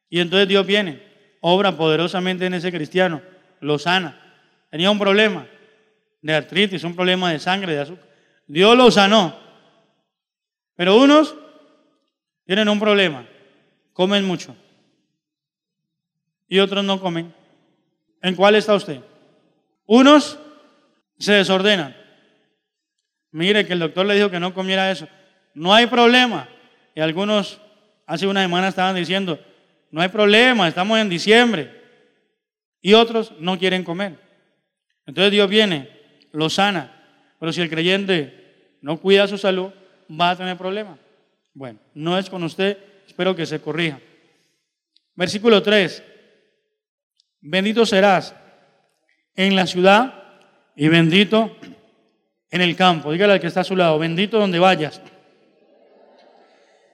Y 0.08 0.20
entonces 0.20 0.48
Dios 0.48 0.66
viene, 0.66 1.02
obra 1.42 1.76
poderosamente 1.76 2.46
en 2.46 2.54
ese 2.54 2.72
cristiano, 2.72 3.20
lo 3.60 3.78
sana. 3.78 4.27
Tenía 4.70 4.90
un 4.90 4.98
problema 4.98 5.46
de 6.20 6.34
artritis, 6.34 6.84
un 6.84 6.94
problema 6.94 7.32
de 7.32 7.38
sangre, 7.38 7.74
de 7.74 7.80
azúcar. 7.80 8.06
Dios 8.46 8.76
lo 8.76 8.90
sanó. 8.90 9.38
Pero 10.74 10.96
unos 10.96 11.34
tienen 12.44 12.68
un 12.68 12.78
problema, 12.78 13.26
comen 13.92 14.24
mucho. 14.24 14.54
Y 16.48 16.58
otros 16.58 16.84
no 16.84 17.00
comen. 17.00 17.34
¿En 18.22 18.34
cuál 18.34 18.54
está 18.54 18.74
usted? 18.74 19.00
Unos 19.86 20.38
se 21.18 21.32
desordenan. 21.32 21.96
Mire 23.30 23.66
que 23.66 23.74
el 23.74 23.78
doctor 23.80 24.06
le 24.06 24.14
dijo 24.14 24.30
que 24.30 24.40
no 24.40 24.54
comiera 24.54 24.90
eso. 24.90 25.08
No 25.54 25.74
hay 25.74 25.86
problema. 25.86 26.48
Y 26.94 27.00
algunos 27.00 27.60
hace 28.06 28.26
una 28.26 28.42
semana 28.42 28.68
estaban 28.68 28.96
diciendo, 28.96 29.38
no 29.90 30.00
hay 30.00 30.08
problema, 30.08 30.68
estamos 30.68 30.98
en 30.98 31.08
diciembre. 31.08 31.70
Y 32.80 32.94
otros 32.94 33.32
no 33.38 33.58
quieren 33.58 33.84
comer. 33.84 34.27
Entonces 35.08 35.32
Dios 35.32 35.48
viene, 35.48 35.88
lo 36.32 36.50
sana. 36.50 36.92
Pero 37.40 37.50
si 37.50 37.62
el 37.62 37.70
creyente 37.70 38.76
no 38.82 39.00
cuida 39.00 39.26
su 39.26 39.38
salud, 39.38 39.70
va 40.08 40.30
a 40.30 40.36
tener 40.36 40.56
problemas. 40.58 40.98
Bueno, 41.54 41.78
no 41.94 42.18
es 42.18 42.28
con 42.28 42.44
usted, 42.44 42.76
espero 43.06 43.34
que 43.34 43.46
se 43.46 43.58
corrija. 43.58 43.98
Versículo 45.14 45.62
3. 45.62 46.02
Bendito 47.40 47.86
serás 47.86 48.34
en 49.34 49.56
la 49.56 49.66
ciudad 49.66 50.12
y 50.76 50.88
bendito 50.88 51.56
en 52.50 52.60
el 52.60 52.76
campo. 52.76 53.10
Dígale 53.10 53.32
al 53.32 53.40
que 53.40 53.46
está 53.46 53.60
a 53.60 53.64
su 53.64 53.76
lado, 53.76 53.98
bendito 53.98 54.38
donde 54.38 54.58
vayas. 54.58 55.00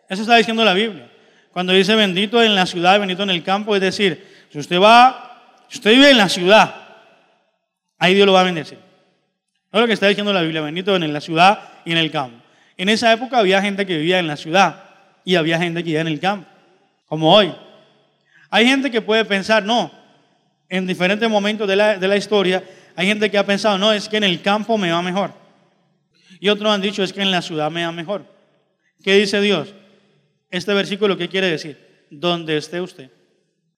Eso 0.08 0.22
está 0.22 0.36
diciendo 0.36 0.64
la 0.64 0.74
Biblia. 0.74 1.10
Cuando 1.50 1.72
dice 1.72 1.96
bendito 1.96 2.40
en 2.40 2.54
la 2.54 2.66
ciudad, 2.66 3.00
bendito 3.00 3.24
en 3.24 3.30
el 3.30 3.42
campo, 3.42 3.74
es 3.74 3.82
decir, 3.82 4.46
si 4.50 4.58
usted 4.60 4.80
va, 4.80 5.64
si 5.68 5.78
usted 5.78 5.90
vive 5.90 6.10
en 6.10 6.18
la 6.18 6.28
ciudad, 6.28 6.83
ahí 8.04 8.14
Dios 8.14 8.26
lo 8.26 8.32
va 8.32 8.40
a 8.40 8.44
bendecir. 8.44 8.78
No 9.72 9.78
es 9.78 9.82
lo 9.82 9.86
que 9.86 9.94
está 9.94 10.06
diciendo 10.06 10.32
la 10.32 10.42
Biblia, 10.42 10.60
bendito 10.60 10.94
en 10.94 11.12
la 11.12 11.20
ciudad 11.20 11.58
y 11.84 11.92
en 11.92 11.98
el 11.98 12.10
campo. 12.10 12.40
En 12.76 12.88
esa 12.88 13.12
época 13.12 13.38
había 13.38 13.62
gente 13.62 13.86
que 13.86 13.96
vivía 13.96 14.18
en 14.18 14.26
la 14.26 14.36
ciudad 14.36 14.84
y 15.24 15.36
había 15.36 15.58
gente 15.58 15.80
que 15.80 15.86
vivía 15.86 16.00
en 16.00 16.08
el 16.08 16.20
campo, 16.20 16.48
como 17.06 17.34
hoy. 17.34 17.52
Hay 18.50 18.66
gente 18.66 18.90
que 18.90 19.00
puede 19.00 19.24
pensar, 19.24 19.64
no, 19.64 19.90
en 20.68 20.86
diferentes 20.86 21.28
momentos 21.28 21.66
de 21.66 21.76
la, 21.76 22.16
historia, 22.16 22.62
hay 22.94 23.06
gente 23.06 23.30
que 23.30 23.38
ha 23.38 23.46
pensado, 23.46 23.78
no, 23.78 23.92
es 23.92 24.08
que 24.08 24.16
en 24.16 24.24
el 24.24 24.42
campo 24.42 24.76
me 24.76 24.92
va 24.92 25.02
mejor. 25.02 25.32
Y 26.40 26.48
otros 26.48 26.72
han 26.72 26.80
dicho, 26.80 27.02
es 27.02 27.12
que 27.12 27.22
en 27.22 27.30
la 27.30 27.42
ciudad 27.42 27.70
me 27.70 27.84
va 27.84 27.92
mejor. 27.92 28.26
¿Qué 29.02 29.14
dice 29.14 29.40
Dios? 29.40 29.74
Este 30.50 30.74
versículo, 30.74 31.16
¿qué 31.16 31.28
quiere 31.28 31.48
decir? 31.48 32.06
Donde 32.10 32.56
esté 32.56 32.80
usted. 32.80 33.10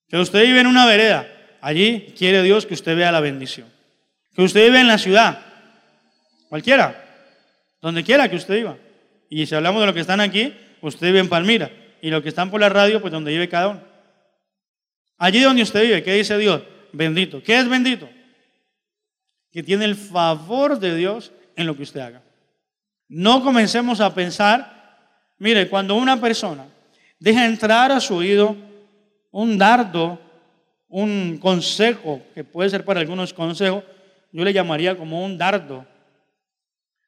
Que 0.09 0.19
usted 0.19 0.43
vive 0.45 0.61
en 0.61 0.67
una 0.67 0.85
vereda, 0.85 1.27
allí 1.61 2.13
quiere 2.19 2.43
Dios 2.43 2.67
que 2.67 2.75
usted 2.75 2.97
vea 2.97 3.13
la 3.13 3.21
bendición. 3.21 3.76
Que 4.37 4.43
usted 4.43 4.67
vive 4.67 4.81
en 4.81 4.87
la 4.87 4.99
ciudad, 4.99 5.41
cualquiera, 6.49 7.03
donde 7.81 8.05
quiera 8.05 8.29
que 8.29 8.37
usted 8.37 8.55
viva. 8.55 8.77
Y 9.29 9.47
si 9.47 9.55
hablamos 9.55 9.81
de 9.81 9.87
lo 9.87 9.95
que 9.95 10.01
están 10.01 10.21
aquí, 10.21 10.55
usted 10.83 11.09
vive 11.09 11.21
en 11.21 11.29
Palmira. 11.29 11.71
Y 12.03 12.11
los 12.11 12.23
que 12.23 12.29
están 12.29 12.51
por 12.51 12.61
la 12.61 12.69
radio, 12.69 13.01
pues 13.01 13.13
donde 13.13 13.33
vive 13.33 13.49
cada 13.49 13.69
uno. 13.69 13.81
Allí 15.19 15.41
donde 15.41 15.63
usted 15.63 15.83
vive, 15.83 16.03
¿qué 16.03 16.13
dice 16.13 16.37
Dios? 16.39 16.63
bendito. 16.97 17.43
¿Qué 17.43 17.59
es 17.59 17.69
bendito? 17.69 18.09
Que 19.53 19.63
tiene 19.63 19.85
el 19.85 19.95
favor 19.95 20.79
de 20.79 20.95
Dios 20.97 21.33
en 21.55 21.67
lo 21.67 21.77
que 21.77 21.83
usted 21.83 22.01
haga. 22.01 22.23
No 23.09 23.43
comencemos 23.43 24.01
a 24.01 24.15
pensar, 24.15 24.99
mire, 25.39 25.69
cuando 25.69 25.95
una 25.95 26.21
persona 26.21 26.67
deja 27.19 27.47
entrar 27.47 27.93
a 27.93 28.01
su 28.01 28.17
oído 28.17 28.57
un 29.31 29.57
dardo, 29.59 30.19
un 30.89 31.39
consejo, 31.39 32.23
que 32.35 32.45
puede 32.45 32.71
ser 32.71 32.85
para 32.85 33.01
algunos 33.01 33.33
consejos, 33.33 33.85
yo 34.33 34.45
le 34.45 34.53
llamaría 34.53 34.97
como 34.97 35.25
un 35.25 35.39
dardo. 35.39 35.87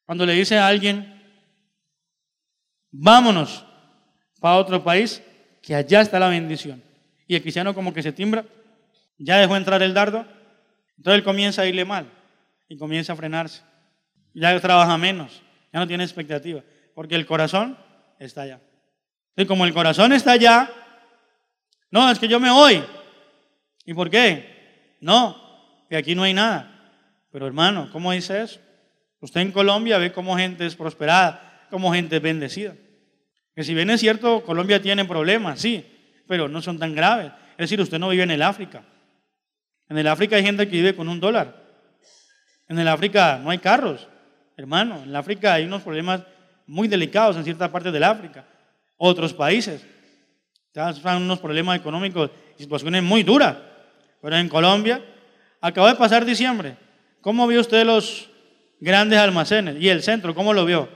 Cuando 0.06 0.24
le 0.24 0.32
dice 0.32 0.56
a 0.56 0.66
alguien, 0.66 1.22
vámonos 2.90 3.64
para 4.40 4.56
otro 4.56 4.82
país, 4.82 5.22
que 5.62 5.74
allá 5.74 6.00
está 6.00 6.18
la 6.18 6.28
bendición. 6.28 6.82
Y 7.26 7.34
el 7.34 7.42
cristiano 7.42 7.74
como 7.74 7.92
que 7.92 8.02
se 8.02 8.12
timbra, 8.12 8.44
ya 9.18 9.38
dejó 9.38 9.56
entrar 9.56 9.82
el 9.82 9.94
dardo, 9.94 10.24
entonces 10.96 11.18
él 11.18 11.24
comienza 11.24 11.62
a 11.62 11.66
irle 11.66 11.84
mal 11.84 12.10
y 12.68 12.76
comienza 12.76 13.12
a 13.12 13.16
frenarse. 13.16 13.62
Ya 14.34 14.58
trabaja 14.60 14.96
menos, 14.96 15.42
ya 15.72 15.80
no 15.80 15.86
tiene 15.86 16.04
expectativa, 16.04 16.62
porque 16.94 17.14
el 17.14 17.26
corazón 17.26 17.76
está 18.18 18.42
allá. 18.42 18.60
Y 19.36 19.46
como 19.46 19.64
el 19.64 19.74
corazón 19.74 20.12
está 20.12 20.32
allá, 20.32 20.70
no, 21.90 22.10
es 22.10 22.18
que 22.18 22.28
yo 22.28 22.40
me 22.40 22.50
voy. 22.50 22.82
¿Y 23.84 23.94
por 23.94 24.10
qué? 24.10 24.96
No, 25.00 25.36
que 25.88 25.96
aquí 25.96 26.14
no 26.14 26.22
hay 26.22 26.34
nada. 26.34 26.77
Pero 27.30 27.46
hermano, 27.46 27.88
¿cómo 27.92 28.12
dice 28.12 28.42
eso? 28.42 28.60
Usted 29.20 29.40
en 29.40 29.52
Colombia 29.52 29.98
ve 29.98 30.12
cómo 30.12 30.36
gente 30.36 30.64
es 30.64 30.76
prosperada, 30.76 31.66
cómo 31.70 31.92
gente 31.92 32.16
es 32.16 32.22
bendecida. 32.22 32.74
Que 33.54 33.64
si 33.64 33.74
bien 33.74 33.90
es 33.90 34.00
cierto, 34.00 34.44
Colombia 34.44 34.80
tiene 34.80 35.04
problemas, 35.04 35.60
sí, 35.60 35.84
pero 36.26 36.48
no 36.48 36.62
son 36.62 36.78
tan 36.78 36.94
graves. 36.94 37.32
Es 37.52 37.70
decir, 37.70 37.80
usted 37.80 37.98
no 37.98 38.08
vive 38.08 38.22
en 38.22 38.30
el 38.30 38.42
África. 38.42 38.84
En 39.88 39.98
el 39.98 40.06
África 40.06 40.36
hay 40.36 40.44
gente 40.44 40.66
que 40.66 40.76
vive 40.76 40.94
con 40.94 41.08
un 41.08 41.18
dólar. 41.18 41.66
En 42.68 42.78
el 42.78 42.86
África 42.86 43.40
no 43.42 43.50
hay 43.50 43.58
carros, 43.58 44.06
hermano. 44.56 45.02
En 45.02 45.08
el 45.08 45.16
África 45.16 45.54
hay 45.54 45.64
unos 45.64 45.82
problemas 45.82 46.22
muy 46.66 46.86
delicados 46.86 47.36
en 47.36 47.44
ciertas 47.44 47.70
partes 47.70 47.92
del 47.92 48.04
África. 48.04 48.44
Otros 48.96 49.32
países 49.32 49.84
están 50.68 51.22
unos 51.22 51.40
problemas 51.40 51.78
económicos 51.78 52.30
situaciones 52.56 53.02
muy 53.02 53.22
duras. 53.22 53.56
Pero 54.20 54.36
en 54.36 54.48
Colombia, 54.48 55.02
acaba 55.60 55.88
de 55.90 55.96
pasar 55.96 56.24
diciembre. 56.24 56.76
¿Cómo 57.20 57.46
vio 57.46 57.60
usted 57.60 57.84
los 57.84 58.28
grandes 58.80 59.18
almacenes 59.18 59.76
y 59.80 59.88
el 59.88 60.02
centro? 60.02 60.34
¿Cómo 60.34 60.52
lo 60.52 60.64
vio? 60.64 60.88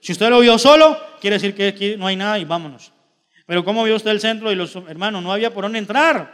Si 0.00 0.12
usted 0.12 0.28
lo 0.30 0.40
vio 0.40 0.58
solo, 0.58 0.98
quiere 1.20 1.36
decir 1.36 1.54
que 1.54 1.68
aquí 1.68 1.96
no 1.96 2.06
hay 2.06 2.16
nada 2.16 2.38
y 2.38 2.44
vámonos. 2.44 2.92
Pero 3.46 3.64
¿cómo 3.64 3.82
vio 3.84 3.96
usted 3.96 4.10
el 4.10 4.20
centro 4.20 4.52
y 4.52 4.54
los 4.54 4.76
hermanos? 4.76 5.22
No 5.22 5.32
había 5.32 5.52
por 5.52 5.64
dónde 5.64 5.78
entrar, 5.78 6.32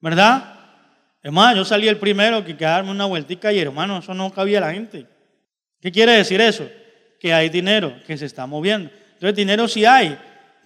¿verdad? 0.00 0.60
Hermano, 1.22 1.58
yo 1.58 1.64
salí 1.64 1.86
el 1.86 1.98
primero 1.98 2.44
que 2.44 2.56
quedarme 2.56 2.90
una 2.90 3.04
vueltica 3.04 3.52
y 3.52 3.60
hermano, 3.60 3.98
eso 3.98 4.12
no 4.14 4.32
cabía 4.32 4.60
la 4.60 4.72
gente. 4.72 5.06
¿Qué 5.80 5.92
quiere 5.92 6.12
decir 6.12 6.40
eso? 6.40 6.68
Que 7.20 7.32
hay 7.32 7.48
dinero 7.48 7.94
que 8.06 8.16
se 8.16 8.26
está 8.26 8.46
moviendo. 8.46 8.90
Entonces 9.14 9.36
dinero 9.36 9.68
sí 9.68 9.84
hay, 9.84 10.18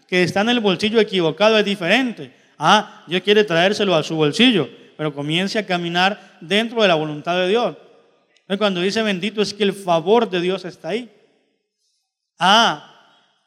que 0.08 0.22
está 0.22 0.40
en 0.40 0.50
el 0.50 0.60
bolsillo 0.60 0.98
equivocado 1.00 1.58
es 1.58 1.64
diferente. 1.64 2.32
Ah, 2.58 3.04
Dios 3.06 3.22
quiere 3.22 3.44
traérselo 3.44 3.94
a 3.94 4.02
su 4.02 4.16
bolsillo, 4.16 4.68
pero 4.96 5.14
comience 5.14 5.58
a 5.58 5.66
caminar 5.66 6.38
dentro 6.40 6.82
de 6.82 6.88
la 6.88 6.94
voluntad 6.94 7.36
de 7.36 7.48
Dios. 7.48 7.76
Cuando 8.58 8.80
dice 8.80 9.02
bendito 9.02 9.42
es 9.42 9.52
que 9.52 9.64
el 9.64 9.72
favor 9.72 10.30
de 10.30 10.40
Dios 10.40 10.64
está 10.64 10.90
ahí. 10.90 11.10
Ah, 12.38 12.92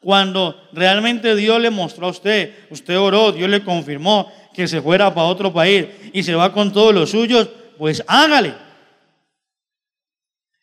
cuando 0.00 0.68
realmente 0.72 1.34
Dios 1.36 1.60
le 1.60 1.70
mostró 1.70 2.06
a 2.06 2.10
usted, 2.10 2.54
usted 2.70 2.98
oró, 2.98 3.32
Dios 3.32 3.48
le 3.48 3.64
confirmó 3.64 4.30
que 4.54 4.66
se 4.66 4.80
fuera 4.80 5.12
para 5.14 5.26
otro 5.26 5.52
país 5.52 5.86
y 6.12 6.22
se 6.22 6.34
va 6.34 6.52
con 6.52 6.72
todos 6.72 6.94
los 6.94 7.10
suyos, 7.10 7.48
pues 7.78 8.02
hágale. 8.06 8.54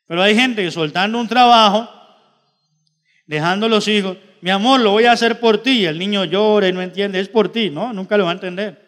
Pero 0.08 0.22
hay 0.22 0.36
gente 0.36 0.64
que 0.64 0.72
soltando 0.72 1.20
un 1.20 1.28
trabajo, 1.28 1.90
dejando 3.26 3.68
los 3.68 3.88
hijos, 3.88 4.18
mi 4.42 4.52
amor, 4.52 4.80
lo 4.80 4.92
voy 4.92 5.06
a 5.06 5.12
hacer 5.12 5.40
por 5.40 5.62
ti. 5.62 5.82
Y 5.82 5.86
el 5.86 6.00
niño 6.00 6.24
llora 6.26 6.68
y 6.68 6.74
no 6.74 6.82
entiende, 6.82 7.20
es 7.20 7.28
por 7.28 7.52
ti, 7.52 7.70
¿no? 7.70 7.92
Nunca 7.94 8.18
lo 8.18 8.26
va 8.26 8.32
a 8.32 8.34
entender. 8.34 8.87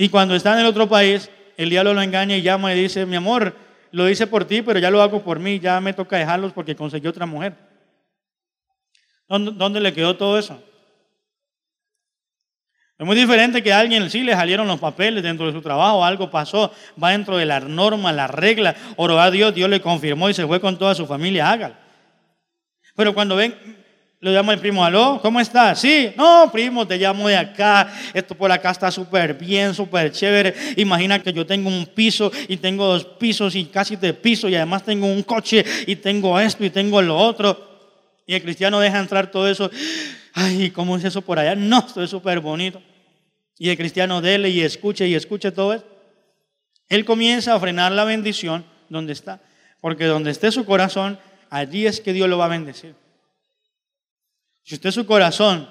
Y 0.00 0.08
cuando 0.08 0.34
está 0.34 0.54
en 0.54 0.60
el 0.60 0.66
otro 0.66 0.88
país, 0.88 1.30
el 1.58 1.68
diablo 1.68 1.92
lo 1.92 2.00
engaña 2.00 2.34
y 2.34 2.40
llama 2.40 2.72
y 2.72 2.80
dice, 2.80 3.04
mi 3.04 3.16
amor, 3.16 3.54
lo 3.92 4.08
hice 4.08 4.26
por 4.26 4.46
ti, 4.46 4.62
pero 4.62 4.78
ya 4.78 4.90
lo 4.90 5.02
hago 5.02 5.22
por 5.22 5.38
mí, 5.38 5.60
ya 5.60 5.78
me 5.78 5.92
toca 5.92 6.16
dejarlos 6.16 6.54
porque 6.54 6.74
conseguí 6.74 7.06
otra 7.06 7.26
mujer. 7.26 7.52
¿Dónde, 9.28 9.78
le 9.78 9.92
quedó 9.92 10.16
todo 10.16 10.38
eso? 10.38 10.58
Es 12.98 13.04
muy 13.04 13.14
diferente 13.14 13.62
que 13.62 13.74
a 13.74 13.78
alguien 13.78 14.08
sí 14.08 14.22
le 14.22 14.32
salieron 14.32 14.66
los 14.66 14.80
papeles 14.80 15.22
dentro 15.22 15.44
de 15.44 15.52
su 15.52 15.60
trabajo, 15.60 16.02
algo 16.02 16.30
pasó, 16.30 16.72
va 17.02 17.10
dentro 17.10 17.36
de 17.36 17.44
la 17.44 17.60
norma, 17.60 18.10
la 18.10 18.26
regla, 18.26 18.74
oró 18.96 19.20
a 19.20 19.30
Dios, 19.30 19.54
Dios 19.54 19.68
le 19.68 19.82
confirmó 19.82 20.30
y 20.30 20.34
se 20.34 20.46
fue 20.46 20.62
con 20.62 20.78
toda 20.78 20.94
su 20.94 21.06
familia, 21.06 21.52
hágalo. 21.52 21.74
Pero 22.96 23.12
cuando 23.12 23.36
ven, 23.36 23.79
le 24.22 24.32
llamo 24.32 24.52
el 24.52 24.58
primo, 24.58 24.84
aló, 24.84 25.18
¿cómo 25.22 25.40
estás? 25.40 25.80
Sí, 25.80 26.12
no, 26.14 26.50
primo, 26.52 26.86
te 26.86 26.98
llamo 26.98 27.26
de 27.26 27.36
acá. 27.38 27.90
Esto 28.12 28.34
por 28.34 28.52
acá 28.52 28.70
está 28.70 28.90
súper 28.90 29.32
bien, 29.32 29.72
súper 29.72 30.12
chévere. 30.12 30.54
Imagina 30.76 31.22
que 31.22 31.32
yo 31.32 31.46
tengo 31.46 31.70
un 31.70 31.86
piso 31.86 32.30
y 32.46 32.58
tengo 32.58 32.84
dos 32.84 33.04
pisos 33.04 33.54
y 33.54 33.64
casi 33.64 33.96
de 33.96 34.12
piso 34.12 34.46
y 34.50 34.56
además 34.56 34.84
tengo 34.84 35.06
un 35.06 35.22
coche 35.22 35.64
y 35.86 35.96
tengo 35.96 36.38
esto 36.38 36.62
y 36.62 36.68
tengo 36.68 37.00
lo 37.00 37.16
otro. 37.16 37.70
Y 38.26 38.34
el 38.34 38.42
cristiano 38.42 38.78
deja 38.78 38.98
entrar 38.98 39.30
todo 39.30 39.48
eso. 39.48 39.70
Ay, 40.34 40.70
¿cómo 40.70 40.98
es 40.98 41.04
eso 41.04 41.22
por 41.22 41.38
allá? 41.38 41.54
No, 41.54 41.78
esto 41.78 42.02
es 42.02 42.10
súper 42.10 42.40
bonito. 42.40 42.82
Y 43.58 43.70
el 43.70 43.76
cristiano 43.78 44.20
dele 44.20 44.50
y 44.50 44.60
escuche 44.60 45.08
y 45.08 45.14
escuche 45.14 45.50
todo 45.50 45.72
eso. 45.72 45.86
Él 46.90 47.06
comienza 47.06 47.54
a 47.54 47.60
frenar 47.60 47.92
la 47.92 48.04
bendición 48.04 48.66
donde 48.90 49.14
está. 49.14 49.40
Porque 49.80 50.04
donde 50.04 50.30
esté 50.30 50.52
su 50.52 50.66
corazón, 50.66 51.18
allí 51.48 51.86
es 51.86 52.02
que 52.02 52.12
Dios 52.12 52.28
lo 52.28 52.36
va 52.36 52.44
a 52.44 52.48
bendecir. 52.48 52.99
Si 54.62 54.74
usted 54.74 54.90
su 54.90 55.06
corazón 55.06 55.68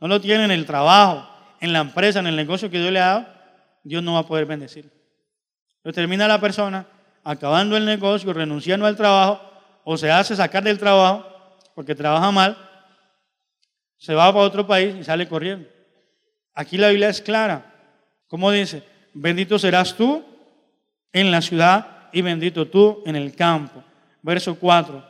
no 0.00 0.08
lo 0.08 0.20
tiene 0.20 0.44
en 0.44 0.50
el 0.50 0.66
trabajo, 0.66 1.28
en 1.60 1.72
la 1.72 1.80
empresa, 1.80 2.20
en 2.20 2.26
el 2.26 2.36
negocio 2.36 2.70
que 2.70 2.78
Dios 2.78 2.92
le 2.92 3.00
ha 3.00 3.06
dado, 3.06 3.26
Dios 3.82 4.02
no 4.02 4.14
va 4.14 4.20
a 4.20 4.26
poder 4.26 4.46
bendecir. 4.46 4.90
Pero 5.82 5.92
termina 5.92 6.28
la 6.28 6.40
persona 6.40 6.86
acabando 7.24 7.76
el 7.76 7.84
negocio, 7.84 8.32
renunciando 8.32 8.86
al 8.86 8.96
trabajo, 8.96 9.40
o 9.84 9.96
se 9.96 10.10
hace 10.10 10.34
sacar 10.34 10.64
del 10.64 10.78
trabajo 10.78 11.24
porque 11.74 11.94
trabaja 11.94 12.30
mal, 12.30 12.56
se 13.98 14.14
va 14.14 14.32
para 14.32 14.44
otro 14.44 14.66
país 14.66 14.94
y 14.98 15.04
sale 15.04 15.28
corriendo. 15.28 15.68
Aquí 16.54 16.76
la 16.76 16.88
Biblia 16.88 17.08
es 17.08 17.20
clara. 17.20 17.74
¿Cómo 18.26 18.50
dice? 18.50 18.82
Bendito 19.12 19.58
serás 19.58 19.94
tú 19.94 20.24
en 21.12 21.30
la 21.30 21.40
ciudad 21.40 22.08
y 22.12 22.22
bendito 22.22 22.66
tú 22.66 23.02
en 23.06 23.14
el 23.14 23.34
campo. 23.34 23.84
Verso 24.22 24.58
4. 24.58 25.04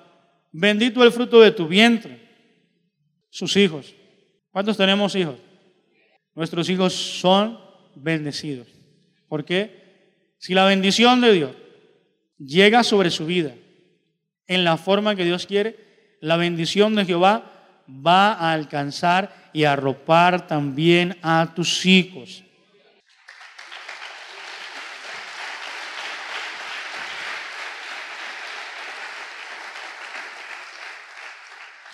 Bendito 0.52 1.02
el 1.02 1.12
fruto 1.12 1.40
de 1.40 1.52
tu 1.52 1.68
vientre, 1.68 2.25
sus 3.36 3.54
hijos. 3.58 3.94
¿Cuántos 4.50 4.78
tenemos 4.78 5.14
hijos? 5.14 5.36
Nuestros 6.34 6.70
hijos 6.70 6.94
son 6.94 7.60
bendecidos. 7.94 8.66
¿Por 9.28 9.44
qué? 9.44 10.32
Si 10.38 10.54
la 10.54 10.64
bendición 10.64 11.20
de 11.20 11.32
Dios 11.34 11.50
llega 12.38 12.82
sobre 12.82 13.10
su 13.10 13.26
vida 13.26 13.52
en 14.46 14.64
la 14.64 14.78
forma 14.78 15.14
que 15.16 15.26
Dios 15.26 15.44
quiere, 15.44 16.16
la 16.22 16.38
bendición 16.38 16.94
de 16.94 17.04
Jehová 17.04 17.84
va 17.86 18.32
a 18.32 18.54
alcanzar 18.54 19.50
y 19.52 19.64
arropar 19.64 20.46
también 20.46 21.18
a 21.20 21.52
tus 21.54 21.84
hijos. 21.84 22.42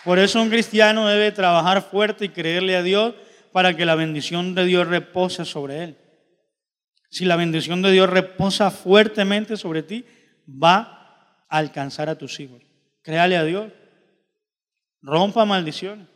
Por 0.05 0.19
eso 0.19 0.43
un 0.43 0.51
cristiano 0.51 1.07
debe 1.07 1.31
trabajar 1.33 1.83
fuerte 1.83 2.25
y 2.25 2.29
creerle 2.31 2.77
a 2.77 2.83
Dios 2.83 3.15
para 3.53 3.77
que 3.77 3.87
la 3.87 3.95
bendición 3.95 4.55
de 4.55 4.65
Dios 4.65 4.89
repose 4.89 5.45
sobre 5.45 5.85
él. 5.85 5.99
Si 7.11 7.25
la 7.25 7.37
bendición 7.37 7.83
de 7.83 7.93
Dios 7.93 8.09
reposa 8.09 8.71
fuertemente 8.71 9.57
sobre 9.57 9.83
ti, 9.83 10.05
va 10.49 11.45
a 11.49 11.59
alcanzar 11.59 12.09
a 12.09 12.17
tus 12.17 12.41
hijos. 12.41 12.63
Créale 13.03 13.37
a 13.37 13.45
Dios. 13.45 13.71
Rompa 15.03 15.45
maldiciones. 15.45 16.09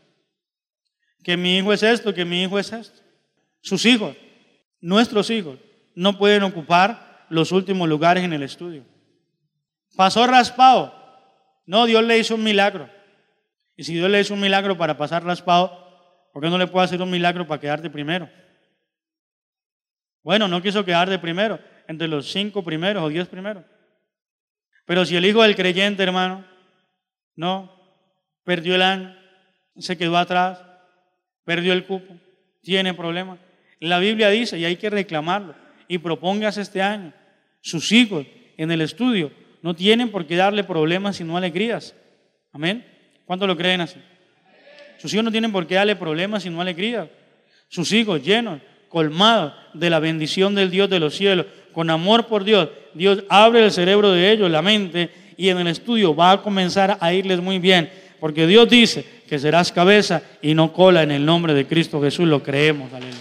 Que 1.22 1.37
mi 1.37 1.59
hijo 1.59 1.72
es 1.72 1.82
esto, 1.82 2.14
que 2.14 2.24
mi 2.24 2.43
hijo 2.43 2.59
es 2.59 2.72
esto. 2.72 3.01
Sus 3.61 3.84
hijos, 3.84 4.16
nuestros 4.80 5.28
hijos, 5.30 5.59
no 5.95 6.16
pueden 6.16 6.45
ocupar 6.45 7.26
los 7.28 7.53
últimos 7.53 7.89
lugares 7.89 8.24
en 8.24 8.32
el 8.32 8.43
estudio. 8.43 8.84
Pasó 9.97 10.26
raspado. 10.26 10.95
No, 11.66 11.84
Dios 11.87 12.05
le 12.05 12.18
hizo 12.18 12.37
un 12.37 12.45
milagro. 12.45 12.95
Y 13.77 13.85
si 13.85 13.95
Dios 13.95 14.11
le 14.11 14.20
hizo 14.20 14.35
un 14.35 14.41
milagro 14.41 14.77
para 14.77 14.97
pasar 14.97 15.22
raspado, 15.24 16.31
¿por 16.33 16.43
qué 16.43 16.49
no 16.49 16.59
le 16.59 16.66
puede 16.66 16.87
hacer 16.87 17.01
un 17.03 17.11
milagro 17.11 17.47
para 17.47 17.61
quedarte 17.61 17.91
primero? 17.91 18.29
Bueno, 20.22 20.49
no 20.49 20.62
quiso 20.62 20.85
quedar 20.85 21.09
de 21.09 21.18
primero, 21.18 21.61
entre 21.87 22.09
los 22.09 22.33
cinco 22.33 22.64
primeros 22.64 23.03
o 23.03 23.09
diez 23.09 23.29
primeros. 23.29 23.64
Pero 24.87 25.05
si 25.05 25.16
el 25.16 25.24
hijo 25.24 25.43
del 25.43 25.55
creyente, 25.55 26.03
hermano, 26.03 26.45
no, 27.35 27.72
perdió 28.45 28.74
el 28.74 28.83
año, 28.83 29.14
se 29.77 29.97
quedó 29.97 30.16
atrás, 30.16 30.61
perdió 31.45 31.72
el 31.72 31.85
cupo, 31.85 32.16
tiene 32.62 32.95
problemas. 32.95 33.39
La 33.79 33.99
Biblia 33.99 34.31
dice, 34.31 34.59
y 34.59 34.64
hay 34.64 34.77
que 34.77 34.91
reclamarlo, 34.91 35.55
y 35.87 35.99
propongas 35.99 36.57
este 36.57 36.83
año, 36.83 37.12
sus 37.61 37.93
hijos 37.93 38.27
en 38.57 38.70
el 38.70 38.81
estudio 38.81 39.31
no 39.62 39.74
tienen 39.74 40.11
por 40.11 40.27
qué 40.27 40.37
darle 40.37 40.64
problemas 40.64 41.16
sino 41.16 41.37
alegrías. 41.37 41.95
Amén. 42.53 42.95
¿Cuántos 43.27 43.47
lo 43.49 43.57
creen 43.57 43.83
así? 43.83 44.01
Sus 44.99 45.12
hijos 45.12 45.24
no 45.24 45.31
tienen 45.31 45.53
por 45.53 45.66
qué 45.66 45.74
darle 45.74 45.97
problemas 45.97 46.45
sino 46.45 46.61
alegría. 46.61 47.11
Sus 47.68 47.93
hijos 47.93 48.22
llenos, 48.22 48.61
colmados 48.89 49.53
de 49.74 49.91
la 49.91 49.99
bendición 49.99 50.55
del 50.55 50.70
Dios 50.70 50.89
de 50.89 51.01
los 51.01 51.14
cielos, 51.14 51.47
con 51.72 51.91
amor 51.91 52.27
por 52.27 52.45
Dios, 52.45 52.70
Dios 52.95 53.24
abre 53.29 53.64
el 53.64 53.72
cerebro 53.72 54.12
de 54.12 54.31
ellos, 54.31 54.51
la 54.51 54.62
mente, 54.62 55.11
y 55.37 55.51
en 55.51 55.59
el 55.59 55.66
estudio 55.66 56.14
va 56.14 56.31
a 56.31 56.43
comenzar 56.43 56.97
a 57.01 57.12
irles 57.12 57.41
muy 57.41 57.59
bien. 57.59 57.91
Porque 58.20 58.47
Dios 58.47 58.68
dice 58.70 59.05
que 59.29 59.39
serás 59.39 59.70
cabeza 59.70 60.22
y 60.41 60.55
no 60.55 60.72
cola 60.72 61.03
en 61.03 61.11
el 61.11 61.27
nombre 61.27 61.53
de 61.53 61.66
Cristo 61.66 62.01
Jesús. 62.01 62.27
Lo 62.27 62.43
creemos. 62.43 62.91
Aleluya. 62.93 63.18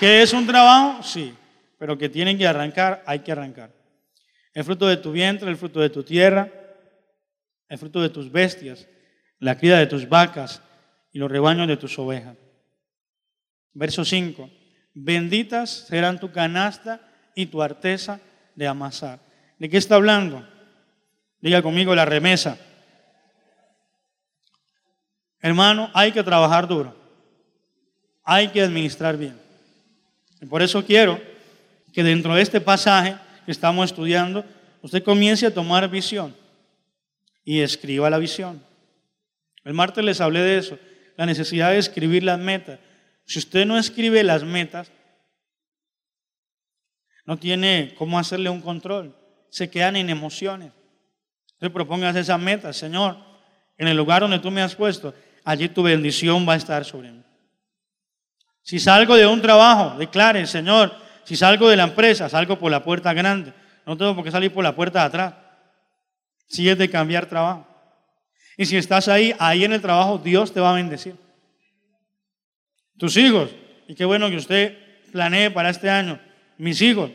¿Qué 0.00 0.22
es 0.22 0.32
un 0.32 0.46
trabajo? 0.46 1.02
Sí, 1.02 1.34
pero 1.78 1.96
que 1.96 2.08
tienen 2.08 2.36
que 2.36 2.46
arrancar, 2.46 3.02
hay 3.06 3.20
que 3.20 3.32
arrancar. 3.32 3.72
El 4.52 4.64
fruto 4.64 4.88
de 4.88 4.96
tu 4.96 5.12
vientre, 5.12 5.48
el 5.48 5.56
fruto 5.56 5.80
de 5.80 5.90
tu 5.90 6.02
tierra, 6.02 6.50
el 7.68 7.78
fruto 7.78 8.02
de 8.02 8.10
tus 8.10 8.30
bestias, 8.30 8.88
la 9.38 9.56
cría 9.56 9.78
de 9.78 9.86
tus 9.86 10.08
vacas 10.08 10.60
y 11.12 11.18
los 11.18 11.30
rebaños 11.30 11.68
de 11.68 11.76
tus 11.76 11.96
ovejas. 11.98 12.36
Verso 13.72 14.04
5. 14.04 14.50
Benditas 14.94 15.86
serán 15.86 16.18
tu 16.18 16.32
canasta 16.32 17.00
y 17.36 17.46
tu 17.46 17.62
arteza 17.62 18.20
de 18.56 18.66
amasar. 18.66 19.20
¿De 19.58 19.68
qué 19.68 19.76
está 19.76 19.94
hablando? 19.94 20.46
Diga 21.40 21.62
conmigo 21.62 21.94
la 21.94 22.04
remesa. 22.04 22.58
Hermano, 25.40 25.90
hay 25.94 26.10
que 26.10 26.24
trabajar 26.24 26.66
duro. 26.66 26.96
Hay 28.24 28.48
que 28.48 28.62
administrar 28.62 29.16
bien. 29.16 29.40
Y 30.40 30.46
por 30.46 30.62
eso 30.62 30.84
quiero 30.84 31.20
que 31.98 32.04
dentro 32.04 32.32
de 32.36 32.42
este 32.42 32.60
pasaje 32.60 33.16
que 33.44 33.50
estamos 33.50 33.86
estudiando, 33.86 34.44
usted 34.82 35.02
comience 35.02 35.44
a 35.44 35.52
tomar 35.52 35.90
visión 35.90 36.32
y 37.44 37.58
escriba 37.58 38.08
la 38.08 38.18
visión. 38.18 38.62
El 39.64 39.74
martes 39.74 40.04
les 40.04 40.20
hablé 40.20 40.38
de 40.42 40.58
eso, 40.58 40.78
la 41.16 41.26
necesidad 41.26 41.72
de 41.72 41.78
escribir 41.78 42.22
las 42.22 42.38
metas. 42.38 42.78
Si 43.24 43.40
usted 43.40 43.66
no 43.66 43.76
escribe 43.76 44.22
las 44.22 44.44
metas, 44.44 44.92
no 47.26 47.36
tiene 47.36 47.96
cómo 47.98 48.16
hacerle 48.16 48.48
un 48.48 48.60
control. 48.60 49.16
Se 49.50 49.68
quedan 49.68 49.96
en 49.96 50.08
emociones. 50.08 50.70
Entonces 51.54 51.74
propongas 51.74 52.14
esas 52.14 52.38
metas, 52.40 52.76
Señor, 52.76 53.16
en 53.76 53.88
el 53.88 53.96
lugar 53.96 54.22
donde 54.22 54.38
tú 54.38 54.52
me 54.52 54.62
has 54.62 54.76
puesto, 54.76 55.12
allí 55.42 55.68
tu 55.68 55.82
bendición 55.82 56.48
va 56.48 56.52
a 56.52 56.58
estar 56.58 56.84
sobre 56.84 57.10
mí. 57.10 57.24
Si 58.62 58.78
salgo 58.78 59.16
de 59.16 59.26
un 59.26 59.42
trabajo, 59.42 59.98
declare, 59.98 60.46
Señor, 60.46 61.07
si 61.28 61.36
salgo 61.36 61.68
de 61.68 61.76
la 61.76 61.82
empresa, 61.82 62.26
salgo 62.30 62.58
por 62.58 62.70
la 62.70 62.82
puerta 62.82 63.12
grande. 63.12 63.52
No 63.84 63.98
tengo 63.98 64.14
por 64.14 64.24
qué 64.24 64.30
salir 64.30 64.50
por 64.50 64.64
la 64.64 64.74
puerta 64.74 65.00
de 65.00 65.04
atrás. 65.04 65.34
Si 66.46 66.66
es 66.66 66.78
de 66.78 66.88
cambiar 66.88 67.26
trabajo. 67.26 67.66
Y 68.56 68.64
si 68.64 68.78
estás 68.78 69.08
ahí, 69.08 69.34
ahí 69.38 69.62
en 69.62 69.74
el 69.74 69.82
trabajo, 69.82 70.16
Dios 70.16 70.54
te 70.54 70.60
va 70.60 70.70
a 70.70 70.76
bendecir. 70.76 71.16
Tus 72.96 73.18
hijos, 73.18 73.50
y 73.86 73.94
qué 73.94 74.06
bueno 74.06 74.30
que 74.30 74.36
usted 74.36 74.78
planee 75.12 75.50
para 75.50 75.68
este 75.68 75.90
año, 75.90 76.18
mis 76.56 76.80
hijos, 76.80 77.10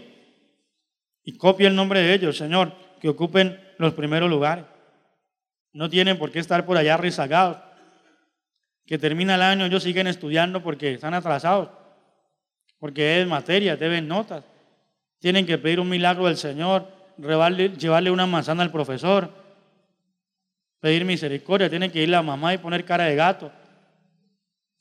y 1.24 1.36
copie 1.36 1.66
el 1.66 1.76
nombre 1.76 2.01
de 2.01 2.14
ellos, 2.14 2.38
Señor, 2.38 2.72
que 3.01 3.09
ocupen 3.09 3.59
los 3.80 3.95
primeros 3.95 4.30
lugares. 4.30 4.66
No 5.72 5.89
tienen 5.89 6.20
por 6.20 6.32
qué 6.32 6.38
estar 6.38 6.68
por 6.68 6.78
allá 6.78 6.97
rezagados 6.97 7.57
que 8.86 8.99
termina 8.99 9.34
el 9.34 9.41
año, 9.41 9.66
ellos 9.66 9.82
siguen 9.82 10.05
estudiando 10.05 10.61
porque 10.61 10.93
están 10.93 11.16
atrasados, 11.16 11.70
porque 12.84 13.22
es 13.22 13.26
materia, 13.26 13.78
deben 13.78 14.10
notas. 14.10 14.44
Tienen 15.20 15.46
que 15.46 15.58
pedir 15.58 15.80
un 15.80 15.88
milagro 15.88 16.26
del 16.26 16.36
Señor, 16.36 16.86
llevarle 17.18 18.12
una 18.12 18.26
manzana 18.26 18.62
al 18.62 18.72
profesor, 18.72 19.30
pedir 20.82 21.06
misericordia, 21.06 21.70
tienen 21.70 21.90
que 21.90 22.04
ir 22.04 22.10
la 22.10 22.22
mamá 22.22 22.54
y 22.54 22.58
poner 22.58 22.84
cara 22.84 23.06
de 23.06 23.16
gato. 23.16 23.50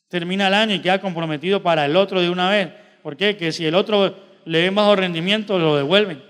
Termina 0.09 0.49
el 0.49 0.55
año 0.55 0.75
y 0.75 0.81
queda 0.81 1.01
comprometido 1.01 1.63
para 1.63 1.87
el 1.87 1.95
otro 1.95 2.21
de 2.21 2.29
una 2.29 2.51
vez. 2.51 2.73
¿Por 3.05 3.17
qué? 3.17 3.37
Que 3.37 3.53
si 3.53 3.67
el 3.67 3.77
otro 3.77 4.19
le 4.47 4.63
ven 4.63 4.75
bajo 4.75 4.97
rendimiento, 4.97 5.57
lo 5.57 5.77
devuelven. 5.77 6.25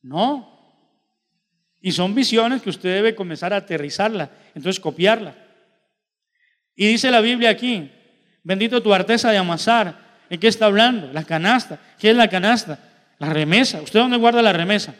No. 0.00 0.58
Y 1.82 1.92
son 1.92 2.14
visiones 2.14 2.62
que 2.62 2.70
usted 2.70 2.94
debe 2.94 3.14
comenzar 3.14 3.52
a 3.52 3.56
aterrizarla, 3.56 4.30
entonces 4.54 4.80
copiarla. 4.80 5.34
Y 6.74 6.86
dice 6.86 7.10
la 7.10 7.20
Biblia 7.20 7.50
aquí, 7.50 7.90
bendito 8.42 8.82
tu 8.82 8.94
arteza 8.94 9.30
de 9.30 9.36
amasar. 9.36 10.07
¿En 10.30 10.40
qué 10.40 10.48
está 10.48 10.66
hablando? 10.66 11.12
La 11.12 11.24
canasta. 11.24 11.78
¿Qué 11.98 12.10
es 12.10 12.16
la 12.16 12.28
canasta? 12.28 12.78
La 13.18 13.28
remesa. 13.28 13.80
¿Usted 13.80 14.00
dónde 14.00 14.16
guarda 14.16 14.42
la 14.42 14.52
remesa? 14.52 14.94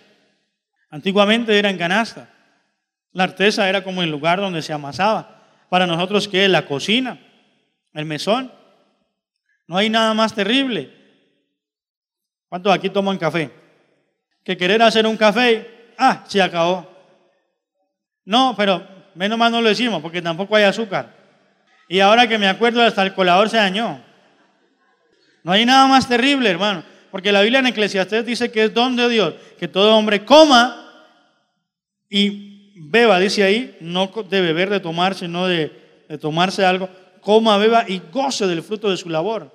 Antiguamente 0.91 1.59
era 1.59 1.71
en 1.71 1.79
canasta. 1.79 2.29
La 3.13 3.25
artesa 3.25 3.69
era 3.69 3.83
como 3.83 4.03
el 4.03 4.11
lugar 4.11 4.41
donde 4.41 4.63
se 4.63 4.73
amasaba. 4.73 5.43
Para 5.69 5.87
nosotros, 5.87 6.29
¿qué 6.29 6.45
es? 6.45 6.51
La 6.51 6.67
cocina, 6.67 7.19
el 7.93 8.05
mesón. 8.05 8.53
No 9.67 9.77
hay 9.77 9.91
nada 9.91 10.15
más 10.15 10.35
terrible. 10.35 10.91
¿Cuántos 12.49 12.73
aquí 12.73 12.89
toman 12.89 13.19
café? 13.19 13.51
Que 14.45 14.57
querer 14.57 14.83
hacer 14.83 15.07
un 15.07 15.17
café, 15.17 15.93
ah, 15.99 16.25
se 16.27 16.41
acabó. 16.41 16.91
No, 18.25 18.55
pero 18.57 18.87
menos 19.15 19.39
mal 19.39 19.53
no 19.53 19.61
lo 19.61 19.69
decimos 19.69 20.01
porque 20.01 20.23
tampoco 20.23 20.57
hay 20.57 20.65
azúcar. 20.65 21.15
Y 21.89 22.01
ahora 22.01 22.27
que 22.27 22.39
me 22.39 22.49
acuerdo, 22.49 22.83
hasta 22.83 23.03
el 23.03 23.15
colador 23.15 23.51
se 23.51 23.59
dañó. 23.59 24.03
No 25.49 25.55
hay 25.55 25.65
nada 25.65 25.87
más 25.87 26.07
terrible, 26.07 26.51
hermano. 26.51 26.85
Porque 27.11 27.33
la 27.33 27.41
Biblia 27.41 27.61
en 27.61 27.67
Eclesiastés 27.69 28.27
dice 28.27 28.53
que 28.53 28.65
es 28.65 28.75
don 28.75 28.97
de 28.97 29.09
Dios, 29.09 29.33
que 29.59 29.67
todo 29.67 29.97
hombre 29.97 30.23
coma 30.23 31.09
y 32.07 32.75
beba, 32.77 33.19
dice 33.19 33.45
ahí, 33.45 33.75
no 33.81 34.09
de 34.09 34.43
beber, 34.43 34.69
de 34.69 34.79
tomar, 34.79 35.15
sino 35.15 35.47
de, 35.47 35.69
tomarse 36.21 36.67
algo, 36.67 36.91
coma, 37.23 37.57
beba 37.57 37.87
y 37.89 38.03
goce 38.13 38.47
del 38.47 38.63
fruto 38.63 38.91
de 38.91 38.99
su 38.99 39.09
labor. 39.09 39.51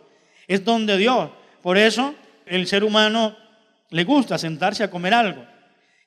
Es 0.47 0.65
don 0.65 0.87
de 0.87 0.97
Dios. 0.97 1.29
Por 1.61 1.77
eso 1.77 2.15
el 2.47 2.65
ser 2.65 2.83
humano 2.83 3.37
le 3.91 4.03
gusta 4.03 4.39
sentarse 4.39 4.83
a 4.83 4.89
comer 4.89 5.13
algo. 5.13 5.45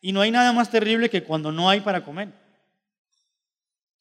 Y 0.01 0.11
no 0.11 0.21
hay 0.21 0.33
nada 0.33 0.53
más 0.53 0.69
terrible 0.69 1.09
que 1.09 1.23
cuando 1.23 1.53
no 1.53 1.71
hay 1.71 1.81
para 1.81 2.03
comer. 2.03 2.31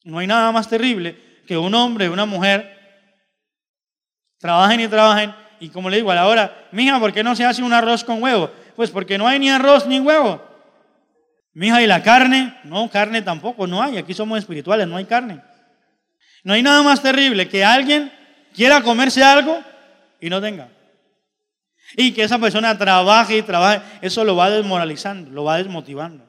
No 0.04 0.18
hay 0.18 0.26
nada 0.26 0.52
más 0.52 0.68
terrible 0.68 1.16
que 1.46 1.60
un 1.60 1.76
hombre 1.76 2.10
una 2.10 2.26
mujer 2.26 2.76
trabajen 4.40 4.80
y 4.80 4.88
trabajen 4.88 5.45
y 5.66 5.70
como 5.70 5.90
le 5.90 5.98
digo 5.98 6.12
a 6.12 6.16
la 6.16 6.28
hora, 6.28 6.68
mija, 6.72 7.00
¿por 7.00 7.12
qué 7.12 7.24
no 7.24 7.36
se 7.36 7.44
hace 7.44 7.64
un 7.64 7.74
arroz 7.74 8.04
con 8.04 8.22
huevo? 8.22 8.52
Pues 8.76 8.92
porque 8.92 9.18
no 9.18 9.28
hay 9.28 9.40
ni 9.40 9.50
arroz 9.50 9.88
ni 9.88 10.00
huevo. 10.00 10.40
Mija, 11.54 11.82
¿y 11.82 11.88
la 11.88 12.04
carne? 12.04 12.56
No, 12.66 12.88
carne 12.88 13.24
tampoco, 13.24 13.66
no 13.66 13.82
hay. 13.82 13.98
Aquí 13.98 14.14
somos 14.14 14.38
espirituales, 14.38 14.88
no 14.88 14.96
hay 14.96 15.06
carne. 15.06 15.42
No 16.44 16.54
hay 16.54 16.62
nada 16.62 16.84
más 16.84 17.02
terrible 17.02 17.50
que 17.50 17.66
alguien 17.66 18.12
quiera 18.54 18.82
comerse 18.82 19.24
algo 19.24 19.60
y 20.22 20.30
no 20.30 20.40
tenga. 20.40 20.70
Y 21.98 22.12
que 22.12 22.22
esa 22.22 22.38
persona 22.38 22.78
trabaje 22.78 23.38
y 23.38 23.42
trabaje, 23.42 23.82
eso 24.02 24.24
lo 24.24 24.36
va 24.36 24.52
desmoralizando, 24.52 25.32
lo 25.32 25.46
va 25.46 25.58
desmotivando. 25.58 26.26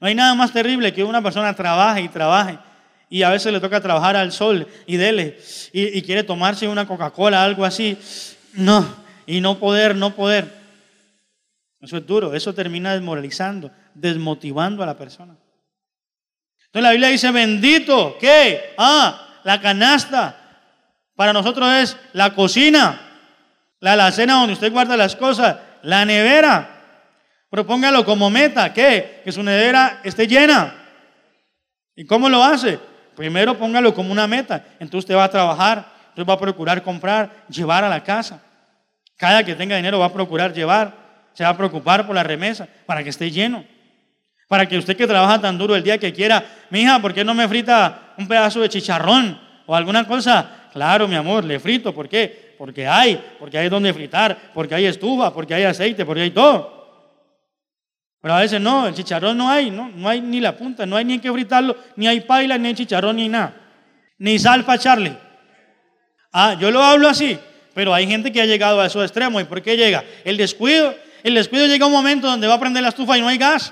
No 0.00 0.06
hay 0.06 0.14
nada 0.14 0.36
más 0.36 0.52
terrible 0.52 0.92
que 0.92 1.02
una 1.02 1.20
persona 1.20 1.52
trabaje 1.56 2.02
y 2.02 2.08
trabaje 2.08 2.58
y 3.08 3.22
a 3.22 3.30
veces 3.30 3.52
le 3.52 3.60
toca 3.60 3.80
trabajar 3.80 4.16
al 4.16 4.32
sol 4.32 4.66
y 4.86 4.96
dele 4.96 5.38
y, 5.72 6.02
quiere 6.02 6.24
tomarse 6.24 6.66
una 6.66 6.86
Coca-Cola, 6.86 7.44
algo 7.44 7.64
así. 7.64 7.96
No, 8.56 8.86
y 9.26 9.40
no 9.40 9.58
poder, 9.58 9.94
no 9.96 10.14
poder. 10.14 10.52
Eso 11.80 11.98
es 11.98 12.06
duro, 12.06 12.34
eso 12.34 12.54
termina 12.54 12.92
desmoralizando, 12.92 13.70
desmotivando 13.94 14.82
a 14.82 14.86
la 14.86 14.96
persona. 14.96 15.36
Entonces 16.66 16.82
la 16.82 16.90
Biblia 16.90 17.08
dice, 17.08 17.30
bendito, 17.30 18.16
¿qué? 18.18 18.74
Ah, 18.76 19.40
la 19.44 19.60
canasta. 19.60 20.42
Para 21.14 21.32
nosotros 21.32 21.72
es 21.72 21.96
la 22.12 22.34
cocina, 22.34 23.00
la 23.80 23.92
alacena 23.92 24.34
donde 24.34 24.54
usted 24.54 24.72
guarda 24.72 24.96
las 24.96 25.16
cosas, 25.16 25.56
la 25.82 26.04
nevera. 26.04 26.76
Propóngalo 27.48 28.04
como 28.04 28.28
meta, 28.28 28.74
¿qué? 28.74 29.22
Que 29.24 29.32
su 29.32 29.42
nevera 29.42 30.00
esté 30.02 30.26
llena. 30.26 30.74
¿Y 31.94 32.04
cómo 32.04 32.28
lo 32.28 32.42
hace? 32.42 32.78
Primero 33.14 33.56
póngalo 33.56 33.94
como 33.94 34.12
una 34.12 34.26
meta. 34.26 34.62
Entonces 34.78 35.04
usted 35.04 35.16
va 35.16 35.24
a 35.24 35.30
trabajar, 35.30 35.86
entonces 36.08 36.28
va 36.28 36.34
a 36.34 36.40
procurar 36.40 36.82
comprar, 36.82 37.44
llevar 37.48 37.84
a 37.84 37.88
la 37.88 38.02
casa. 38.02 38.42
Cada 39.16 39.44
que 39.44 39.54
tenga 39.54 39.76
dinero 39.76 39.98
va 39.98 40.06
a 40.06 40.12
procurar 40.12 40.52
llevar, 40.52 40.94
se 41.32 41.44
va 41.44 41.50
a 41.50 41.56
preocupar 41.56 42.06
por 42.06 42.14
la 42.14 42.22
remesa 42.22 42.68
para 42.86 43.02
que 43.02 43.10
esté 43.10 43.30
lleno. 43.30 43.64
Para 44.48 44.66
que 44.66 44.78
usted 44.78 44.96
que 44.96 45.06
trabaja 45.06 45.40
tan 45.40 45.58
duro 45.58 45.74
el 45.74 45.82
día 45.82 45.98
que 45.98 46.12
quiera, 46.12 46.44
mi 46.70 46.82
hija, 46.82 47.00
¿por 47.00 47.12
qué 47.12 47.24
no 47.24 47.34
me 47.34 47.48
frita 47.48 48.14
un 48.16 48.28
pedazo 48.28 48.60
de 48.60 48.68
chicharrón 48.68 49.40
o 49.66 49.74
alguna 49.74 50.06
cosa? 50.06 50.68
Claro, 50.72 51.08
mi 51.08 51.16
amor, 51.16 51.44
le 51.44 51.58
frito. 51.58 51.94
¿Por 51.94 52.08
qué? 52.08 52.54
Porque 52.58 52.86
hay, 52.86 53.22
porque 53.38 53.58
hay 53.58 53.68
donde 53.68 53.92
fritar, 53.92 54.52
porque 54.54 54.74
hay 54.74 54.86
estufa, 54.86 55.32
porque 55.32 55.54
hay 55.54 55.64
aceite, 55.64 56.04
porque 56.04 56.22
hay 56.22 56.30
todo. 56.30 56.76
Pero 58.20 58.34
a 58.34 58.40
veces 58.40 58.60
no, 58.60 58.86
el 58.86 58.94
chicharrón 58.94 59.36
no 59.36 59.48
hay, 59.48 59.70
no, 59.70 59.88
no 59.88 60.08
hay 60.08 60.20
ni 60.20 60.40
la 60.40 60.56
punta, 60.56 60.84
no 60.86 60.96
hay 60.96 61.04
ni 61.04 61.14
en 61.14 61.20
qué 61.20 61.32
fritarlo, 61.32 61.76
ni 61.96 62.06
hay 62.06 62.20
paila, 62.20 62.58
ni 62.58 62.68
hay 62.68 62.74
chicharrón, 62.74 63.16
ni 63.16 63.28
nada. 63.28 63.54
Ni 64.18 64.38
sal 64.38 64.64
para 64.64 64.76
echarle. 64.76 65.16
Ah, 66.32 66.56
yo 66.58 66.70
lo 66.70 66.82
hablo 66.82 67.08
así, 67.08 67.38
pero 67.76 67.92
hay 67.92 68.06
gente 68.06 68.32
que 68.32 68.40
ha 68.40 68.46
llegado 68.46 68.80
a 68.80 68.86
esos 68.86 69.02
extremos. 69.04 69.42
¿Y 69.42 69.44
por 69.44 69.60
qué 69.60 69.76
llega? 69.76 70.02
El 70.24 70.38
descuido. 70.38 70.94
El 71.22 71.34
descuido 71.34 71.66
llega 71.66 71.84
a 71.84 71.88
un 71.88 71.92
momento 71.92 72.26
donde 72.26 72.46
va 72.46 72.54
a 72.54 72.58
prender 72.58 72.82
la 72.82 72.88
estufa 72.88 73.18
y 73.18 73.20
no 73.20 73.28
hay 73.28 73.36
gas. 73.36 73.70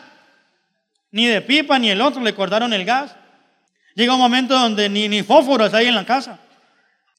Ni 1.10 1.24
de 1.24 1.40
pipa, 1.40 1.78
ni 1.78 1.88
el 1.88 2.02
otro, 2.02 2.20
le 2.20 2.34
cortaron 2.34 2.70
el 2.74 2.84
gas. 2.84 3.16
Llega 3.94 4.12
un 4.12 4.20
momento 4.20 4.58
donde 4.58 4.90
ni, 4.90 5.08
ni 5.08 5.22
fósforos 5.22 5.72
hay 5.72 5.86
en 5.86 5.94
la 5.94 6.04
casa, 6.04 6.38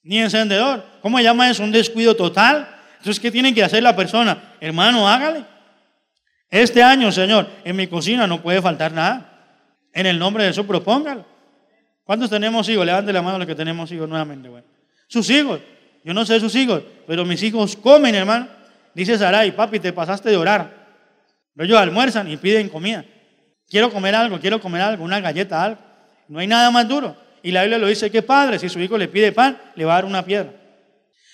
ni 0.04 0.20
encendedor. 0.20 0.86
¿Cómo 1.02 1.18
se 1.18 1.24
llama 1.24 1.50
eso? 1.50 1.64
Un 1.64 1.72
descuido 1.72 2.16
total. 2.16 2.70
Entonces, 3.00 3.20
¿qué 3.20 3.32
tiene 3.32 3.52
que 3.52 3.64
hacer 3.64 3.82
la 3.82 3.96
persona? 3.96 4.54
Hermano, 4.62 5.10
hágale. 5.10 5.44
Este 6.52 6.84
año, 6.84 7.12
Señor, 7.12 7.50
en 7.64 7.76
mi 7.76 7.88
cocina 7.88 8.28
no 8.28 8.44
puede 8.44 8.62
faltar 8.62 8.92
nada. 8.92 9.58
En 9.92 10.06
el 10.06 10.20
nombre 10.20 10.44
de 10.44 10.52
Jesús, 10.52 10.68
propóngalo. 10.68 11.26
¿Cuántos 12.04 12.30
tenemos 12.30 12.70
hijos? 12.70 12.86
Levante 12.86 13.12
la 13.12 13.24
mano 13.24 13.40
los 13.40 13.48
que 13.48 13.56
tenemos 13.56 13.92
hijos 13.92 14.08
nuevamente. 14.08 14.50
Bueno. 14.50 14.68
Sus 15.08 15.28
hijos. 15.32 15.60
Yo 16.06 16.14
no 16.14 16.24
sé 16.24 16.40
sus 16.40 16.54
hijos, 16.54 16.84
pero 17.08 17.26
mis 17.26 17.42
hijos 17.42 17.76
comen, 17.76 18.14
hermano. 18.14 18.48
Dice 18.94 19.18
Sarai, 19.18 19.52
papi, 19.54 19.80
te 19.80 19.92
pasaste 19.92 20.30
de 20.30 20.38
orar. 20.38 20.86
Pero 21.56 21.66
ellos 21.66 21.80
almuerzan 21.80 22.30
y 22.32 22.38
piden 22.38 22.70
comida. 22.70 23.04
Quiero 23.68 23.92
comer 23.92 24.14
algo, 24.14 24.40
quiero 24.40 24.62
comer 24.62 24.84
algo, 24.84 25.04
una 25.04 25.20
galleta, 25.20 25.64
algo. 25.64 25.82
No 26.28 26.38
hay 26.38 26.46
nada 26.46 26.70
más 26.70 26.88
duro. 26.88 27.18
Y 27.42 27.52
la 27.52 27.64
Biblia 27.64 27.80
lo 27.80 27.88
dice 27.88 28.12
que 28.12 28.22
padre, 28.22 28.60
si 28.60 28.70
su 28.70 28.80
hijo 28.80 29.00
le 29.00 29.08
pide 29.08 29.32
pan, 29.32 29.60
le 29.74 29.84
va 29.84 29.94
a 29.94 29.96
dar 29.96 30.06
una 30.06 30.24
piedra. 30.24 30.54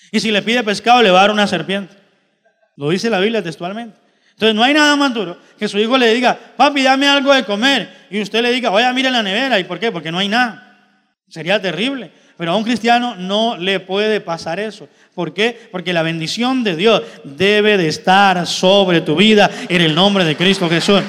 Y 0.10 0.22
si 0.22 0.32
le 0.32 0.42
pide 0.42 0.64
pescado, 0.64 1.02
le 1.02 1.12
va 1.12 1.20
a 1.20 1.24
dar 1.24 1.32
una 1.32 1.48
serpiente. 1.48 1.94
Lo 2.78 2.90
dice 2.90 3.10
la 3.10 3.20
Biblia 3.20 3.44
textualmente. 3.44 3.98
Entonces 4.32 4.56
no 4.56 4.64
hay 4.64 4.74
nada 4.74 4.96
más 4.96 5.14
duro 5.14 5.38
que 5.60 5.68
su 5.68 5.78
hijo 5.80 5.98
le 5.98 6.14
diga, 6.14 6.40
papi, 6.56 6.82
dame 6.82 7.10
algo 7.10 7.34
de 7.34 7.44
comer. 7.44 8.08
Y 8.10 8.22
usted 8.22 8.42
le 8.42 8.52
diga, 8.54 8.70
vaya, 8.70 8.94
mire 8.94 9.12
la 9.12 9.22
nevera. 9.22 9.60
¿Y 9.60 9.66
por 9.66 9.80
qué? 9.80 9.92
Porque 9.92 10.14
no 10.14 10.20
hay 10.20 10.30
nada. 10.30 10.70
Sería 11.28 11.62
terrible. 11.62 12.21
Pero 12.42 12.54
a 12.54 12.56
un 12.56 12.64
cristiano 12.64 13.16
no 13.16 13.56
le 13.56 13.80
puede 13.80 14.20
pasar 14.20 14.60
eso. 14.60 14.88
¿Por 15.14 15.32
qué? 15.32 15.70
Porque 15.72 15.94
la 15.94 16.02
bendición 16.02 16.64
de 16.64 16.76
Dios 16.76 17.04
debe 17.24 17.78
de 17.78 17.88
estar 17.88 18.48
sobre 18.48 19.02
tu 19.02 19.16
vida 19.16 19.48
en 19.70 19.80
el 19.80 19.94
nombre 19.94 20.26
de 20.26 20.36
Cristo 20.36 20.68
Jesús. 20.68 21.02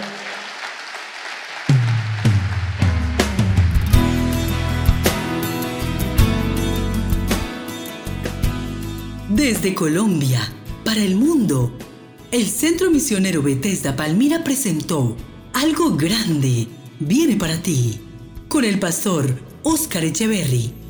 Desde 9.31 9.75
Colombia, 9.75 10.41
para 10.85 11.01
el 11.01 11.15
mundo, 11.15 11.73
el 12.31 12.45
Centro 12.45 12.91
Misionero 12.91 13.41
Bethesda 13.41 13.97
Palmira 13.97 14.45
presentó 14.45 15.17
Algo 15.55 15.97
Grande 15.97 16.69
viene 17.01 17.37
para 17.37 17.57
ti 17.57 17.99
con 18.49 18.67
el 18.67 18.79
pastor 18.79 19.35
Oscar 19.63 20.05
Echeverry. 20.05 20.82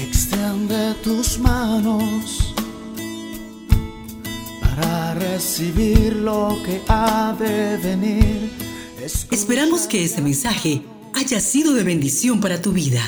Extiende 0.00 0.94
tus 1.04 1.38
manos 1.38 2.54
para 4.62 5.14
recibir 5.14 6.16
lo 6.16 6.58
que 6.64 6.80
ha 6.88 7.36
de 7.38 7.76
venir. 7.76 8.50
Esperamos 9.30 9.82
que 9.82 10.02
este 10.02 10.22
mensaje 10.22 10.82
haya 11.12 11.38
sido 11.40 11.74
de 11.74 11.84
bendición 11.84 12.40
para 12.40 12.62
tu 12.62 12.72
vida. 12.72 13.02